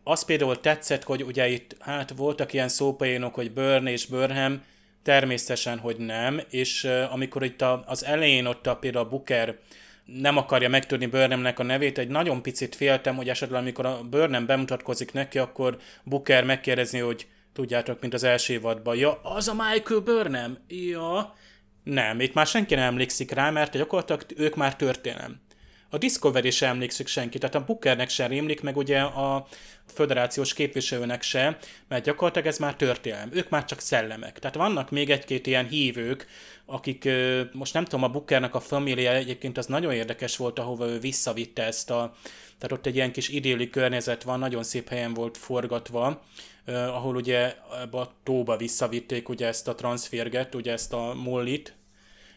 az 0.10 0.26
például 0.26 0.60
tetszett, 0.60 1.03
hogy 1.03 1.24
ugye 1.24 1.47
itt 1.47 1.76
hát 1.80 2.14
voltak 2.16 2.53
ilyen 2.53 2.68
szópaénok, 2.70 3.36
hogy 3.36 3.51
Burn 3.51 3.88
és 3.88 4.05
Burnham, 4.05 4.62
természetesen, 5.03 5.78
hogy 5.78 5.97
nem, 5.97 6.41
és 6.49 6.84
uh, 6.84 7.14
amikor 7.14 7.43
itt 7.43 7.62
a, 7.62 7.84
az 7.86 8.05
elején 8.05 8.45
ott 8.45 8.68
a, 8.68 8.76
például 8.76 9.05
a 9.05 9.10
Booker 9.10 9.58
nem 10.05 10.38
akarja 10.38 10.70
megtudni 10.70 11.05
Burnhamnek 11.05 11.60
a 11.60 11.64
nevét, 11.64 11.97
egy 11.97 12.08
nagyon 12.08 12.41
picit 12.41 12.76
féltem, 12.76 13.16
hogy 13.16 13.30
esetleg 13.30 13.62
amikor 13.62 13.86
a 13.86 14.03
Burnham 14.10 14.45
bemutatkozik 14.45 15.14
neki, 15.14 15.38
akkor 15.38 15.78
Booker 16.03 16.43
megkérdezi, 16.43 16.99
hogy 16.99 17.28
Tudjátok, 17.58 18.01
mint 18.01 18.14
az 18.14 18.24
első 18.24 18.53
évadban. 18.53 18.95
Ja, 18.95 19.20
az 19.24 19.47
a 19.47 19.53
Michael 19.53 19.99
Burnham? 19.99 20.58
Ja. 20.68 21.36
Nem, 21.84 22.20
itt 22.20 22.34
már 22.34 22.47
senki 22.47 22.76
nem 22.76 22.84
emlékszik 22.84 23.32
rá, 23.32 23.49
mert 23.49 23.78
gyakorlatilag 23.78 24.26
ők 24.36 24.55
már 24.55 24.76
történelem. 24.76 25.41
A 25.89 25.97
Discovery 25.97 26.49
sem 26.49 26.69
emlékszik 26.69 27.07
senki, 27.07 27.38
tehát 27.38 27.55
a 27.55 27.63
Bookernek 27.63 28.09
sem 28.09 28.29
rémlik, 28.29 28.61
meg 28.61 28.77
ugye 28.77 28.99
a 28.99 29.47
föderációs 29.85 30.53
képviselőnek 30.53 31.21
se, 31.21 31.57
mert 31.88 32.03
gyakorlatilag 32.03 32.47
ez 32.47 32.57
már 32.57 32.75
történelem. 32.75 33.29
Ők 33.33 33.49
már 33.49 33.65
csak 33.65 33.79
szellemek. 33.79 34.39
Tehát 34.39 34.55
vannak 34.55 34.91
még 34.91 35.09
egy-két 35.09 35.47
ilyen 35.47 35.67
hívők, 35.67 36.27
akik 36.65 37.09
most 37.51 37.73
nem 37.73 37.83
tudom, 37.83 38.03
a 38.03 38.09
Bookernek 38.09 38.55
a 38.55 38.59
família 38.59 39.13
egyébként 39.13 39.57
az 39.57 39.65
nagyon 39.65 39.93
érdekes 39.93 40.38
volt, 40.38 40.59
ahova 40.59 40.85
ő 40.88 40.99
visszavitte 40.99 41.63
ezt 41.63 41.89
a, 41.89 42.15
tehát 42.57 42.77
ott 42.77 42.85
egy 42.85 42.95
ilyen 42.95 43.11
kis 43.11 43.29
idilli 43.29 43.69
környezet 43.69 44.23
van, 44.23 44.39
nagyon 44.39 44.63
szép 44.63 44.89
helyen 44.89 45.13
volt 45.13 45.38
forgatva, 45.38 46.23
ahol 46.65 47.15
ugye 47.15 47.55
a 47.91 48.11
tóba 48.23 48.57
visszavitték 48.57 49.29
ugye 49.29 49.47
ezt 49.47 49.67
a 49.67 49.75
transférget, 49.75 50.55
ugye 50.55 50.71
ezt 50.71 50.93
a 50.93 51.13
mollit, 51.13 51.76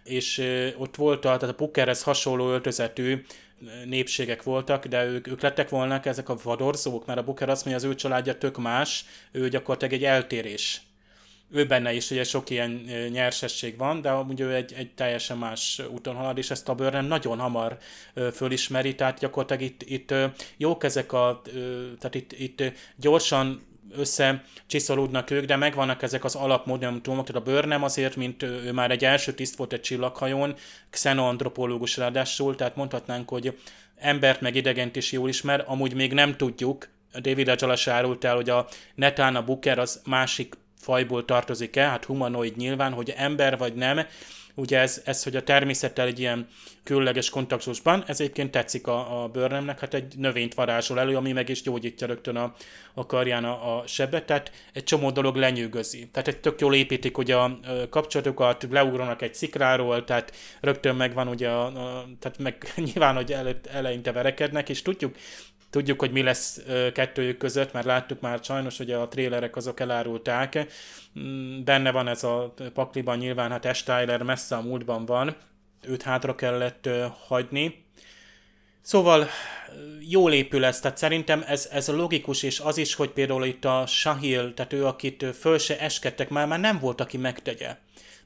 és 0.05 0.43
ott 0.77 0.97
volt, 0.97 1.21
tehát 1.21 1.43
a 1.43 1.55
Pukerhez 1.55 2.03
hasonló 2.03 2.51
öltözetű 2.51 3.23
népségek 3.85 4.43
voltak, 4.43 4.87
de 4.87 5.05
ők, 5.05 5.27
ők 5.27 5.41
lettek 5.41 5.69
volna 5.69 6.01
ezek 6.01 6.29
a 6.29 6.37
vadorzók, 6.43 7.07
mert 7.07 7.19
a 7.19 7.25
Buker 7.25 7.49
azt 7.49 7.65
mondja, 7.65 7.87
az 7.87 7.93
ő 7.93 7.95
családja 7.95 8.39
tök 8.39 8.59
más, 8.59 9.05
ő 9.33 9.49
gyakorlatilag 9.49 9.95
egy 9.95 10.05
eltérés. 10.05 10.81
ő 11.53 11.67
benne 11.67 11.93
is 11.93 12.11
ugye 12.11 12.25
sok 12.25 12.51
ilyen 12.51 12.71
nyersesség 13.11 13.77
van, 13.77 14.01
de 14.01 14.11
amúgy 14.11 14.41
ő 14.41 14.55
egy, 14.55 14.73
egy 14.73 14.91
teljesen 14.95 15.39
más 15.39 15.83
úton 15.91 16.15
halad, 16.15 16.39
és 16.39 16.51
ezt 16.51 16.69
a 16.69 16.75
Burnham 16.75 17.07
nagyon 17.07 17.39
hamar 17.39 17.79
fölismeri, 18.33 18.95
tehát 18.95 19.19
gyakorlatilag 19.19 19.63
itt, 19.63 19.83
itt 19.83 20.15
jók 20.57 20.85
ezek 20.85 21.13
a, 21.13 21.43
tehát 21.99 22.15
itt, 22.15 22.33
itt 22.33 22.63
gyorsan 22.97 23.70
összecsiszolódnak 23.93 25.31
ők, 25.31 25.45
de 25.45 25.57
megvannak 25.57 26.03
ezek 26.03 26.25
az 26.25 26.35
alapmonumentumok, 26.35 27.27
tehát 27.27 27.43
a 27.43 27.51
Burnham 27.51 27.83
azért, 27.83 28.17
mint 28.17 28.43
ő 28.43 28.73
már 28.73 28.91
egy 28.91 29.05
első 29.05 29.33
tiszt 29.33 29.57
volt 29.57 29.73
egy 29.73 29.81
csillaghajón, 29.81 30.55
xenoantropológus 30.91 31.97
ráadásul, 31.97 32.57
tehát 32.57 32.77
mondhatnánk, 32.77 33.29
hogy 33.29 33.59
embert 33.97 34.41
meg 34.41 34.55
idegent 34.55 34.97
is 34.97 35.13
jól 35.13 35.29
ismer, 35.29 35.65
amúgy 35.67 35.95
még 35.95 36.13
nem 36.13 36.37
tudjuk, 36.37 36.89
David 37.19 37.49
Ajalas 37.49 37.87
árult 37.87 38.25
el, 38.25 38.35
hogy 38.35 38.51
a 38.51 38.67
Netán, 38.95 39.37
a 39.37 39.45
Booker 39.45 39.79
az 39.79 40.01
másik 40.05 40.55
fajból 40.77 41.25
tartozik-e, 41.25 41.89
hát 41.89 42.05
humanoid 42.05 42.57
nyilván, 42.57 42.93
hogy 42.93 43.13
ember 43.17 43.59
vagy 43.59 43.75
nem, 43.75 44.07
ugye 44.61 44.79
ez, 44.79 45.03
ez 45.05 45.23
hogy 45.23 45.37
a 45.37 45.43
természettel 45.43 46.07
egy 46.07 46.19
ilyen 46.19 46.49
különleges 46.83 47.31
kontaktusban, 47.31 48.05
ez 48.07 48.21
egyébként 48.21 48.51
tetszik 48.51 48.87
a, 48.87 49.23
a 49.23 49.29
bőrnemnek, 49.29 49.81
hát 49.81 49.95
egy 49.95 50.15
növényt 50.17 50.55
varázsol 50.55 51.01
elő, 51.01 51.17
ami 51.17 51.33
meg 51.33 51.49
is 51.49 51.63
gyógyítja 51.63 52.07
rögtön 52.07 52.37
a, 52.37 52.55
a 52.95 53.07
karján 53.07 53.45
a, 53.45 53.79
a 53.79 53.87
sebet, 53.87 54.27
tehát 54.27 54.53
egy 54.73 54.85
csomó 54.85 55.11
dolog 55.11 55.37
lenyűgözi. 55.37 56.09
Tehát 56.13 56.29
egy 56.29 56.41
tök 56.41 56.61
jól 56.61 56.75
építik 56.75 57.19
ugye 57.19 57.37
a, 57.37 57.59
kapcsolatokat, 57.91 58.67
leugranak 58.71 59.23
egy 59.23 59.35
szikráról, 59.35 60.05
tehát 60.05 60.37
rögtön 60.61 60.97
megvan 60.97 61.29
ugye, 61.29 61.49
a, 61.49 61.65
a, 61.67 62.07
tehát 62.19 62.39
meg 62.39 62.73
nyilván, 62.93 63.15
hogy 63.15 63.33
előtt, 63.33 63.67
eleinte 63.67 64.13
verekednek, 64.13 64.69
és 64.69 64.83
tudjuk, 64.83 65.17
Tudjuk, 65.71 66.01
hogy 66.01 66.11
mi 66.11 66.23
lesz 66.23 66.63
kettőjük 66.93 67.37
között, 67.37 67.73
mert 67.73 67.87
láttuk 67.87 68.21
már 68.21 68.39
sajnos, 68.43 68.77
hogy 68.77 68.91
a 68.91 69.09
trélerek 69.09 69.57
azok 69.57 69.81
elárulták. 69.81 70.67
Mm, 71.19 71.65
benne 71.65 71.91
van 71.91 72.09
ez 72.09 72.25
a 72.25 72.55
pakliban 72.75 73.19
nyilván, 73.19 73.51
hát 73.51 73.65
Ash 73.65 73.85
Tyler 73.85 74.23
messze 74.23 74.57
a 74.57 74.63
múltban 74.63 75.05
van, 75.05 75.37
őt 75.83 76.03
hátra 76.03 76.35
kellett 76.35 76.89
hagyni. 77.27 77.85
Szóval 78.83 79.29
jól 80.09 80.33
épül 80.33 80.65
ez, 80.65 80.81
tehát 80.81 80.97
szerintem 80.97 81.45
ez, 81.47 81.69
ez 81.73 81.89
logikus, 81.89 82.43
és 82.43 82.61
az 82.61 82.77
is, 82.77 82.95
hogy 82.95 83.11
például 83.11 83.45
itt 83.45 83.65
a 83.65 83.85
Sahil, 83.87 84.55
tehát 84.55 84.73
ő, 84.73 84.87
akit 84.87 85.27
föl 85.39 85.59
se 85.59 85.81
eskedtek, 85.81 86.29
már, 86.29 86.47
már 86.47 86.61
nem 86.61 86.79
volt, 86.79 87.01
aki 87.01 87.17
megtegye 87.17 87.77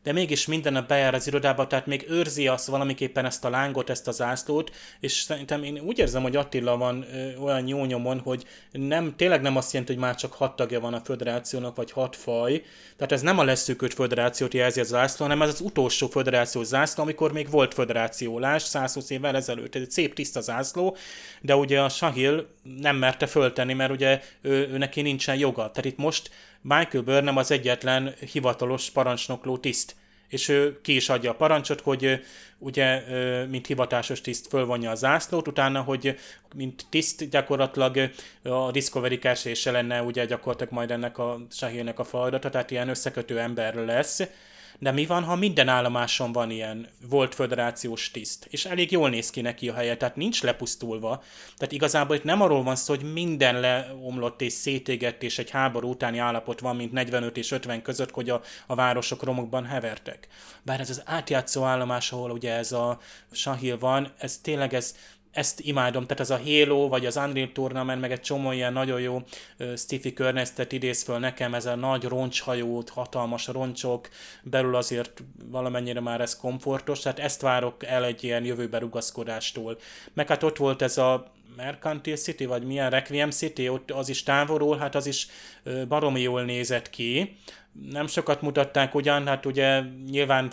de 0.05 0.13
mégis 0.13 0.47
minden 0.47 0.73
nap 0.73 0.89
bejár 0.89 1.15
az 1.15 1.27
irodába, 1.27 1.67
tehát 1.67 1.87
még 1.87 2.07
őrzi 2.09 2.49
azt 2.49 2.67
valamiképpen 2.67 3.25
ezt 3.25 3.45
a 3.45 3.51
lángot, 3.51 3.91
ezt 3.91 4.09
a 4.09 4.13
zászlót, 4.13 4.71
és 5.01 5.13
szerintem 5.13 5.63
én 5.63 5.79
úgy 5.79 5.99
érzem, 5.99 6.23
hogy 6.23 6.37
Attila 6.37 6.77
van 6.77 7.07
ö, 7.13 7.37
olyan 7.37 7.69
jó 7.69 7.85
nyomon, 7.85 8.19
hogy 8.19 8.45
nem, 8.73 9.15
tényleg 9.17 9.41
nem 9.41 9.57
azt 9.57 9.73
jelenti, 9.73 9.93
hogy 9.93 10.03
már 10.03 10.15
csak 10.15 10.33
hat 10.33 10.57
tagja 10.57 10.81
van 10.81 10.95
a 10.95 11.01
föderációnak, 11.01 11.77
vagy 11.77 11.91
hat 11.91 12.17
faj, 12.17 12.63
tehát 12.97 13.13
ez 13.13 13.21
nem 13.21 13.39
a 13.39 13.45
leszűkült 13.45 13.95
föderációt 13.95 14.55
jelzi 14.55 14.81
a 14.81 14.85
zászló, 14.85 15.25
hanem 15.25 15.43
ez 15.43 15.49
az 15.49 15.61
utolsó 15.61 16.07
föderáció 16.07 16.63
zászló, 16.63 17.03
amikor 17.03 17.33
még 17.33 17.51
volt 17.51 17.75
föderációlás 17.75 18.63
120 18.63 19.11
évvel 19.11 19.37
ezelőtt. 19.37 19.75
Ez 19.75 19.83
egy 19.83 19.91
szép 19.91 20.15
tiszta 20.15 20.41
zászló, 20.41 20.97
de 21.41 21.57
ugye 21.57 21.81
a 21.81 21.89
Sahil 21.89 22.47
nem 22.81 22.97
merte 22.97 23.27
föltenni, 23.27 23.73
mert 23.73 23.91
ugye 23.91 24.21
ő, 24.41 24.69
ő 24.73 24.79
neki 24.79 25.03
nincsen 25.03 25.37
joga. 25.37 25.71
Tehát 25.71 25.85
itt 25.85 25.97
most 25.97 26.31
Michael 26.67 27.05
Burnham 27.05 27.37
az 27.37 27.51
egyetlen 27.51 28.15
hivatalos 28.33 28.91
parancsnokló 28.91 29.59
tiszt 29.59 29.95
és 30.29 30.49
ő 30.49 30.81
ki 30.81 30.95
is 30.95 31.09
adja 31.09 31.31
a 31.31 31.35
parancsot, 31.35 31.81
hogy 31.81 32.21
ugye, 32.59 33.03
mint 33.47 33.67
hivatásos 33.67 34.21
tiszt 34.21 34.47
fölvonja 34.47 34.91
a 34.91 34.95
zászlót, 34.95 35.49
utána, 35.49 35.83
hogy 35.83 36.19
mint 36.55 36.87
tiszt 36.91 37.29
gyakorlatilag 37.29 38.11
a 38.43 38.71
Discovery 38.71 39.19
kesése 39.19 39.71
lenne 39.71 40.03
ugye 40.03 40.25
gyakorlatilag 40.25 40.73
majd 40.73 40.91
ennek 40.91 41.19
a 41.19 41.39
Sahirnek 41.51 41.99
a 41.99 42.05
feladata, 42.05 42.51
tehát 42.51 42.71
ilyen 42.71 42.89
összekötő 42.89 43.39
ember 43.41 43.75
lesz, 43.75 44.23
de 44.79 44.91
mi 44.91 45.07
van, 45.07 45.25
ha 45.25 45.37
minden 45.37 45.69
állomáson 45.69 46.33
van 46.33 46.51
ilyen 46.51 46.89
volt 47.09 47.35
föderációs 47.35 48.11
tiszt, 48.11 48.47
és 48.51 48.65
elég 48.65 48.91
jól 48.91 49.09
néz 49.11 49.31
ki 49.31 49.41
neki 49.41 49.69
a 49.69 49.75
helye, 49.75 49.97
tehát 49.97 50.17
nincs 50.17 50.43
lepusztulva. 50.43 51.23
Tehát 51.57 51.73
igazából 51.73 52.17
itt 52.17 52.25
nem 52.25 52.41
arról 52.41 52.63
van 52.63 52.77
szó, 52.77 52.95
hogy 52.95 53.13
minden 53.13 53.61
leomlott 53.61 54.41
és 54.41 54.53
szétégett, 54.53 55.23
és 55.23 55.39
egy 55.39 55.51
háború 55.51 55.89
utáni 55.89 56.19
állapot 56.19 56.61
van, 56.61 56.77
mint 56.77 56.93
45 56.93 57.37
és 57.37 57.51
50 57.51 57.83
között, 57.83 58.11
hogy 58.11 58.31
a, 58.31 58.41
a 58.67 58.75
városok 58.75 59.23
romokban 59.23 59.65
hevertek. 59.65 60.29
Bár 60.63 60.81
ez 60.81 60.91
az 60.91 61.03
átjátszó 61.05 61.63
állomás, 61.63 62.13
ahol 62.13 62.31
ugye 62.31 62.53
ez 62.53 62.73
a 62.73 62.99
Sahil 63.33 63.79
van, 63.79 64.13
ez 64.19 64.39
tényleg 64.39 64.75
ez 64.75 64.95
ezt 65.35 65.61
imádom, 65.61 66.03
tehát 66.03 66.21
ez 66.21 66.31
a 66.31 66.41
Halo, 66.45 66.89
vagy 66.89 67.07
az 67.07 67.17
Unreal 67.17 67.53
Tournament, 67.53 68.01
meg 68.01 68.13
egy 68.13 68.21
csomó 68.21 68.53
ilyen 68.53 68.73
nagyon 68.73 69.01
jó 69.01 69.23
uh, 69.59 70.13
környezetet 70.15 70.73
idéz 70.73 71.03
föl 71.03 71.19
nekem, 71.19 71.55
ez 71.55 71.67
a 71.67 71.75
nagy 71.75 72.05
roncshajót, 72.05 72.89
hatalmas 72.89 73.47
roncsok, 73.47 74.09
belül 74.43 74.77
azért 74.77 75.23
valamennyire 75.45 76.01
már 76.01 76.21
ez 76.21 76.37
komfortos, 76.37 77.01
tehát 77.01 77.19
ezt 77.19 77.41
várok 77.41 77.85
el 77.85 78.05
egy 78.05 78.25
ilyen 78.25 78.45
jövőbe 78.45 78.79
rugaszkodástól. 78.79 79.79
Meg 80.13 80.29
hát 80.29 80.43
ott 80.43 80.57
volt 80.57 80.83
ez 80.83 80.99
a 80.99 81.33
Mercantile 81.57 82.17
City, 82.17 82.47
vagy 82.47 82.63
milyen 82.63 82.91
Requiem 82.91 83.31
City, 83.31 83.69
ott 83.69 83.91
az 83.91 84.09
is 84.09 84.23
távolról, 84.23 84.79
hát 84.79 84.95
az 84.95 85.07
is 85.07 85.27
baromi 85.89 86.21
jól 86.21 86.43
nézett 86.43 86.91
ki. 86.91 87.37
Nem 87.91 88.07
sokat 88.07 88.43
mutatták 88.43 88.95
ugyan, 88.95 89.27
hát 89.27 89.47
ugye 89.47 89.81
nyilván 90.11 90.51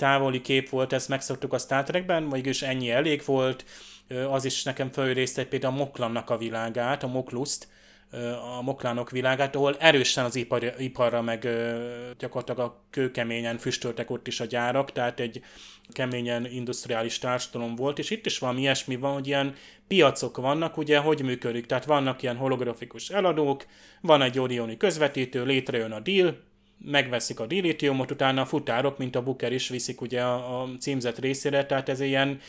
távoli 0.00 0.40
kép 0.40 0.68
volt, 0.68 0.92
ezt 0.92 1.08
megszoktuk 1.08 1.52
a 1.52 1.58
Star 1.58 1.82
Trekben, 1.84 2.22
mégis 2.22 2.62
ennyi 2.62 2.90
elég 2.90 3.22
volt. 3.24 3.64
Az 4.30 4.44
is 4.44 4.62
nekem 4.62 4.90
fölrészte 4.92 5.44
például 5.44 5.74
a 5.74 5.76
Moklannak 5.76 6.30
a 6.30 6.38
világát, 6.38 7.02
a 7.02 7.06
Mokluszt, 7.06 7.68
a 8.58 8.62
moklánok 8.62 9.10
világát, 9.10 9.56
ahol 9.56 9.76
erősen 9.78 10.24
az 10.24 10.36
ipar, 10.36 10.74
iparra 10.78 11.22
meg 11.22 11.48
gyakorlatilag 12.18 12.70
a 12.70 12.80
kőkeményen 12.90 13.58
füstöltek 13.58 14.10
ott 14.10 14.26
is 14.26 14.40
a 14.40 14.44
gyárak, 14.44 14.92
tehát 14.92 15.20
egy 15.20 15.42
keményen 15.92 16.46
industriális 16.46 17.18
társadalom 17.18 17.74
volt, 17.74 17.98
és 17.98 18.10
itt 18.10 18.26
is 18.26 18.38
valami 18.38 18.60
ilyesmi 18.60 18.96
van, 18.96 19.12
hogy 19.12 19.26
ilyen 19.26 19.54
piacok 19.88 20.36
vannak, 20.36 20.76
ugye, 20.76 20.98
hogy 20.98 21.22
működik, 21.22 21.66
tehát 21.66 21.84
vannak 21.84 22.22
ilyen 22.22 22.36
holografikus 22.36 23.08
eladók, 23.08 23.66
van 24.00 24.22
egy 24.22 24.38
Orioni 24.38 24.76
közvetítő, 24.76 25.44
létrejön 25.44 25.92
a 25.92 26.00
deal, 26.00 26.36
megveszik 26.84 27.40
a 27.40 27.46
dilitiumot, 27.46 28.10
utána 28.10 28.40
a 28.40 28.46
futárok, 28.46 28.98
mint 28.98 29.16
a 29.16 29.22
Booker 29.22 29.52
is 29.52 29.68
viszik 29.68 30.00
ugye 30.00 30.22
a, 30.22 30.62
a 30.62 30.68
címzet 30.78 31.18
részére, 31.18 31.66
tehát 31.66 31.88
ez 31.88 32.00
ilyen 32.00 32.40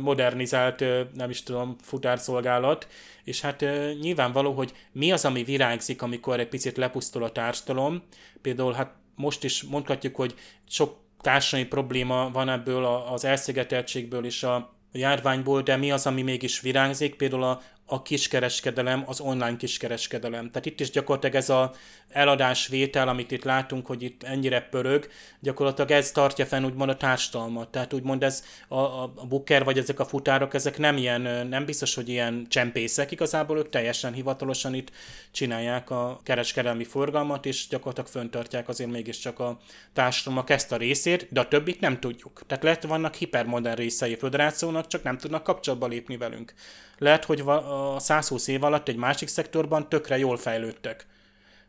modernizált, 0.00 0.84
nem 1.14 1.30
is 1.30 1.42
tudom, 1.42 1.76
futárszolgálat, 1.82 2.86
és 3.24 3.40
hát 3.40 3.64
nyilvánvaló, 4.00 4.52
hogy 4.52 4.72
mi 4.92 5.12
az, 5.12 5.24
ami 5.24 5.42
virágzik, 5.42 6.02
amikor 6.02 6.40
egy 6.40 6.48
picit 6.48 6.76
lepusztul 6.76 7.24
a 7.24 7.32
társadalom. 7.32 8.02
Például 8.42 8.72
hát 8.72 8.94
most 9.14 9.44
is 9.44 9.62
mondhatjuk, 9.62 10.16
hogy 10.16 10.34
sok 10.68 10.96
társadalmi 11.20 11.68
probléma 11.68 12.30
van 12.32 12.48
ebből 12.48 12.84
az 12.84 13.24
elszigeteltségből 13.24 14.24
és 14.24 14.42
a 14.42 14.74
járványból, 14.92 15.62
de 15.62 15.76
mi 15.76 15.90
az, 15.90 16.06
ami 16.06 16.22
mégis 16.22 16.60
virágzik? 16.60 17.14
Például 17.14 17.42
a, 17.42 17.62
a 17.86 18.02
kiskereskedelem, 18.02 19.02
az 19.06 19.20
online 19.20 19.56
kiskereskedelem. 19.56 20.50
Tehát 20.50 20.66
itt 20.66 20.80
is 20.80 20.90
gyakorlatilag 20.90 21.36
ez 21.36 21.48
a 21.48 21.72
eladásvétel, 22.08 23.08
amit 23.08 23.30
itt 23.30 23.44
látunk, 23.44 23.86
hogy 23.86 24.02
itt 24.02 24.22
ennyire 24.22 24.60
pörög, 24.60 25.08
gyakorlatilag 25.40 25.90
ez 25.90 26.10
tartja 26.10 26.46
fenn 26.46 26.64
úgymond 26.64 26.90
a 26.90 26.96
társadalmat. 26.96 27.68
Tehát 27.68 27.92
úgymond 27.92 28.22
ez 28.22 28.44
a, 28.68 28.78
a, 28.78 29.12
buker 29.28 29.64
vagy 29.64 29.78
ezek 29.78 30.00
a 30.00 30.04
futárok, 30.04 30.54
ezek 30.54 30.78
nem 30.78 30.96
ilyen, 30.96 31.46
nem 31.46 31.64
biztos, 31.64 31.94
hogy 31.94 32.08
ilyen 32.08 32.46
csempészek, 32.48 33.10
igazából 33.10 33.58
ők 33.58 33.68
teljesen 33.68 34.12
hivatalosan 34.12 34.74
itt 34.74 34.90
csinálják 35.30 35.90
a 35.90 36.20
kereskedelmi 36.22 36.84
forgalmat, 36.84 37.46
és 37.46 37.66
gyakorlatilag 37.68 38.10
föntartják 38.10 38.68
azért 38.68 38.90
mégiscsak 38.90 39.38
a 39.38 39.58
társadalmak 39.92 40.50
ezt 40.50 40.72
a 40.72 40.76
részét, 40.76 41.26
de 41.30 41.40
a 41.40 41.48
többit 41.48 41.80
nem 41.80 42.00
tudjuk. 42.00 42.42
Tehát 42.46 42.64
lehet 42.64 42.82
vannak 42.82 43.14
hipermodern 43.14 43.76
részei 43.76 44.14
a 44.14 44.16
föderációnak, 44.16 44.86
csak 44.86 45.02
nem 45.02 45.18
tudnak 45.18 45.42
kapcsolatba 45.42 45.86
lépni 45.86 46.16
velünk. 46.16 46.54
Lehet, 46.98 47.24
hogy 47.24 47.40
a 47.40 47.98
120 47.98 48.46
év 48.46 48.64
alatt 48.64 48.88
egy 48.88 48.96
másik 48.96 49.28
szektorban 49.28 49.88
tökre 49.88 50.18
jól 50.18 50.36
fejlődtek. 50.36 51.06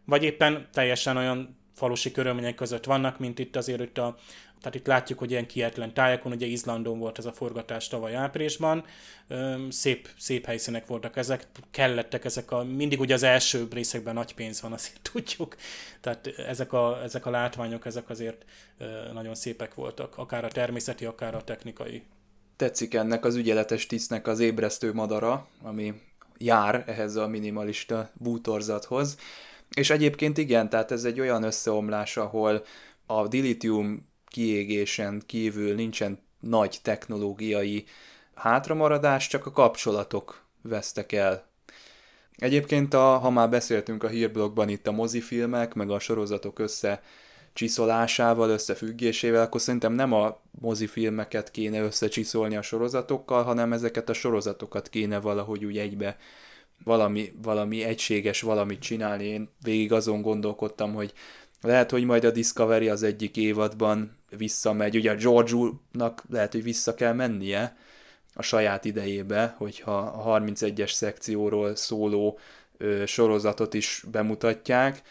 Vagy 0.06 0.24
éppen 0.24 0.68
teljesen 0.74 1.18
olyan 1.18 1.58
falusi 1.74 2.12
körülmények 2.12 2.56
között 2.56 2.86
vannak, 2.86 3.20
mint 3.20 3.40
itt 3.40 3.56
azért 3.56 3.82
itt 3.82 3.98
a, 3.98 4.16
tehát 4.62 4.76
itt 4.76 4.88
látjuk, 4.88 5.20
hogy 5.20 5.32
ilyen 5.32 5.48
kietlen 5.48 5.94
tájakon, 5.94 6.32
ugye 6.32 6.46
Izlandon 6.46 7.00
volt 7.00 7.18
ez 7.18 7.26
a 7.26 7.32
forgatás 7.32 7.88
tavaly 7.88 8.16
áprilisban, 8.16 8.86
szép, 9.70 10.10
szép 10.18 10.46
helyszínek 10.46 10.88
voltak 10.88 11.18
ezek, 11.18 11.48
kellettek 11.72 12.26
ezek 12.26 12.52
a, 12.52 12.64
mindig 12.64 13.00
ugye 13.00 13.14
az 13.14 13.24
első 13.24 13.68
részekben 13.72 14.14
nagy 14.14 14.34
pénz 14.34 14.62
van, 14.62 14.74
azt 14.74 15.00
tudjuk, 15.12 15.56
tehát 16.02 16.28
ezek 16.28 16.74
a, 16.74 17.04
ezek 17.04 17.26
a 17.26 17.30
látványok, 17.30 17.86
ezek 17.86 18.10
azért 18.10 18.46
nagyon 19.14 19.36
szépek 19.36 19.74
voltak, 19.74 20.18
akár 20.18 20.46
a 20.46 20.48
természeti, 20.48 21.06
akár 21.06 21.36
a 21.36 21.44
technikai. 21.44 22.04
Tetszik 22.58 22.94
ennek 22.94 23.26
az 23.26 23.36
ügyeletes 23.36 23.86
tisztnek 23.86 24.28
az 24.28 24.40
ébresztő 24.40 24.94
madara, 24.94 25.48
ami 25.62 26.02
jár 26.38 26.84
ehhez 26.88 27.16
a 27.16 27.28
minimalista 27.28 28.10
bútorzathoz. 28.14 29.18
És 29.76 29.90
egyébként 29.90 30.38
igen, 30.38 30.70
tehát 30.70 30.92
ez 30.92 31.04
egy 31.04 31.20
olyan 31.20 31.44
összeomlás, 31.44 32.18
ahol 32.18 32.64
a 33.06 33.28
dilitium 33.28 34.08
kiégésen 34.28 35.24
kívül 35.26 35.76
nincsen 35.76 36.20
nagy 36.40 36.80
technológiai 36.82 37.86
hátramaradás, 38.34 39.28
csak 39.28 39.46
a 39.46 39.52
kapcsolatok 39.52 40.44
vesztek 40.62 41.12
el. 41.12 41.46
Egyébként, 42.36 42.94
a, 42.94 43.18
ha 43.18 43.30
már 43.30 43.50
beszéltünk 43.50 44.04
a 44.04 44.08
hírblogban 44.08 44.70
itt 44.70 44.88
a 44.88 44.92
mozifilmek, 44.92 45.74
meg 45.74 45.90
a 45.90 46.00
sorozatok 46.00 46.60
össze 46.60 47.02
csiszolásával, 47.58 48.50
összefüggésével, 48.50 49.42
akkor 49.42 49.62
szerintem 49.62 49.94
nem 49.94 50.14
a 50.14 50.40
mozifilmeket 50.60 51.52
kéne 51.52 51.82
összecsiszolni 51.82 52.56
a 52.56 52.62
sorozatokkal, 52.62 53.44
hanem 53.44 53.74
ezeket 53.74 54.10
a 54.10 54.14
sorozatokat 54.14 54.90
kéne 54.90 55.20
valahogy 55.20 55.66
úgy 55.66 55.78
egybe 55.78 56.18
valami, 56.84 57.34
valami 57.42 57.84
egységes 57.84 58.42
valamit 58.42 58.80
csinálni. 58.80 59.26
Én 59.26 59.50
végig 59.64 59.92
azon 59.92 60.22
gondolkodtam, 60.22 60.94
hogy 60.94 61.14
lehet, 61.62 61.92
hogy 61.92 62.04
majd 62.04 62.24
a 62.24 62.32
Discovery 62.32 62.90
az 62.90 63.04
egyik 63.04 63.38
évadban 63.38 64.18
visszamegy. 64.38 64.96
Ugye 64.96 65.12
a 65.12 65.16
George-nak 65.16 66.24
lehet, 66.30 66.52
hogy 66.52 66.64
vissza 66.64 66.94
kell 66.94 67.14
mennie 67.14 67.78
a 68.34 68.42
saját 68.42 68.86
idejébe, 68.86 69.56
hogyha 69.58 69.98
a 69.98 70.40
31-es 70.40 70.92
szekcióról 70.92 71.76
szóló 71.76 72.40
ö, 72.78 73.06
sorozatot 73.06 73.74
is 73.74 74.04
bemutatják, 74.12 75.02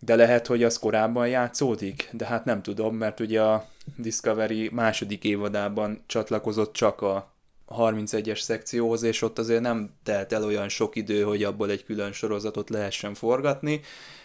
de 0.00 0.14
lehet, 0.14 0.46
hogy 0.46 0.62
az 0.62 0.78
korábban 0.78 1.28
játszódik, 1.28 2.08
de 2.12 2.26
hát 2.26 2.44
nem 2.44 2.62
tudom, 2.62 2.96
mert 2.96 3.20
ugye 3.20 3.42
a 3.42 3.66
Discovery 3.96 4.68
második 4.72 5.24
évadában 5.24 6.02
csatlakozott 6.06 6.72
csak 6.72 7.02
a 7.02 7.32
31-es 7.68 8.40
szekcióhoz, 8.40 9.02
és 9.02 9.22
ott 9.22 9.38
azért 9.38 9.60
nem 9.60 9.90
telt 10.02 10.32
el 10.32 10.44
olyan 10.44 10.68
sok 10.68 10.96
idő, 10.96 11.22
hogy 11.22 11.44
abból 11.44 11.70
egy 11.70 11.84
külön 11.84 12.12
sorozatot 12.12 12.70
lehessen 12.70 13.14
forgatni. 13.14 13.80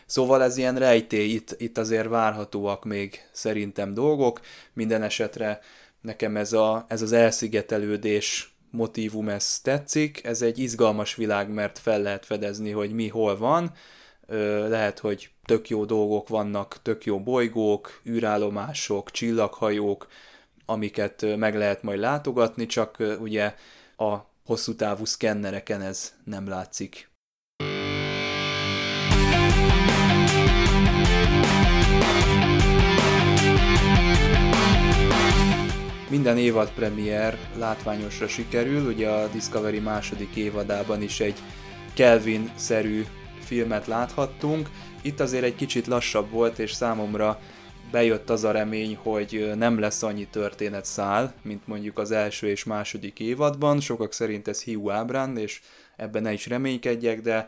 Szóval 0.05 0.43
ez 0.43 0.57
ilyen 0.57 0.78
rejtély, 0.78 1.34
itt, 1.34 1.55
itt 1.57 1.78
azért 1.78 2.07
várhatóak 2.07 2.86
még 2.86 3.28
szerintem 3.32 3.93
dolgok. 3.93 4.39
Minden 4.73 5.03
esetre 5.03 5.59
nekem 6.01 6.38
ez, 6.38 6.53
a, 6.53 6.86
ez 6.88 7.01
az 7.01 7.11
elszigetelődés 7.11 8.55
motivum, 8.71 9.30
ez 9.30 9.59
tetszik. 9.59 10.23
Ez 10.23 10.41
egy 10.41 10.59
izgalmas 10.59 11.15
világ, 11.15 11.49
mert 11.49 11.80
fel 11.80 12.01
lehet 12.01 12.26
fedezni, 12.26 12.71
hogy 12.71 12.91
mi 12.91 13.07
hol 13.07 13.38
van. 13.38 13.71
Lehet, 14.67 14.99
hogy 14.99 15.30
tök 15.45 15.69
jó 15.69 15.86
dolgok 15.86 16.28
vannak, 16.28 16.78
tök 16.82 17.05
jó 17.05 17.19
bolygók, 17.19 18.01
űrállomások, 18.09 19.11
csillaghajók, 19.11 20.07
amiket 20.65 21.38
meg 21.38 21.55
lehet 21.55 21.84
majd 21.84 21.99
látogatni, 21.99 22.65
csak 22.65 22.97
ugye 23.19 23.55
a 23.97 24.15
hosszú 24.45 24.76
távú 24.76 25.05
szkennereken 25.05 25.82
ez 25.82 26.13
nem 26.23 26.47
látszik. 26.47 27.09
Minden 36.09 36.38
évad 36.38 36.71
premier 36.71 37.38
látványosra 37.57 38.28
sikerül, 38.28 38.86
ugye 38.88 39.09
a 39.09 39.28
Discovery 39.28 39.80
második 39.80 40.36
évadában 40.36 41.01
is 41.01 41.19
egy 41.19 41.39
Kelvin-szerű 41.93 43.05
filmet 43.46 43.88
láthattunk. 43.88 44.70
Itt 45.02 45.20
azért 45.20 45.43
egy 45.43 45.56
kicsit 45.56 45.88
lassabb 45.88 46.30
volt, 46.30 46.60
és 46.60 46.72
számomra 46.72 47.39
bejött 47.91 48.30
az 48.30 48.43
a 48.43 48.52
remény, 48.52 48.96
hogy 48.96 49.52
nem 49.56 49.80
lesz 49.80 50.04
annyi 50.04 50.28
történetszál, 50.28 51.34
mint 51.41 51.68
mondjuk 51.68 52.00
az 52.00 52.12
első 52.12 52.48
és 52.48 52.64
második 52.64 53.20
évadban. 53.20 53.80
Sokak 53.80 54.14
szerint 54.14 54.48
ez 54.48 54.64
hiú 54.64 54.89
ábrán, 54.89 55.38
és 55.38 55.62
ebben 55.96 56.22
ne 56.22 56.34
is 56.34 56.48
reménykedjek, 56.48 57.22
de 57.22 57.48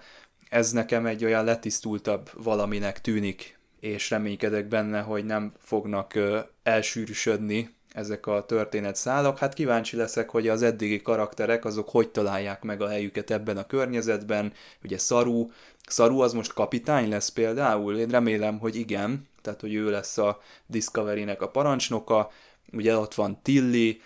ez 0.49 0.71
nekem 0.71 1.05
egy 1.05 1.25
olyan 1.25 1.43
letisztultabb 1.43 2.29
valaminek 2.33 3.01
tűnik, 3.01 3.57
és 3.79 4.09
reménykedek 4.09 4.67
benne, 4.67 5.01
hogy 5.01 5.25
nem 5.25 5.51
fognak 5.59 6.19
elsűrűsödni 6.63 7.75
ezek 7.93 8.27
a 8.27 8.45
történetszálak. 8.45 9.37
Hát 9.37 9.53
kíváncsi 9.53 9.95
leszek, 9.95 10.29
hogy 10.29 10.47
az 10.47 10.61
eddigi 10.61 11.01
karakterek 11.01 11.65
azok 11.65 11.89
hogy 11.89 12.09
találják 12.09 12.63
meg 12.63 12.81
a 12.81 12.87
helyüket 12.87 13.31
ebben 13.31 13.57
a 13.57 13.65
környezetben. 13.65 14.53
Ugye 14.83 14.97
Saru, 14.97 15.49
Saru 15.87 16.19
az 16.19 16.33
most 16.33 16.53
kapitány 16.53 17.09
lesz 17.09 17.29
például? 17.29 17.97
Én 17.97 18.07
remélem, 18.07 18.59
hogy 18.59 18.75
igen, 18.75 19.27
tehát 19.41 19.61
hogy 19.61 19.73
ő 19.73 19.89
lesz 19.89 20.17
a 20.17 20.41
Discovery-nek 20.65 21.41
a 21.41 21.49
parancsnoka. 21.49 22.31
Ugye 22.73 22.97
ott 22.97 23.13
van 23.13 23.41
Tilly, 23.41 24.01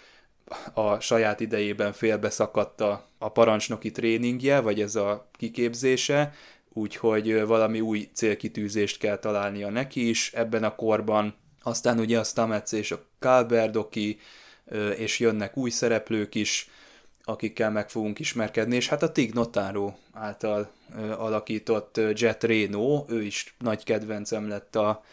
a 0.73 0.99
saját 0.99 1.39
idejében 1.39 1.93
félbeszakadt 1.93 2.81
a, 2.81 3.07
a 3.17 3.29
parancsnoki 3.29 3.91
tréningje, 3.91 4.59
vagy 4.59 4.81
ez 4.81 4.95
a 4.95 5.29
kiképzése, 5.31 6.33
úgyhogy 6.73 7.45
valami 7.45 7.81
új 7.81 8.09
célkitűzést 8.13 8.97
kell 8.97 9.17
találnia 9.17 9.69
neki 9.69 10.09
is 10.09 10.33
ebben 10.33 10.63
a 10.63 10.75
korban. 10.75 11.35
Aztán 11.63 11.99
ugye 11.99 12.19
a 12.19 12.23
Stamets 12.23 12.71
és 12.71 12.91
a 12.91 13.05
Kalberdoki, 13.19 14.19
és 14.95 15.19
jönnek 15.19 15.57
új 15.57 15.69
szereplők 15.69 16.35
is, 16.35 16.69
akikkel 17.31 17.71
meg 17.71 17.89
fogunk 17.89 18.19
ismerkedni, 18.19 18.75
és 18.75 18.87
hát 18.87 19.03
a 19.03 19.11
Tig 19.11 19.33
Notaro 19.33 19.93
által 20.13 20.71
alakított 21.17 21.99
Jet 22.13 22.43
Reno, 22.43 23.05
ő 23.07 23.23
is 23.23 23.55
nagy 23.59 23.83
kedvencem 23.83 24.47
lett 24.47 24.75
a, 24.75 25.03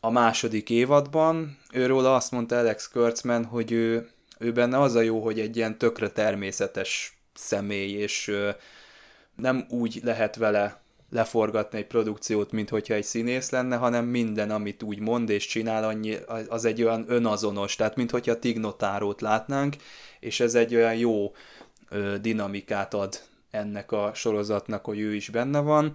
a 0.00 0.10
második 0.10 0.70
évadban. 0.70 1.58
Őről 1.72 2.06
azt 2.06 2.30
mondta 2.30 2.58
Alex 2.58 2.88
Kurtzman, 2.88 3.44
hogy 3.44 3.72
ő, 3.72 4.10
ő 4.38 4.52
benne 4.52 4.80
az 4.80 4.94
a 4.94 5.00
jó, 5.00 5.22
hogy 5.22 5.40
egy 5.40 5.56
ilyen 5.56 5.78
tökre 5.78 6.10
természetes 6.10 7.18
személy, 7.34 7.92
és 7.92 8.32
nem 9.36 9.66
úgy 9.68 10.00
lehet 10.04 10.36
vele 10.36 10.79
leforgatni 11.10 11.78
egy 11.78 11.86
produkciót, 11.86 12.52
mint 12.52 12.68
hogyha 12.68 12.94
egy 12.94 13.04
színész 13.04 13.50
lenne, 13.50 13.76
hanem 13.76 14.04
minden, 14.04 14.50
amit 14.50 14.82
úgy 14.82 14.98
mond 14.98 15.28
és 15.28 15.46
csinál, 15.46 15.84
annyi, 15.84 16.16
az 16.48 16.64
egy 16.64 16.82
olyan 16.82 17.04
önazonos, 17.08 17.76
tehát 17.76 17.96
mint 17.96 18.10
hogyha 18.10 18.38
Tignotárót 18.38 19.20
látnánk, 19.20 19.76
és 20.20 20.40
ez 20.40 20.54
egy 20.54 20.74
olyan 20.74 20.94
jó 20.94 21.32
ö, 21.88 22.16
dinamikát 22.20 22.94
ad 22.94 23.20
ennek 23.50 23.92
a 23.92 24.10
sorozatnak, 24.14 24.84
hogy 24.84 24.98
ő 24.98 25.14
is 25.14 25.28
benne 25.28 25.60
van. 25.60 25.94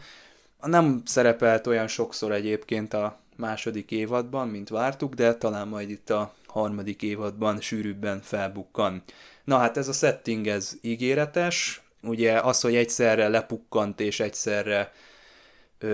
Nem 0.61 1.01
szerepelt 1.05 1.67
olyan 1.67 1.87
sokszor 1.87 2.31
egyébként 2.31 2.93
a 2.93 3.19
második 3.35 3.91
évadban, 3.91 4.47
mint 4.47 4.69
vártuk, 4.69 5.13
de 5.13 5.35
talán 5.35 5.67
majd 5.67 5.89
itt 5.89 6.09
a 6.09 6.33
harmadik 6.47 7.01
évadban 7.01 7.61
sűrűbben 7.61 8.21
felbukkan. 8.21 9.03
Na 9.43 9.57
hát 9.57 9.77
ez 9.77 9.87
a 9.87 9.93
setting, 9.93 10.47
ez 10.47 10.77
ígéretes, 10.81 11.84
ugye 12.05 12.39
az, 12.39 12.61
hogy 12.61 12.75
egyszerre 12.75 13.27
lepukkant 13.27 13.99
és 13.99 14.19
egyszerre 14.19 14.91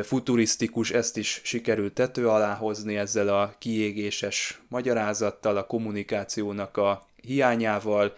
futurisztikus, 0.03 0.91
ezt 0.91 1.17
is 1.17 1.41
sikerült 1.43 1.93
tető 1.93 2.27
alá 2.27 2.53
hozni 2.53 2.97
ezzel 2.97 3.27
a 3.27 3.55
kiégéses 3.59 4.61
magyarázattal, 4.69 5.57
a 5.57 5.65
kommunikációnak 5.65 6.77
a 6.77 7.07
hiányával. 7.15 8.13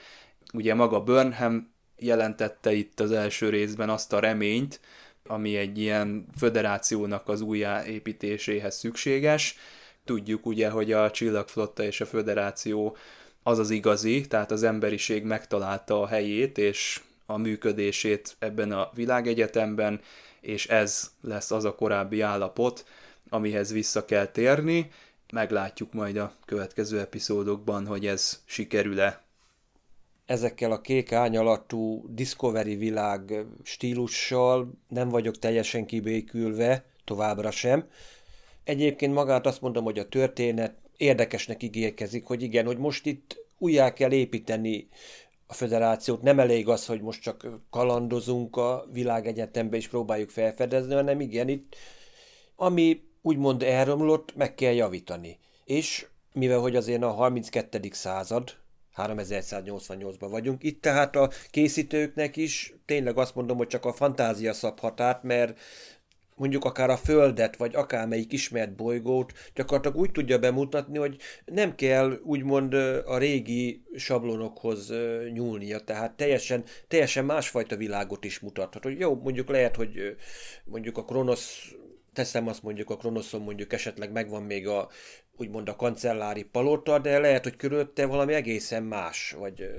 Ugye 0.53 0.73
maga 0.73 1.03
Burnham 1.03 1.71
jelentette 1.97 2.73
itt 2.73 2.99
az 2.99 3.11
első 3.11 3.49
részben 3.49 3.89
azt 3.89 4.13
a 4.13 4.19
reményt, 4.19 4.79
ami 5.27 5.55
egy 5.55 5.79
ilyen 5.79 6.25
föderációnak 6.37 7.27
az 7.27 7.41
újjáépítéséhez 7.41 8.77
szükséges. 8.77 9.57
Tudjuk 10.05 10.45
ugye, 10.45 10.69
hogy 10.69 10.91
a 10.91 11.11
Csillagflotta 11.11 11.83
és 11.83 12.01
a 12.01 12.05
föderáció 12.05 12.97
az 13.43 13.59
az 13.59 13.69
igazi, 13.69 14.27
tehát 14.27 14.51
az 14.51 14.63
emberiség 14.63 15.23
megtalálta 15.23 16.01
a 16.01 16.07
helyét 16.07 16.57
és 16.57 17.01
a 17.25 17.37
működését 17.37 18.35
ebben 18.39 18.71
a 18.71 18.89
világegyetemben, 18.93 20.01
és 20.41 20.67
ez 20.67 21.11
lesz 21.21 21.51
az 21.51 21.65
a 21.65 21.75
korábbi 21.75 22.21
állapot, 22.21 22.85
amihez 23.29 23.71
vissza 23.71 24.05
kell 24.05 24.25
térni. 24.25 24.91
Meglátjuk 25.33 25.93
majd 25.93 26.17
a 26.17 26.33
következő 26.45 26.99
epizódokban, 26.99 27.85
hogy 27.85 28.05
ez 28.05 28.41
sikerül-e 28.45 29.23
ezekkel 30.25 30.71
a 30.71 30.81
kék 30.81 31.11
ányalatú 31.11 32.05
Discovery 32.09 32.75
világ 32.75 33.45
stílussal 33.63 34.71
nem 34.87 35.09
vagyok 35.09 35.39
teljesen 35.39 35.85
kibékülve, 35.85 36.85
továbbra 37.03 37.51
sem. 37.51 37.87
Egyébként 38.63 39.13
magát 39.13 39.45
azt 39.45 39.61
mondom, 39.61 39.83
hogy 39.83 39.99
a 39.99 40.07
történet 40.07 40.75
érdekesnek 40.97 41.63
ígérkezik, 41.63 42.25
hogy 42.25 42.41
igen, 42.41 42.65
hogy 42.65 42.77
most 42.77 43.05
itt 43.05 43.45
újjá 43.57 43.93
kell 43.93 44.11
építeni 44.11 44.87
a 45.53 45.55
föderációt. 45.55 46.21
Nem 46.21 46.39
elég 46.39 46.67
az, 46.67 46.85
hogy 46.85 47.01
most 47.01 47.21
csak 47.21 47.47
kalandozunk 47.69 48.55
a 48.55 48.85
világegyetembe 48.91 49.77
és 49.77 49.87
próbáljuk 49.87 50.29
felfedezni, 50.29 50.93
hanem 50.93 51.19
igen, 51.19 51.47
itt 51.47 51.75
ami 52.55 53.03
úgymond 53.21 53.63
elromlott, 53.63 54.35
meg 54.35 54.55
kell 54.55 54.73
javítani. 54.73 55.39
És 55.65 56.07
mivel 56.33 56.59
hogy 56.59 56.75
azért 56.75 57.03
a 57.03 57.11
32. 57.11 57.79
század, 57.91 58.55
3188-ban 58.95 60.27
vagyunk. 60.29 60.63
Itt 60.63 60.81
tehát 60.81 61.15
a 61.15 61.29
készítőknek 61.49 62.35
is 62.37 62.73
tényleg 62.85 63.17
azt 63.17 63.35
mondom, 63.35 63.57
hogy 63.57 63.67
csak 63.67 63.85
a 63.85 63.93
fantázia 63.93 64.53
szabhat 64.53 64.99
át, 64.99 65.23
mert 65.23 65.59
mondjuk 66.43 66.65
akár 66.65 66.89
a 66.89 66.97
Földet, 66.97 67.55
vagy 67.55 67.75
akármelyik 67.75 68.33
ismert 68.33 68.75
bolygót 68.75 69.33
gyakorlatilag 69.55 69.97
úgy 69.97 70.11
tudja 70.11 70.39
bemutatni, 70.39 70.97
hogy 70.97 71.17
nem 71.45 71.75
kell 71.75 72.19
úgymond 72.23 72.73
a 73.05 73.17
régi 73.17 73.83
sablonokhoz 73.95 74.93
nyúlnia, 75.33 75.79
tehát 75.79 76.11
teljesen, 76.11 76.63
teljesen 76.87 77.25
másfajta 77.25 77.75
világot 77.75 78.25
is 78.25 78.39
mutathat. 78.39 78.83
Hogy 78.83 78.99
jó, 78.99 79.15
mondjuk 79.15 79.49
lehet, 79.49 79.75
hogy 79.75 80.15
mondjuk 80.65 80.97
a 80.97 81.05
Kronosz 81.05 81.73
teszem 82.13 82.47
azt 82.47 82.63
mondjuk 82.63 82.89
a 82.89 82.97
Kronoszon 82.97 83.41
mondjuk 83.41 83.73
esetleg 83.73 84.11
megvan 84.11 84.43
még 84.43 84.67
a 84.67 84.89
úgymond 85.37 85.69
a 85.69 85.75
kancellári 85.75 86.43
palota, 86.43 86.99
de 86.99 87.19
lehet, 87.19 87.43
hogy 87.43 87.55
körülötte 87.55 88.05
valami 88.05 88.33
egészen 88.33 88.83
más, 88.83 89.31
vagy 89.31 89.69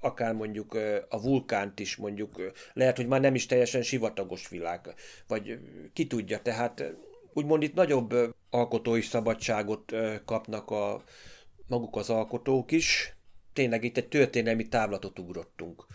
akár 0.00 0.34
mondjuk 0.34 0.78
a 1.08 1.20
vulkánt 1.22 1.80
is 1.80 1.96
mondjuk, 1.96 2.52
lehet, 2.72 2.96
hogy 2.96 3.06
már 3.06 3.20
nem 3.20 3.34
is 3.34 3.46
teljesen 3.46 3.82
sivatagos 3.82 4.48
világ, 4.48 4.94
vagy 5.26 5.58
ki 5.92 6.06
tudja, 6.06 6.42
tehát 6.42 6.94
úgymond 7.32 7.62
itt 7.62 7.74
nagyobb 7.74 8.34
alkotói 8.50 9.00
szabadságot 9.00 9.92
kapnak 10.24 10.70
a, 10.70 11.02
maguk 11.66 11.96
az 11.96 12.10
alkotók 12.10 12.70
is. 12.72 13.16
Tényleg 13.52 13.84
itt 13.84 13.96
egy 13.96 14.08
történelmi 14.08 14.68
távlatot 14.68 15.18
ugrottunk. 15.18 15.86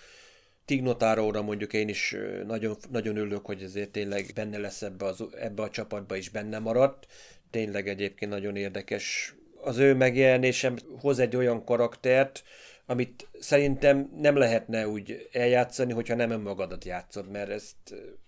Tignotáróra 0.66 1.42
mondjuk 1.42 1.74
én 1.74 1.90
is 1.90 2.16
nagyon, 2.46 2.76
nagyon 2.90 3.18
örülök, 3.18 3.46
hogy 3.46 3.64
ezért 3.64 3.90
tényleg 3.90 4.32
benne 4.36 4.58
lesz 4.58 4.82
ebbe, 4.82 5.06
az, 5.06 5.24
ebbe 5.40 5.62
a 5.64 5.70
csapatba 5.70 6.16
is 6.16 6.30
benne 6.30 6.60
maradt. 6.60 7.08
Tényleg 7.52 7.88
egyébként 7.88 8.32
nagyon 8.32 8.56
érdekes. 8.56 9.36
Az 9.62 9.78
ő 9.78 9.94
megjelenésem 9.94 10.78
hoz 11.00 11.20
egy 11.20 11.36
olyan 11.36 11.64
karaktert, 11.64 12.44
amit 12.86 13.28
szerintem 13.40 14.10
nem 14.18 14.36
lehetne 14.36 14.88
úgy 14.88 15.30
eljátszani, 15.32 15.94
hogyha 15.94 16.16
nem 16.16 16.32
önmagadat 16.32 16.86
játszod, 16.86 17.32
mert 17.32 17.50
ezt 17.50 17.76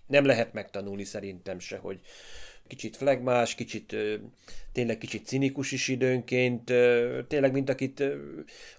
nem 0.06 0.24
lehet 0.24 0.52
megtanulni 0.52 1.04
szerintem 1.04 1.58
se, 1.58 1.76
hogy 1.76 2.00
kicsit 2.66 2.96
flegmás, 2.96 3.54
kicsit 3.54 3.96
tényleg 4.72 4.98
kicsit 4.98 5.26
cinikus 5.26 5.72
is 5.72 5.88
időnként, 5.88 6.64
tényleg 7.28 7.52
mint 7.52 7.68
akit 7.68 8.02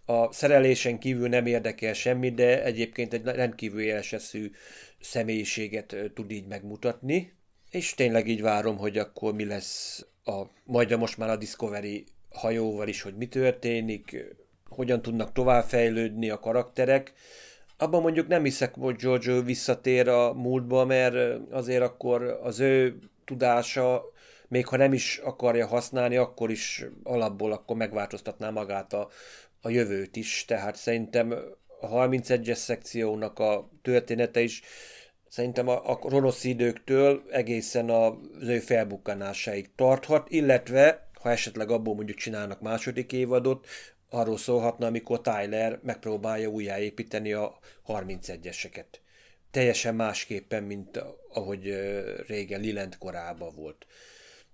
a 0.06 0.32
szerelésen 0.32 1.00
kívül 1.00 1.28
nem 1.28 1.46
érdekel 1.46 1.94
semmi, 1.94 2.32
de 2.32 2.64
egyébként 2.64 3.14
egy 3.14 3.24
rendkívül 3.24 3.82
éleseszű 3.82 4.52
személyiséget 5.00 5.96
tud 6.14 6.32
így 6.32 6.48
megmutatni, 6.48 7.34
és 7.72 7.94
tényleg 7.94 8.28
így 8.28 8.42
várom, 8.42 8.78
hogy 8.78 8.98
akkor 8.98 9.34
mi 9.34 9.46
lesz 9.46 10.06
a, 10.26 10.42
majd 10.64 10.98
most 10.98 11.18
már 11.18 11.30
a 11.30 11.36
Discovery 11.36 12.06
hajóval 12.32 12.88
is, 12.88 13.02
hogy 13.02 13.16
mi 13.16 13.28
történik, 13.28 14.36
hogyan 14.70 15.02
tudnak 15.02 15.32
továbbfejlődni 15.32 16.30
a 16.30 16.40
karakterek. 16.40 17.14
Abban 17.78 18.02
mondjuk 18.02 18.28
nem 18.28 18.44
hiszek, 18.44 18.74
hogy 18.76 18.96
Giorgio 18.96 19.42
visszatér 19.42 20.08
a 20.08 20.34
múltba, 20.34 20.86
mert 20.86 21.40
azért 21.52 21.82
akkor 21.82 22.40
az 22.44 22.60
ő 22.60 23.00
tudása, 23.26 24.04
még 24.48 24.68
ha 24.68 24.78
nem 24.78 24.94
is 24.94 25.18
akarja 25.18 25.68
használni, 25.68 26.16
akkor 26.16 26.52
is 26.52 26.86
alapból 27.04 27.52
akkor 27.52 27.76
megváltoztatná 27.76 28.50
magát 28.50 28.94
a, 28.94 29.10
a 29.62 29.70
jövőt 29.70 30.16
is. 30.16 30.46
Tehát 30.48 30.76
szerintem 30.76 31.34
a 31.82 31.88
31-es 31.88 32.54
szekciónak 32.54 33.40
a 33.40 33.70
története 33.82 34.42
is 34.42 34.62
szerintem 35.34 35.68
a, 35.68 35.92
a 35.92 36.00
ronoszi 36.10 36.50
időktől 36.50 37.24
egészen 37.32 37.90
az 37.90 38.14
ő 38.42 38.60
felbukkanásáig 38.60 39.70
tarthat, 39.76 40.30
illetve 40.30 41.10
ha 41.20 41.30
esetleg 41.30 41.72
abból 41.72 41.96
mondjuk 41.96 42.18
csinálnak 42.18 42.62
második 42.62 43.12
évadot, 43.12 43.68
arról 44.10 44.38
szólhatna, 44.38 44.86
amikor 44.86 45.22
Tyler 45.22 45.80
megpróbálja 45.84 46.50
újjáépíteni 46.50 47.34
a 47.34 47.60
31-eseket. 47.88 48.86
Teljesen 49.52 49.96
másképpen, 49.96 50.64
mint 50.64 51.04
ahogy 51.34 51.76
régen 52.28 52.62
Liland 52.62 52.98
korában 52.98 53.56
volt. 53.56 53.86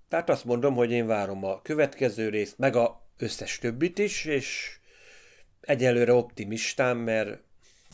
Tehát 0.09 0.29
azt 0.29 0.45
mondom, 0.45 0.75
hogy 0.75 0.91
én 0.91 1.07
várom 1.07 1.43
a 1.43 1.61
következő 1.61 2.29
részt, 2.29 2.57
meg 2.57 2.75
a 2.75 3.01
összes 3.17 3.57
többit 3.57 3.97
is, 3.97 4.25
és 4.25 4.77
egyelőre 5.61 6.13
optimistám, 6.13 6.97
mert 6.97 7.39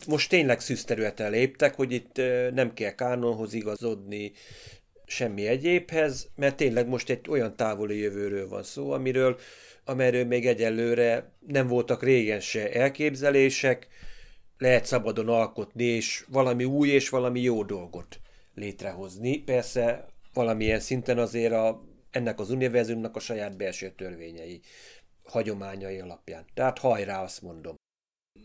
most 0.06 0.28
tényleg 0.28 0.60
szűzterületen 0.60 1.30
léptek, 1.30 1.74
hogy 1.74 1.92
itt 1.92 2.16
nem 2.52 2.74
kell 2.74 2.90
kánonhoz 2.90 3.52
igazodni, 3.52 4.32
semmi 5.06 5.46
egyébhez, 5.46 6.28
mert 6.34 6.56
tényleg 6.56 6.88
most 6.88 7.10
egy 7.10 7.28
olyan 7.28 7.56
távoli 7.56 7.98
jövőről 7.98 8.48
van 8.48 8.62
szó, 8.62 8.90
amiről 8.90 9.38
amerről 9.84 10.24
még 10.24 10.46
egyelőre 10.46 11.32
nem 11.46 11.66
voltak 11.66 12.02
régen 12.02 12.40
se 12.40 12.72
elképzelések, 12.72 13.88
lehet 14.58 14.86
szabadon 14.86 15.28
alkotni, 15.28 15.84
és 15.84 16.24
valami 16.28 16.64
új 16.64 16.88
és 16.88 17.08
valami 17.08 17.40
jó 17.40 17.62
dolgot 17.62 18.20
létrehozni. 18.54 19.38
Persze 19.38 20.06
valamilyen 20.32 20.80
szinten 20.80 21.18
azért 21.18 21.52
a, 21.52 21.84
ennek 22.10 22.40
az 22.40 22.50
univerzumnak 22.50 23.16
a 23.16 23.20
saját 23.20 23.56
belső 23.56 23.90
törvényei, 23.90 24.60
hagyományai 25.24 25.98
alapján. 25.98 26.44
Tehát 26.54 26.78
hajrá, 26.78 27.22
azt 27.22 27.42
mondom. 27.42 27.74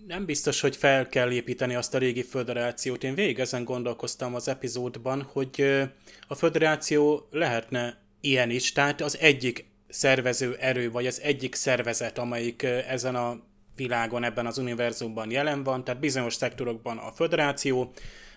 Nem 0.07 0.25
biztos, 0.25 0.61
hogy 0.61 0.75
fel 0.75 1.09
kell 1.09 1.31
építeni 1.31 1.75
azt 1.75 1.93
a 1.93 1.97
régi 1.97 2.23
föderációt. 2.23 3.03
Én 3.03 3.15
végig 3.15 3.39
ezen 3.39 3.63
gondolkoztam 3.63 4.35
az 4.35 4.47
epizódban, 4.47 5.21
hogy 5.21 5.81
a 6.27 6.35
föderáció 6.35 7.27
lehetne 7.31 7.97
ilyen 8.21 8.49
is, 8.49 8.71
tehát 8.71 9.01
az 9.01 9.17
egyik 9.17 9.65
szervező 9.89 10.55
erő, 10.59 10.91
vagy 10.91 11.07
az 11.07 11.21
egyik 11.21 11.55
szervezet, 11.55 12.17
amelyik 12.17 12.63
ezen 12.87 13.15
a 13.15 13.39
világon, 13.75 14.23
ebben 14.23 14.45
az 14.45 14.57
univerzumban 14.57 15.31
jelen 15.31 15.63
van, 15.63 15.83
tehát 15.83 15.99
bizonyos 15.99 16.33
szektorokban 16.33 16.97
a 16.97 17.11
föderáció, 17.11 17.91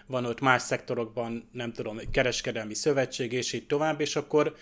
van 0.06 0.24
ott 0.24 0.40
más 0.40 0.62
szektorokban, 0.62 1.48
nem 1.52 1.72
tudom, 1.72 1.98
egy 1.98 2.10
kereskedelmi 2.10 2.74
szövetség, 2.74 3.32
és 3.32 3.52
így 3.52 3.66
tovább, 3.66 4.00
és 4.00 4.16
akkor 4.16 4.54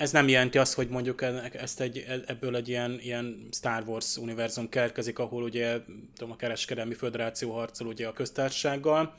ez 0.00 0.12
nem 0.12 0.28
jelenti 0.28 0.58
azt, 0.58 0.74
hogy 0.74 0.88
mondjuk 0.88 1.22
ezt 1.52 1.80
egy, 1.80 2.04
ebből 2.26 2.56
egy 2.56 2.68
ilyen, 2.68 2.98
ilyen 3.02 3.48
Star 3.52 3.82
Wars 3.86 4.16
univerzum 4.16 4.68
keletkezik, 4.68 5.18
ahol 5.18 5.42
ugye 5.42 5.78
tudom, 6.14 6.32
a 6.32 6.36
kereskedelmi 6.36 6.94
föderáció 6.94 7.52
harcol 7.52 7.86
ugye 7.86 8.06
a 8.06 8.12
köztársasággal, 8.12 9.14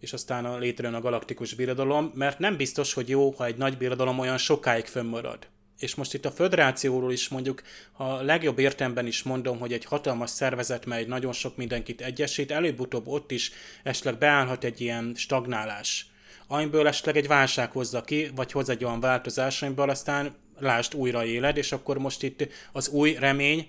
és 0.00 0.12
aztán 0.12 0.44
a 0.44 0.58
létrejön 0.58 0.94
a 0.94 1.00
galaktikus 1.00 1.54
birodalom, 1.54 2.12
mert 2.14 2.38
nem 2.38 2.56
biztos, 2.56 2.92
hogy 2.92 3.08
jó, 3.08 3.30
ha 3.30 3.44
egy 3.44 3.56
nagy 3.56 3.76
birodalom 3.76 4.18
olyan 4.18 4.38
sokáig 4.38 4.84
fönnmarad. 4.84 5.46
És 5.78 5.94
most 5.94 6.14
itt 6.14 6.24
a 6.24 6.30
föderációról 6.30 7.12
is 7.12 7.28
mondjuk, 7.28 7.62
ha 7.92 8.22
legjobb 8.22 8.58
értemben 8.58 9.06
is 9.06 9.22
mondom, 9.22 9.58
hogy 9.58 9.72
egy 9.72 9.84
hatalmas 9.84 10.30
szervezet, 10.30 10.86
mely 10.86 11.04
nagyon 11.04 11.32
sok 11.32 11.56
mindenkit 11.56 12.00
egyesít, 12.00 12.50
előbb-utóbb 12.50 13.06
ott 13.06 13.30
is 13.30 13.52
esetleg 13.82 14.18
beállhat 14.18 14.64
egy 14.64 14.80
ilyen 14.80 15.12
stagnálás, 15.16 16.09
amiből 16.52 16.86
esetleg 16.86 17.16
egy 17.16 17.26
válság 17.26 17.70
hozza 17.70 18.00
ki, 18.00 18.30
vagy 18.34 18.52
hoz 18.52 18.68
egy 18.68 18.84
olyan 18.84 19.00
változás, 19.00 19.62
amiből 19.62 19.90
aztán 19.90 20.34
lásd 20.58 20.94
újra 20.94 21.24
éled, 21.24 21.56
és 21.56 21.72
akkor 21.72 21.98
most 21.98 22.22
itt 22.22 22.48
az 22.72 22.88
új 22.88 23.16
remény, 23.18 23.68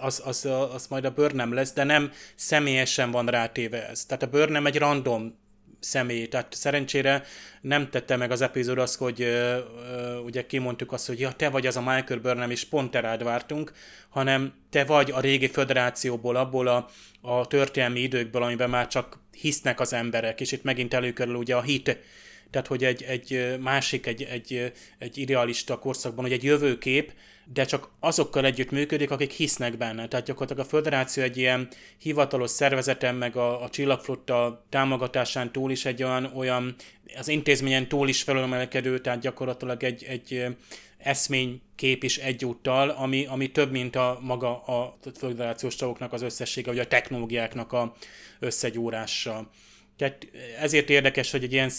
az, 0.00 0.22
az, 0.24 0.48
az 0.74 0.86
majd 0.86 1.04
a 1.04 1.10
bőr 1.10 1.32
nem 1.32 1.52
lesz, 1.52 1.72
de 1.72 1.84
nem 1.84 2.12
személyesen 2.34 3.10
van 3.10 3.26
rátéve 3.26 3.88
ez. 3.88 4.04
Tehát 4.04 4.22
a 4.22 4.26
bőr 4.26 4.48
nem 4.48 4.66
egy 4.66 4.78
random 4.78 5.38
személy. 5.84 6.26
Tehát 6.26 6.54
szerencsére 6.54 7.24
nem 7.60 7.90
tette 7.90 8.16
meg 8.16 8.30
az 8.30 8.40
epizód 8.40 8.78
azt, 8.78 8.98
hogy 8.98 9.22
ö, 9.22 9.58
ö, 9.90 10.18
ugye 10.18 10.46
kimondtuk 10.46 10.92
azt, 10.92 11.06
hogy 11.06 11.20
ja, 11.20 11.32
te 11.32 11.48
vagy 11.48 11.66
az 11.66 11.76
a 11.76 11.80
Michael 11.80 12.20
Burnham, 12.20 12.50
és 12.50 12.64
pont 12.64 12.90
te 12.90 13.00
rád 13.00 13.22
vártunk, 13.22 13.72
hanem 14.08 14.54
te 14.70 14.84
vagy 14.84 15.10
a 15.10 15.20
régi 15.20 15.48
föderációból, 15.48 16.36
abból 16.36 16.66
a, 16.66 16.88
a 17.20 17.46
történelmi 17.46 18.00
időkből, 18.00 18.42
amiben 18.42 18.70
már 18.70 18.86
csak 18.86 19.18
hisznek 19.40 19.80
az 19.80 19.92
emberek, 19.92 20.40
és 20.40 20.52
itt 20.52 20.62
megint 20.62 20.94
előkerül 20.94 21.34
ugye 21.34 21.56
a 21.56 21.62
hit, 21.62 21.98
tehát 22.50 22.66
hogy 22.66 22.84
egy, 22.84 23.02
egy 23.02 23.56
másik, 23.60 24.06
egy, 24.06 24.22
egy, 24.22 24.72
egy 24.98 25.18
idealista 25.18 25.78
korszakban, 25.78 26.24
hogy 26.24 26.32
egy 26.32 26.44
jövőkép, 26.44 27.12
de 27.52 27.64
csak 27.64 27.88
azokkal 28.00 28.44
együtt 28.44 28.70
működik, 28.70 29.10
akik 29.10 29.30
hisznek 29.30 29.76
benne. 29.76 30.08
Tehát 30.08 30.26
gyakorlatilag 30.26 30.66
a 30.66 30.68
föderáció 30.68 31.22
egy 31.22 31.36
ilyen 31.36 31.68
hivatalos 31.98 32.50
szervezeten, 32.50 33.14
meg 33.14 33.36
a, 33.36 33.62
a 33.62 33.68
csillagflotta 33.68 34.64
támogatásán 34.68 35.52
túl 35.52 35.70
is 35.70 35.84
egy 35.84 36.02
olyan, 36.02 36.32
olyan 36.34 36.74
az 37.16 37.28
intézményen 37.28 37.88
túl 37.88 38.08
is 38.08 38.22
felülemelkedő, 38.22 38.98
tehát 38.98 39.20
gyakorlatilag 39.20 39.82
egy, 39.82 40.04
egy 40.04 40.46
eszménykép 40.98 42.04
is 42.04 42.18
egyúttal, 42.18 42.88
ami, 42.88 43.26
ami 43.26 43.50
több, 43.50 43.70
mint 43.70 43.96
a 43.96 44.18
maga 44.22 44.62
a 44.62 44.98
föderációs 45.18 45.76
tagoknak 45.76 46.12
az 46.12 46.22
összessége, 46.22 46.70
vagy 46.70 46.78
a 46.78 46.86
technológiáknak 46.86 47.72
a 47.72 47.94
összegyúrása. 48.38 49.50
Tehát 49.96 50.26
ezért 50.60 50.90
érdekes, 50.90 51.30
hogy 51.30 51.44
egy 51.44 51.52
ilyen 51.52 51.70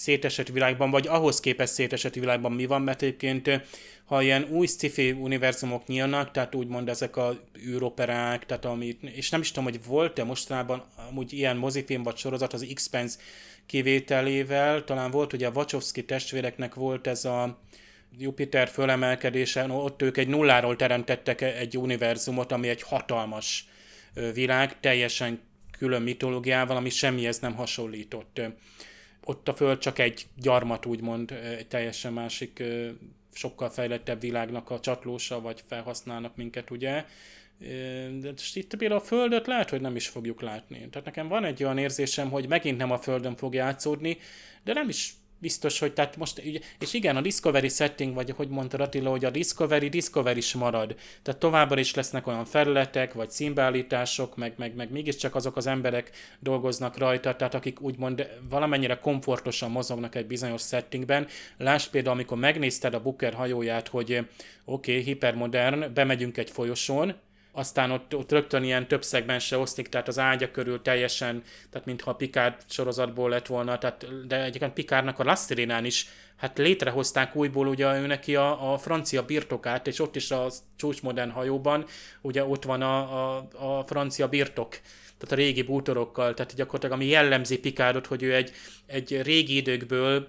szétesett 0.00 0.48
világban, 0.48 0.90
vagy 0.90 1.06
ahhoz 1.06 1.40
képest 1.40 1.72
szétesett 1.72 2.14
világban 2.14 2.52
mi 2.52 2.66
van, 2.66 2.82
mert 2.82 3.02
egyébként 3.02 3.50
ha 4.04 4.22
ilyen 4.22 4.46
új 4.50 4.66
sci-fi 4.66 5.10
univerzumok 5.10 5.86
nyílnak, 5.86 6.30
tehát 6.30 6.54
úgymond 6.54 6.88
ezek 6.88 7.16
a 7.16 7.40
űroperák, 7.66 8.46
tehát 8.46 8.64
amit, 8.64 9.02
és 9.02 9.30
nem 9.30 9.40
is 9.40 9.48
tudom, 9.48 9.64
hogy 9.64 9.84
volt-e 9.84 10.24
mostanában 10.24 10.84
amúgy 11.08 11.32
ilyen 11.32 11.56
mozifilm 11.56 12.02
vagy 12.02 12.16
sorozat 12.16 12.52
az 12.52 12.66
X-Pence 12.74 13.18
kivételével, 13.66 14.84
talán 14.84 15.10
volt 15.10 15.32
ugye 15.32 15.46
a 15.46 15.52
Wachowski 15.54 16.04
testvéreknek 16.04 16.74
volt 16.74 17.06
ez 17.06 17.24
a 17.24 17.58
Jupiter 18.18 18.68
fölemelkedése, 18.68 19.66
no, 19.66 19.84
ott 19.84 20.02
ők 20.02 20.16
egy 20.16 20.28
nulláról 20.28 20.76
teremtettek 20.76 21.40
egy 21.40 21.78
univerzumot, 21.78 22.52
ami 22.52 22.68
egy 22.68 22.82
hatalmas 22.82 23.68
világ, 24.34 24.80
teljesen 24.80 25.40
külön 25.78 26.02
mitológiával, 26.02 26.76
ami 26.76 26.90
semmihez 26.90 27.38
nem 27.38 27.54
hasonlított. 27.54 28.40
Ott 29.24 29.48
a 29.48 29.54
föld 29.54 29.78
csak 29.78 29.98
egy 29.98 30.26
gyarmat, 30.36 30.86
úgymond, 30.86 31.30
egy 31.30 31.68
teljesen 31.68 32.12
másik 32.12 32.62
sokkal 33.32 33.70
fejlettebb 33.70 34.20
világnak 34.20 34.70
a 34.70 34.80
csatlósa, 34.80 35.40
vagy 35.40 35.62
felhasználnak 35.66 36.36
minket, 36.36 36.70
ugye. 36.70 37.04
De 38.20 38.32
itt 38.52 38.76
például 38.76 39.00
a 39.00 39.04
Földöt 39.04 39.46
lehet, 39.46 39.70
hogy 39.70 39.80
nem 39.80 39.96
is 39.96 40.08
fogjuk 40.08 40.40
látni. 40.40 40.78
Tehát 40.78 41.04
nekem 41.04 41.28
van 41.28 41.44
egy 41.44 41.64
olyan 41.64 41.78
érzésem, 41.78 42.30
hogy 42.30 42.48
megint 42.48 42.78
nem 42.78 42.90
a 42.90 42.98
Földön 42.98 43.36
fog 43.36 43.54
játszódni, 43.54 44.18
de 44.64 44.72
nem 44.72 44.88
is 44.88 45.14
biztos, 45.40 45.78
hogy 45.78 45.92
tehát 45.92 46.16
most, 46.16 46.38
és 46.78 46.92
igen, 46.92 47.16
a 47.16 47.20
Discovery 47.20 47.68
setting, 47.68 48.14
vagy 48.14 48.30
hogy 48.30 48.48
mondta 48.48 48.78
Attila, 48.78 49.10
hogy 49.10 49.24
a 49.24 49.30
Discovery, 49.30 49.88
Discovery 49.88 50.38
is 50.38 50.54
marad. 50.54 50.96
Tehát 51.22 51.40
továbbra 51.40 51.80
is 51.80 51.94
lesznek 51.94 52.26
olyan 52.26 52.44
felületek, 52.44 53.12
vagy 53.12 53.30
színbeállítások, 53.30 54.36
meg, 54.36 54.54
meg, 54.56 54.74
meg 54.74 54.90
mégiscsak 54.90 55.34
azok 55.34 55.56
az 55.56 55.66
emberek 55.66 56.10
dolgoznak 56.38 56.98
rajta, 56.98 57.36
tehát 57.36 57.54
akik 57.54 57.80
úgymond 57.80 58.28
valamennyire 58.48 58.98
komfortosan 58.98 59.70
mozognak 59.70 60.14
egy 60.14 60.26
bizonyos 60.26 60.62
settingben. 60.62 61.26
Lásd 61.56 61.90
például, 61.90 62.14
amikor 62.14 62.38
megnézted 62.38 62.94
a 62.94 63.02
Booker 63.02 63.34
hajóját, 63.34 63.88
hogy 63.88 64.26
oké, 64.64 64.92
okay, 64.92 65.04
hipermodern, 65.04 65.92
bemegyünk 65.94 66.36
egy 66.36 66.50
folyosón, 66.50 67.14
aztán 67.52 67.90
ott, 67.90 68.16
ott 68.16 68.32
rögtön 68.32 68.64
ilyen 68.64 68.88
több 68.88 69.04
se 69.38 69.58
osztik, 69.58 69.88
tehát 69.88 70.08
az 70.08 70.18
ágya 70.18 70.50
körül 70.50 70.82
teljesen, 70.82 71.42
tehát 71.70 71.86
mintha 71.86 72.10
a 72.10 72.14
Picard 72.14 72.54
sorozatból 72.68 73.30
lett 73.30 73.46
volna, 73.46 73.78
tehát, 73.78 74.26
de 74.26 74.44
egyébként 74.44 74.72
Picardnak 74.72 75.18
a 75.18 75.24
Lastirinán 75.24 75.84
is 75.84 76.06
hát 76.36 76.58
létrehozták 76.58 77.36
újból 77.36 77.66
ugye 77.66 78.00
ő 78.00 78.06
neki 78.06 78.36
a, 78.36 78.72
a 78.72 78.78
francia 78.78 79.24
birtokát, 79.24 79.86
és 79.86 79.98
ott 79.98 80.16
is 80.16 80.30
a 80.30 80.50
csúcsmodern 80.76 81.30
hajóban, 81.30 81.84
ugye 82.20 82.44
ott 82.44 82.64
van 82.64 82.82
a, 82.82 83.36
a, 83.36 83.48
a 83.52 83.84
francia 83.86 84.28
birtok, 84.28 84.70
tehát 85.18 85.32
a 85.32 85.34
régi 85.34 85.62
bútorokkal, 85.62 86.34
tehát 86.34 86.54
gyakorlatilag 86.54 86.94
ami 86.96 87.06
jellemzi 87.06 87.58
Picardot, 87.58 88.06
hogy 88.06 88.22
ő 88.22 88.34
egy, 88.34 88.52
egy 88.86 89.22
régi 89.22 89.56
időkből, 89.56 90.28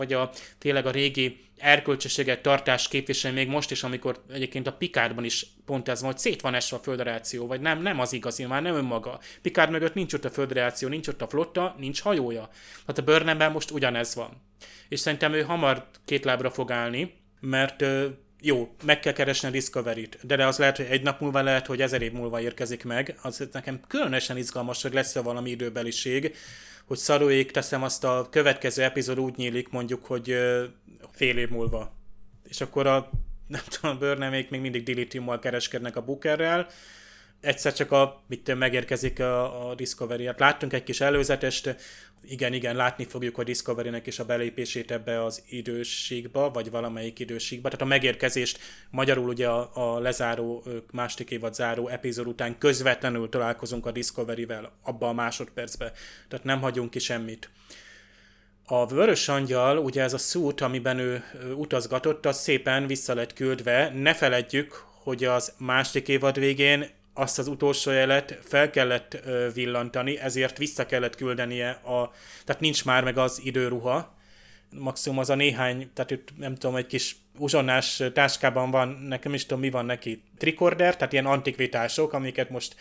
vagy 0.00 0.12
a, 0.12 0.30
tényleg 0.58 0.86
a 0.86 0.90
régi 0.90 1.40
erkölcsöséget, 1.56 2.42
tartás 2.42 2.88
képvisel 2.88 3.32
még 3.32 3.48
most 3.48 3.70
is, 3.70 3.82
amikor 3.82 4.22
egyébként 4.32 4.66
a 4.66 4.72
Pikárban 4.72 5.24
is 5.24 5.46
pont 5.64 5.88
ez 5.88 6.00
van, 6.00 6.10
hogy 6.10 6.20
szét 6.20 6.40
van 6.40 6.54
esve 6.54 6.76
a 6.76 6.80
föderáció, 6.80 7.46
vagy 7.46 7.60
nem, 7.60 7.82
nem 7.82 8.00
az 8.00 8.12
igazi, 8.12 8.44
már 8.44 8.62
nem 8.62 8.74
önmaga. 8.74 9.20
Pikár 9.42 9.70
mögött 9.70 9.94
nincs 9.94 10.12
ott 10.12 10.24
a 10.24 10.30
föderáció, 10.30 10.88
nincs 10.88 11.08
ott 11.08 11.22
a 11.22 11.28
flotta, 11.28 11.74
nincs 11.78 12.00
hajója. 12.00 12.48
Hát 12.86 12.98
a 12.98 13.02
Burnhamben 13.02 13.52
most 13.52 13.70
ugyanez 13.70 14.14
van. 14.14 14.42
És 14.88 15.00
szerintem 15.00 15.32
ő 15.32 15.42
hamar 15.42 15.86
két 16.04 16.24
lábra 16.24 16.50
fog 16.50 16.70
állni, 16.70 17.14
mert 17.40 17.84
jó, 18.40 18.74
meg 18.84 19.00
kell 19.00 19.12
keresni 19.12 19.48
a 19.48 19.50
Discovery-t, 19.50 20.18
de, 20.26 20.36
de 20.36 20.46
az 20.46 20.58
lehet, 20.58 20.76
hogy 20.76 20.86
egy 20.90 21.02
nap 21.02 21.20
múlva 21.20 21.42
lehet, 21.42 21.66
hogy 21.66 21.80
ezer 21.80 22.02
év 22.02 22.12
múlva 22.12 22.40
érkezik 22.40 22.84
meg. 22.84 23.18
Az 23.22 23.48
nekem 23.52 23.80
különösen 23.88 24.36
izgalmas, 24.36 24.82
hogy 24.82 24.92
lesz-e 24.92 25.20
valami 25.20 25.50
időbeliség, 25.50 26.36
hogy 26.86 26.98
szaróék 26.98 27.50
teszem 27.50 27.82
azt 27.82 28.04
a 28.04 28.28
következő 28.30 28.82
epizód 28.82 29.20
úgy 29.20 29.36
nyílik 29.36 29.68
mondjuk, 29.68 30.04
hogy 30.04 30.36
fél 31.12 31.36
év 31.36 31.48
múlva. 31.48 31.92
És 32.48 32.60
akkor 32.60 32.86
a, 32.86 33.10
nem 33.46 33.62
tudom, 33.68 33.96
a 33.96 33.98
bőrnemék 33.98 34.50
még 34.50 34.60
mindig 34.60 34.82
dilitiummal 34.82 35.38
kereskednek 35.38 35.96
a 35.96 36.04
Bookerrel, 36.04 36.66
egyszer 37.40 37.72
csak 37.72 37.92
a, 37.92 38.22
mit 38.26 38.54
megérkezik 38.54 39.20
a, 39.20 39.68
a 39.68 39.74
Discovery. 39.74 40.26
Hát 40.26 40.40
láttunk 40.40 40.72
egy 40.72 40.82
kis 40.82 41.00
előzetest, 41.00 41.76
igen, 42.22 42.52
igen, 42.52 42.76
látni 42.76 43.04
fogjuk 43.04 43.38
a 43.38 43.44
Discovery-nek 43.44 44.06
is 44.06 44.18
a 44.18 44.24
belépését 44.24 44.90
ebbe 44.90 45.24
az 45.24 45.42
időségbe, 45.48 46.40
vagy 46.40 46.70
valamelyik 46.70 47.18
időségbe. 47.18 47.68
Tehát 47.68 47.84
a 47.84 47.88
megérkezést 47.88 48.58
magyarul 48.90 49.28
ugye 49.28 49.48
a, 49.48 49.70
a 49.94 49.98
lezáró, 49.98 50.64
második 50.92 51.30
évad 51.30 51.54
záró 51.54 51.88
epizód 51.88 52.26
után 52.26 52.58
közvetlenül 52.58 53.28
találkozunk 53.28 53.86
a 53.86 53.90
Discovery-vel 53.90 54.72
abba 54.82 55.08
a 55.08 55.12
másodpercbe. 55.12 55.92
Tehát 56.28 56.44
nem 56.44 56.60
hagyunk 56.60 56.90
ki 56.90 56.98
semmit. 56.98 57.50
A 58.64 58.86
Vörös 58.86 59.28
Angyal, 59.28 59.78
ugye 59.78 60.02
ez 60.02 60.12
a 60.12 60.18
szút, 60.18 60.60
amiben 60.60 60.98
ő 60.98 61.24
utazgatott, 61.56 62.26
az 62.26 62.40
szépen 62.40 62.86
vissza 62.86 63.14
lett 63.14 63.32
küldve. 63.32 63.88
Ne 63.88 64.14
feledjük, 64.14 64.84
hogy 65.02 65.24
az 65.24 65.52
második 65.58 66.08
évad 66.08 66.38
végén 66.38 66.90
azt 67.14 67.38
az 67.38 67.48
utolsó 67.48 67.90
jelet 67.90 68.38
fel 68.42 68.70
kellett 68.70 69.18
villantani, 69.54 70.18
ezért 70.18 70.58
vissza 70.58 70.86
kellett 70.86 71.16
küldenie 71.16 71.70
a... 71.70 72.10
Tehát 72.44 72.60
nincs 72.60 72.84
már 72.84 73.04
meg 73.04 73.18
az 73.18 73.40
időruha. 73.44 74.18
Maximum 74.70 75.18
az 75.18 75.30
a 75.30 75.34
néhány, 75.34 75.90
tehát 75.94 76.10
itt 76.10 76.28
nem 76.36 76.54
tudom, 76.54 76.76
egy 76.76 76.86
kis 76.86 77.16
uzsonnás 77.38 78.02
táskában 78.12 78.70
van, 78.70 78.88
nekem 78.88 79.34
is 79.34 79.46
tudom, 79.46 79.60
mi 79.60 79.70
van 79.70 79.84
neki, 79.84 80.22
trikorder, 80.38 80.96
tehát 80.96 81.12
ilyen 81.12 81.26
antikvitások, 81.26 82.12
amiket 82.12 82.50
most, 82.50 82.74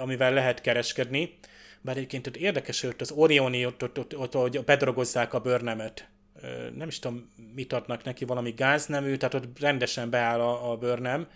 amivel 0.00 0.32
lehet 0.32 0.60
kereskedni. 0.60 1.38
Bár 1.80 1.96
egyébként 1.96 2.26
ott 2.26 2.36
érdekes, 2.36 2.80
hogy 2.80 2.94
az 2.98 3.10
Orioni 3.10 3.66
ott, 3.66 3.82
ott, 3.82 3.98
ott, 3.98 4.16
ott, 4.16 4.34
ott 4.34 4.64
bedrogozzák 4.64 5.34
a 5.34 5.40
bőrnemet. 5.40 6.08
Nem 6.74 6.88
is 6.88 6.98
tudom, 6.98 7.30
mit 7.54 7.72
adnak 7.72 8.04
neki, 8.04 8.24
valami 8.24 8.50
gáznemű, 8.50 9.16
tehát 9.16 9.34
ott 9.34 9.60
rendesen 9.60 10.10
beáll 10.10 10.40
a, 10.40 10.70
a 10.70 10.76
bőrnem 10.76 11.28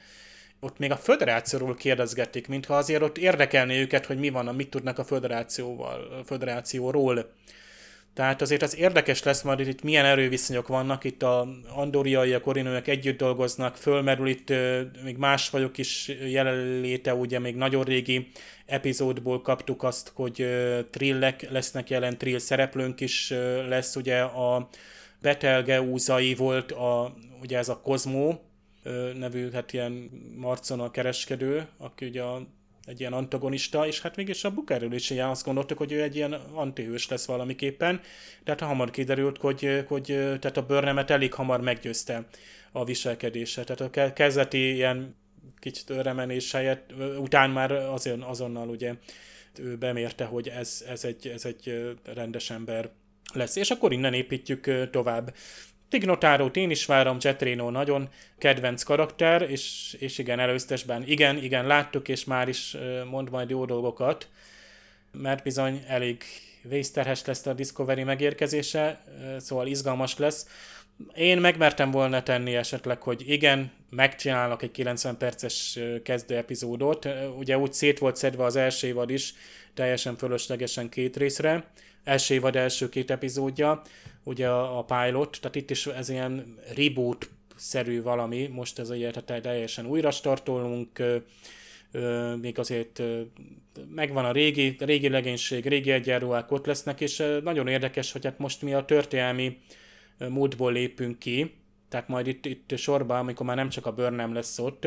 ott 0.61 0.79
még 0.79 0.91
a 0.91 0.97
föderációról 0.97 1.75
kérdezgették, 1.75 2.49
mintha 2.49 2.77
azért 2.77 3.03
ott 3.03 3.19
érdekelné 3.19 3.81
őket, 3.81 4.07
hogy 4.07 4.19
mi 4.19 4.29
van, 4.29 4.55
mit 4.55 4.71
tudnak 4.71 4.99
a 4.99 5.05
föderációval, 5.05 6.19
a 6.21 6.25
föderációról. 6.25 7.33
Tehát 8.15 8.43
azért 8.43 8.63
az 8.63 8.77
érdekes 8.77 9.23
lesz 9.23 9.43
majd, 9.43 9.59
hogy 9.59 9.69
itt 9.69 9.83
milyen 9.83 10.05
erőviszonyok 10.05 10.69
vannak, 10.69 11.05
itt 11.05 11.23
a 11.23 11.49
andoriai, 11.75 12.33
a 12.33 12.41
korinőek 12.41 12.89
együtt 12.89 13.19
dolgoznak, 13.19 13.77
fölmerül 13.77 14.29
itt 14.29 14.53
még 15.05 15.17
más 15.17 15.49
fajok 15.49 15.79
is 15.79 16.09
jelenléte, 16.29 17.15
ugye 17.15 17.39
még 17.39 17.57
nagyon 17.57 17.85
régi 17.85 18.29
epizódból 18.67 19.43
kaptuk 19.43 19.83
azt, 19.83 20.13
hogy 20.15 20.47
trillek 20.91 21.51
lesznek 21.51 21.91
jelen, 21.91 22.19
trill 22.19 22.39
szereplőnk 22.39 23.01
is 23.01 23.31
lesz, 23.69 23.97
ugye 23.97 24.21
a 24.21 24.69
Betelgeúzai 25.23 26.35
volt 26.35 26.73
a, 26.73 27.15
ugye 27.41 27.59
ez 27.59 27.69
a 27.69 27.81
Kozmó, 27.81 28.50
nevű, 29.15 29.51
hát 29.51 29.73
ilyen 29.73 29.93
Marcon 30.37 30.91
kereskedő, 30.91 31.69
aki 31.77 32.07
ugye 32.07 32.23
a, 32.23 32.47
egy 32.85 33.01
ilyen 33.01 33.13
antagonista, 33.13 33.87
és 33.87 34.01
hát 34.01 34.17
mégis 34.17 34.45
a 34.45 34.51
Bukerről 34.51 34.93
is 34.93 35.11
ilyen 35.11 35.29
azt 35.29 35.45
gondoltuk, 35.45 35.79
hogy 35.79 35.93
ő 35.93 36.03
egy 36.03 36.17
ilyen 36.17 36.33
antihős 36.33 37.09
lesz 37.09 37.27
valamiképpen, 37.27 38.01
de 38.45 38.51
hát 38.51 38.61
hamar 38.61 38.91
kiderült, 38.91 39.39
hogy, 39.39 39.85
hogy 39.89 40.05
tehát 40.05 40.57
a 40.57 40.67
bőrnemet 40.67 41.11
elég 41.11 41.35
hamar 41.35 41.61
meggyőzte 41.61 42.27
a 42.73 42.85
viselkedése. 42.85 43.65
Tehát 43.65 43.97
a 43.97 44.13
kezdeti 44.13 44.75
ilyen 44.75 45.15
kicsit 45.59 45.91
örremenés 45.91 46.53
helyett, 46.53 46.93
után 47.19 47.51
már 47.51 47.73
azon, 47.73 48.23
azonnal 48.23 48.69
ugye 48.69 48.95
ő 49.59 49.77
bemérte, 49.77 50.25
hogy 50.25 50.49
ez, 50.49 50.85
ez, 50.89 51.05
egy, 51.05 51.27
ez 51.29 51.45
egy 51.45 51.95
rendes 52.15 52.51
ember 52.51 52.91
lesz. 53.33 53.57
És 53.57 53.71
akkor 53.71 53.93
innen 53.93 54.15
építjük 54.15 54.91
tovább. 54.91 55.35
Tignotárót 55.91 56.57
én 56.57 56.71
is 56.71 56.87
várom, 56.87 57.17
Jetrino 57.21 57.71
nagyon 57.71 58.09
kedvenc 58.39 58.83
karakter, 58.83 59.51
és, 59.51 59.97
és 59.99 60.19
igen, 60.19 60.39
előztesben 60.39 61.03
igen, 61.07 61.37
igen, 61.37 61.67
láttuk, 61.67 62.09
és 62.09 62.25
már 62.25 62.49
is 62.49 62.77
mond 63.11 63.31
majd 63.31 63.51
jó 63.51 63.65
dolgokat, 63.65 64.29
mert 65.13 65.43
bizony 65.43 65.85
elég 65.87 66.23
vészterhes 66.63 67.25
lesz 67.25 67.47
a 67.47 67.53
Discovery 67.53 68.03
megérkezése, 68.03 69.05
szóval 69.39 69.67
izgalmas 69.67 70.19
lesz. 70.19 70.47
Én 71.15 71.39
megmertem 71.39 71.91
volna 71.91 72.23
tenni 72.23 72.55
esetleg, 72.55 73.03
hogy 73.03 73.31
igen, 73.31 73.71
megcsinálok 73.91 74.63
egy 74.63 74.71
90 74.71 75.17
perces 75.17 75.79
kezdő 76.03 76.37
epizódot. 76.37 77.09
Ugye 77.39 77.59
úgy 77.59 77.73
szét 77.73 77.99
volt 77.99 78.17
szedve 78.17 78.45
az 78.45 78.57
első 78.57 78.87
évad 78.87 79.11
is, 79.11 79.35
teljesen 79.75 80.17
fölöslegesen 80.17 80.89
két 80.89 81.17
részre. 81.17 81.65
Első 82.05 82.35
évad 82.35 82.57
első 82.57 82.89
két 82.89 83.11
epizódja, 83.11 83.83
ugye 84.25 84.49
a, 84.49 84.79
a 84.79 84.85
pilot, 84.85 85.39
tehát 85.41 85.57
itt 85.57 85.71
is 85.71 85.87
ez 85.87 86.09
ilyen 86.09 86.59
reboot 86.75 87.31
szerű 87.57 88.03
valami, 88.03 88.47
most 88.47 88.79
ez 88.79 88.91
ugye 88.91 89.11
tehát 89.11 89.43
teljesen 89.43 89.87
újra 89.87 90.11
startolunk, 90.11 91.03
még 92.41 92.59
azért 92.59 93.03
megvan 93.95 94.25
a 94.25 94.33
régi, 94.33 94.77
régi 94.79 95.09
legénység, 95.09 95.67
régi 95.67 95.91
egyenruhák 95.91 96.51
ott 96.51 96.67
lesznek, 96.67 97.01
és 97.01 97.23
nagyon 97.43 97.69
érdekes, 97.69 98.13
hogy 98.13 98.25
hát 98.25 98.39
most 98.39 98.63
mi 98.63 98.75
a 98.75 98.85
történelmi 98.85 99.59
múltból 100.29 100.73
lépünk 100.73 101.19
ki, 101.19 101.55
tehát 101.89 102.09
majd 102.09 102.27
itt, 102.27 102.47
itt 102.47 102.77
sorban, 102.77 103.19
amikor 103.19 103.47
már 103.47 103.57
nem 103.57 103.69
csak 103.69 103.87
a 103.87 103.93
Burnham 103.93 104.35
lesz 104.35 104.59
ott, 104.59 104.87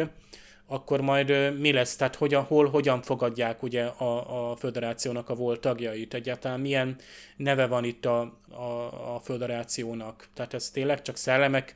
akkor 0.74 1.02
majd 1.02 1.60
mi 1.60 1.72
lesz, 1.72 1.96
tehát 1.96 2.16
hogyan, 2.16 2.44
hol, 2.44 2.70
hogyan 2.70 3.02
fogadják 3.02 3.64
ugye 3.64 3.84
a, 3.84 4.52
a 4.52 4.56
föderációnak 4.56 5.30
a 5.30 5.36
volt 5.36 5.62
tagjait, 5.62 6.14
egyáltalán 6.14 6.60
milyen 6.60 6.96
neve 7.36 7.68
van 7.68 7.84
itt 7.84 8.06
a, 8.06 8.20
a, 8.50 9.14
a 9.16 9.20
föderációnak. 9.24 10.28
Tehát 10.34 10.54
ez 10.54 10.70
tényleg 10.70 11.02
csak 11.02 11.18
szellemek, 11.18 11.76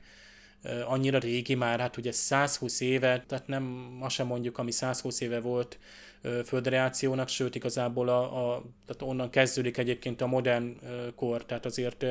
annyira 0.85 1.19
régi 1.19 1.55
már, 1.55 1.79
hát 1.79 1.97
ugye 1.97 2.11
120 2.11 2.79
éve, 2.79 3.23
tehát 3.27 3.47
nem 3.47 3.63
ma 3.99 4.09
sem 4.09 4.27
mondjuk, 4.27 4.57
ami 4.57 4.71
120 4.71 5.21
éve 5.21 5.39
volt 5.39 5.79
föderációnak, 6.45 7.27
sőt 7.27 7.55
igazából 7.55 8.09
a, 8.09 8.53
a, 8.53 8.63
tehát 8.85 9.01
onnan 9.01 9.29
kezdődik 9.29 9.77
egyébként 9.77 10.21
a 10.21 10.27
modern 10.27 10.79
kor, 11.15 11.45
tehát 11.45 11.65
azért 11.65 12.05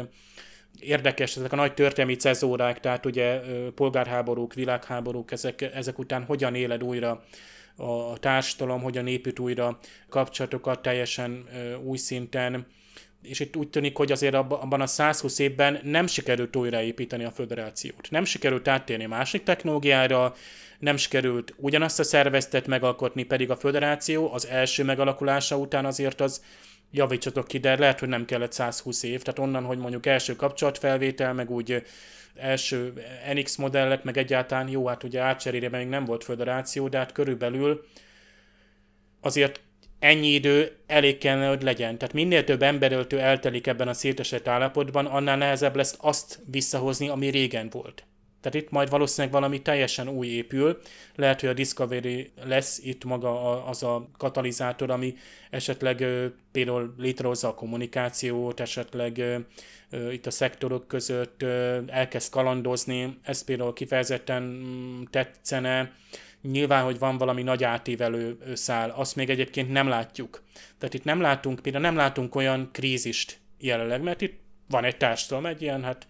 érdekes, 0.80 1.36
ezek 1.36 1.52
a 1.52 1.56
nagy 1.56 1.74
történelmi 1.74 2.16
cezórák, 2.16 2.80
tehát 2.80 3.06
ugye 3.06 3.40
polgárháborúk, 3.74 4.54
világháborúk, 4.54 5.32
ezek, 5.32 5.60
ezek 5.74 5.98
után 5.98 6.24
hogyan 6.24 6.54
éled 6.54 6.82
újra 6.82 7.24
a 7.76 8.18
társadalom, 8.18 8.82
hogyan 8.82 9.06
épít 9.06 9.38
újra 9.38 9.78
kapcsolatokat 10.08 10.82
teljesen 10.82 11.44
új 11.84 11.96
szinten, 11.96 12.66
és 13.22 13.40
itt 13.40 13.56
úgy 13.56 13.68
tűnik, 13.68 13.96
hogy 13.96 14.12
azért 14.12 14.34
abban 14.34 14.80
a 14.80 14.86
120 14.86 15.38
évben 15.38 15.80
nem 15.82 16.06
sikerült 16.06 16.56
újraépíteni 16.56 17.24
a 17.24 17.30
föderációt. 17.30 18.10
Nem 18.10 18.24
sikerült 18.24 18.68
áttérni 18.68 19.06
másik 19.06 19.42
technológiára, 19.42 20.34
nem 20.78 20.96
sikerült 20.96 21.54
ugyanazt 21.56 21.98
a 21.98 22.04
szerveztet 22.04 22.66
megalkotni, 22.66 23.22
pedig 23.22 23.50
a 23.50 23.56
föderáció 23.56 24.32
az 24.32 24.46
első 24.46 24.84
megalakulása 24.84 25.56
után 25.56 25.84
azért 25.84 26.20
az 26.20 26.42
javítsatok 26.90 27.46
ki, 27.46 27.58
de 27.58 27.78
lehet, 27.78 27.98
hogy 28.00 28.08
nem 28.08 28.24
kellett 28.24 28.52
120 28.52 29.02
év, 29.02 29.22
tehát 29.22 29.38
onnan, 29.38 29.64
hogy 29.64 29.78
mondjuk 29.78 30.06
első 30.06 30.36
kapcsolatfelvétel, 30.36 31.32
meg 31.32 31.50
úgy 31.50 31.82
első 32.34 32.92
NX 33.34 33.56
modellet, 33.56 34.04
meg 34.04 34.16
egyáltalán 34.16 34.68
jó, 34.68 34.86
hát 34.86 35.02
ugye 35.02 35.20
átcserére 35.20 35.68
még 35.68 35.88
nem 35.88 36.04
volt 36.04 36.24
föderáció, 36.24 36.88
de 36.88 36.98
hát 36.98 37.12
körülbelül 37.12 37.84
azért 39.20 39.60
ennyi 39.98 40.28
idő 40.28 40.76
elég 40.86 41.18
kellene, 41.18 41.48
hogy 41.48 41.62
legyen. 41.62 41.98
Tehát 41.98 42.14
minél 42.14 42.44
több 42.44 42.62
emberöltő 42.62 43.20
eltelik 43.20 43.66
ebben 43.66 43.88
a 43.88 43.92
szétesett 43.92 44.48
állapotban, 44.48 45.06
annál 45.06 45.36
nehezebb 45.36 45.76
lesz 45.76 45.96
azt 46.00 46.40
visszahozni, 46.50 47.08
ami 47.08 47.28
régen 47.28 47.68
volt. 47.70 48.05
Tehát 48.46 48.64
itt 48.64 48.70
majd 48.70 48.90
valószínűleg 48.90 49.32
valami 49.32 49.62
teljesen 49.62 50.08
új 50.08 50.26
épül. 50.26 50.78
Lehet, 51.14 51.40
hogy 51.40 51.48
a 51.48 51.52
Discovery 51.52 52.30
lesz 52.44 52.78
itt 52.78 53.04
maga 53.04 53.64
az 53.64 53.82
a 53.82 54.08
katalizátor, 54.18 54.90
ami 54.90 55.14
esetleg 55.50 56.04
például 56.52 56.94
létrehozza 56.98 57.48
a 57.48 57.54
kommunikációt, 57.54 58.60
esetleg 58.60 59.22
itt 60.10 60.26
a 60.26 60.30
szektorok 60.30 60.88
között 60.88 61.42
elkezd 61.86 62.30
kalandozni. 62.30 63.18
Ez 63.22 63.44
például 63.44 63.72
kifejezetten 63.72 64.42
mm, 64.42 65.02
tetszene 65.10 65.92
nyilván, 66.42 66.84
hogy 66.84 66.98
van 66.98 67.18
valami 67.18 67.42
nagy 67.42 67.64
átívelő 67.64 68.38
szál, 68.54 68.90
azt 68.90 69.16
még 69.16 69.30
egyébként 69.30 69.72
nem 69.72 69.88
látjuk. 69.88 70.42
Tehát 70.78 70.94
itt 70.94 71.04
nem 71.04 71.20
látunk, 71.20 71.60
például 71.60 71.84
nem 71.84 71.96
látunk 71.96 72.34
olyan 72.34 72.68
krízist 72.72 73.38
jelenleg, 73.58 74.02
mert 74.02 74.20
itt 74.20 74.40
van 74.68 74.84
egy 74.84 74.96
társadalom, 74.96 75.46
egy 75.46 75.62
ilyen 75.62 75.84
hát 75.84 76.06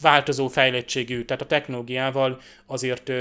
változó 0.00 0.48
fejlettségű, 0.48 1.24
tehát 1.24 1.42
a 1.42 1.46
technológiával 1.46 2.40
azért 2.66 3.12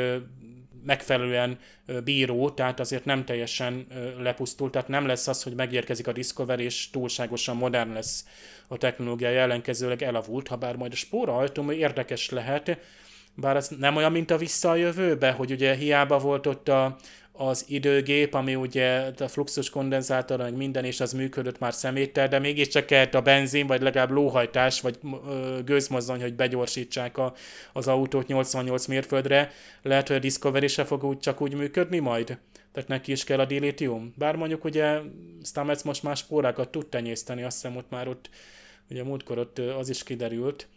megfelelően 0.86 1.59
bíró, 2.03 2.49
tehát 2.49 2.80
azért 2.80 3.05
nem 3.05 3.25
teljesen 3.25 3.88
lepusztult, 4.19 4.71
tehát 4.71 4.88
nem 4.88 5.05
lesz 5.05 5.27
az, 5.27 5.43
hogy 5.43 5.53
megérkezik 5.53 6.07
a 6.07 6.11
Discovery, 6.11 6.63
és 6.63 6.89
túlságosan 6.89 7.55
modern 7.55 7.93
lesz 7.93 8.25
a 8.67 8.77
technológia, 8.77 9.27
ellenkezőleg 9.27 10.03
elavult, 10.03 10.47
ha 10.47 10.55
bár 10.55 10.75
majd 10.75 10.91
a 10.91 10.95
spóra 10.95 11.38
ajtó 11.38 11.71
érdekes 11.71 12.30
lehet, 12.30 12.77
bár 13.36 13.55
ez 13.55 13.69
nem 13.80 13.95
olyan, 13.95 14.11
mint 14.11 14.32
a 14.32 14.38
vissza 14.38 14.69
a 14.69 14.75
hogy 15.32 15.51
ugye 15.51 15.73
hiába 15.73 16.17
volt 16.17 16.45
ott 16.45 16.69
a, 16.69 16.97
az 17.39 17.65
időgép, 17.67 18.33
ami 18.33 18.55
ugye 18.55 19.11
a 19.19 19.27
fluxus 19.27 19.69
kondenzátor, 19.69 20.37
meg 20.37 20.55
minden, 20.55 20.85
és 20.85 20.99
az 20.99 21.13
működött 21.13 21.59
már 21.59 21.73
szeméttel, 21.73 22.27
de 22.27 22.39
mégiscsak 22.39 22.85
kellett 22.85 23.13
a 23.13 23.21
benzin, 23.21 23.67
vagy 23.67 23.81
legalább 23.81 24.09
lóhajtás, 24.09 24.81
vagy 24.81 24.99
gőzmozdony, 25.65 26.21
hogy 26.21 26.35
begyorsítsák 26.35 27.17
a, 27.17 27.33
az 27.73 27.87
autót 27.87 28.27
88 28.27 28.85
mérföldre. 28.85 29.51
Lehet, 29.81 30.07
hogy 30.07 30.15
a 30.15 30.19
Discovery 30.19 30.67
se 30.67 30.85
fog 30.85 31.03
úgy, 31.03 31.19
csak 31.19 31.41
úgy 31.41 31.53
működni 31.53 31.99
majd? 31.99 32.37
Tehát 32.71 32.89
neki 32.89 33.11
is 33.11 33.23
kell 33.23 33.39
a 33.39 33.45
dilithium. 33.45 34.13
Bár 34.17 34.35
mondjuk 34.35 34.63
ugye 34.63 34.99
Stamets 35.43 35.83
most 35.83 36.03
már 36.03 36.17
spórákat 36.17 36.69
tud 36.69 36.87
tenyészteni, 36.87 37.43
azt 37.43 37.61
hiszem 37.61 37.77
ott 37.77 37.89
már 37.89 38.07
ott, 38.07 38.29
ugye 38.89 39.03
múltkor 39.03 39.37
ott 39.37 39.59
az 39.59 39.89
is 39.89 40.03
kiderült. 40.03 40.67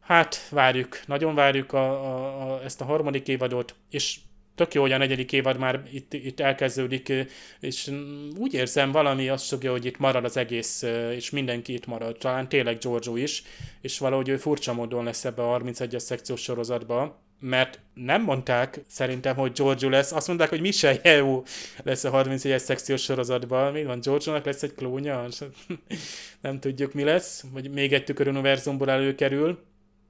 Hát 0.00 0.48
várjuk, 0.50 1.00
nagyon 1.06 1.34
várjuk 1.34 1.72
a, 1.72 1.90
a, 1.90 2.52
a, 2.52 2.64
ezt 2.64 2.80
a 2.80 2.84
harmadik 2.84 3.28
évadot, 3.28 3.74
és 3.90 4.18
tök 4.54 4.74
jó, 4.74 4.80
hogy 4.80 4.92
a 4.92 4.96
negyedik 4.96 5.32
évad 5.32 5.58
már 5.58 5.82
itt, 5.92 6.12
itt 6.12 6.40
elkezdődik, 6.40 7.12
és 7.60 7.90
úgy 8.36 8.54
érzem, 8.54 8.92
valami 8.92 9.28
azt 9.28 9.48
fogja, 9.48 9.70
hogy 9.70 9.84
itt 9.84 9.98
marad 9.98 10.24
az 10.24 10.36
egész, 10.36 10.82
és 11.14 11.30
mindenki 11.30 11.72
itt 11.72 11.86
marad, 11.86 12.16
talán 12.18 12.48
tényleg 12.48 12.78
Giorgio 12.78 13.16
is, 13.16 13.42
és 13.80 13.98
valahogy 13.98 14.28
ő 14.28 14.36
furcsa 14.36 14.72
módon 14.72 15.04
lesz 15.04 15.24
ebbe 15.24 15.42
a 15.42 15.58
31-es 15.58 15.98
szekciós 15.98 16.40
sorozatba, 16.40 17.20
mert 17.42 17.80
nem 17.94 18.22
mondták 18.22 18.80
szerintem, 18.88 19.36
hogy 19.36 19.52
Giorgio 19.52 19.88
lesz, 19.88 20.12
azt 20.12 20.26
mondták, 20.26 20.48
hogy 20.48 20.60
Michel 20.60 20.98
Yeo 21.02 21.42
lesz 21.82 22.04
a 22.04 22.10
31-es 22.10 22.58
szekciós 22.58 23.02
sorozatban. 23.02 23.72
Mi 23.72 23.84
van, 23.84 24.00
Giorgio-nak 24.00 24.44
lesz 24.44 24.62
egy 24.62 24.74
klónja? 24.74 25.28
nem 26.40 26.60
tudjuk, 26.60 26.92
mi 26.92 27.04
lesz, 27.04 27.44
vagy 27.52 27.70
még 27.70 27.92
egy 27.92 28.04
tükör 28.04 28.28
univerzumból 28.28 28.90
előkerül 28.90 29.58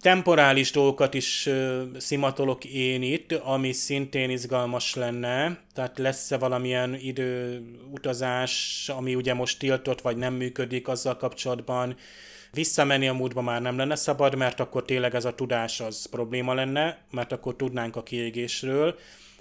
temporális 0.03 0.71
dolgokat 0.71 1.15
is 1.15 1.49
szimatolok 1.97 2.65
én 2.65 3.03
itt, 3.03 3.33
ami 3.33 3.73
szintén 3.73 4.31
izgalmas 4.31 4.95
lenne, 4.95 5.59
tehát 5.75 5.99
lesz-e 5.99 6.39
valamilyen 6.39 6.95
időutazás, 6.95 8.85
ami 8.97 9.15
ugye 9.15 9.35
most 9.35 9.59
tiltott, 9.59 10.01
vagy 10.01 10.17
nem 10.17 10.35
működik 10.35 10.89
azzal 10.89 11.17
kapcsolatban, 11.17 11.97
Visszamenni 12.55 13.09
a 13.09 13.13
múltba 13.13 13.41
már 13.41 13.63
nem 13.63 13.77
lenne 13.77 13.95
szabad, 13.95 14.35
mert 14.35 14.61
akkor 14.61 14.85
tényleg 14.85 15.15
ez 15.15 15.25
a 15.25 15.35
tudás 15.35 15.81
az 15.81 16.07
probléma 16.07 16.55
lenne, 16.55 16.99
mert 17.11 17.33
akkor 17.33 17.57
tudnánk 17.57 17.97
a 17.97 18.03
kiégésről. 18.03 18.99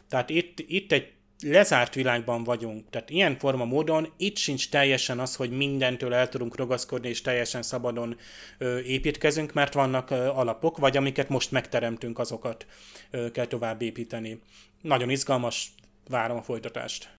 Tehát 0.09 0.29
itt, 0.29 0.59
itt 0.67 0.91
egy 0.91 1.11
lezárt 1.41 1.93
világban 1.93 2.43
vagyunk. 2.43 2.89
Tehát 2.89 3.09
ilyen 3.09 3.37
forma 3.37 3.65
módon 3.65 4.13
itt 4.17 4.37
sincs 4.37 4.69
teljesen 4.69 5.19
az, 5.19 5.35
hogy 5.35 5.51
mindentől 5.51 6.13
el 6.13 6.29
tudunk 6.29 6.55
ragaszkodni, 6.55 7.09
és 7.09 7.21
teljesen 7.21 7.61
szabadon 7.61 8.17
ö, 8.57 8.79
építkezünk, 8.79 9.53
mert 9.53 9.73
vannak 9.73 10.09
ö, 10.09 10.15
alapok, 10.15 10.77
vagy 10.77 10.97
amiket 10.97 11.29
most 11.29 11.51
megteremtünk, 11.51 12.19
azokat 12.19 12.65
ö, 13.11 13.31
kell 13.31 13.45
tovább 13.45 13.81
építeni. 13.81 14.41
Nagyon 14.81 15.09
izgalmas, 15.09 15.73
várom 16.09 16.37
a 16.37 16.41
folytatást. 16.41 17.09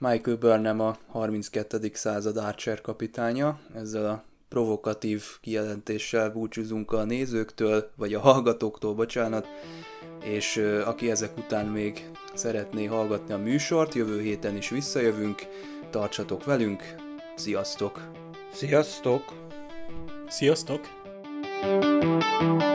Michael 0.00 0.36
Burnham 0.36 0.80
a 0.80 0.98
32. 1.06 1.90
század 1.92 2.36
Archer 2.36 2.80
kapitánya, 2.80 3.60
ezzel 3.74 4.10
a 4.10 4.24
provokatív 4.48 5.24
kijelentéssel 5.40 6.30
búcsúzunk 6.30 6.92
a 6.92 7.04
nézőktől, 7.04 7.90
vagy 7.96 8.14
a 8.14 8.20
hallgatóktól, 8.20 8.94
bocsánat, 8.94 9.46
és 10.24 10.56
aki 10.84 11.10
ezek 11.10 11.36
után 11.36 11.66
még 11.66 12.10
szeretné 12.36 12.84
hallgatni 12.84 13.32
a 13.32 13.38
műsort, 13.38 13.94
jövő 13.94 14.20
héten 14.20 14.56
is 14.56 14.68
visszajövünk, 14.68 15.42
tartsatok 15.90 16.44
velünk, 16.44 16.82
sziasztok! 17.36 18.10
Sziasztok! 18.52 19.22
Sziasztok! 20.28 21.02
thank 21.64 22.62
you 22.62 22.73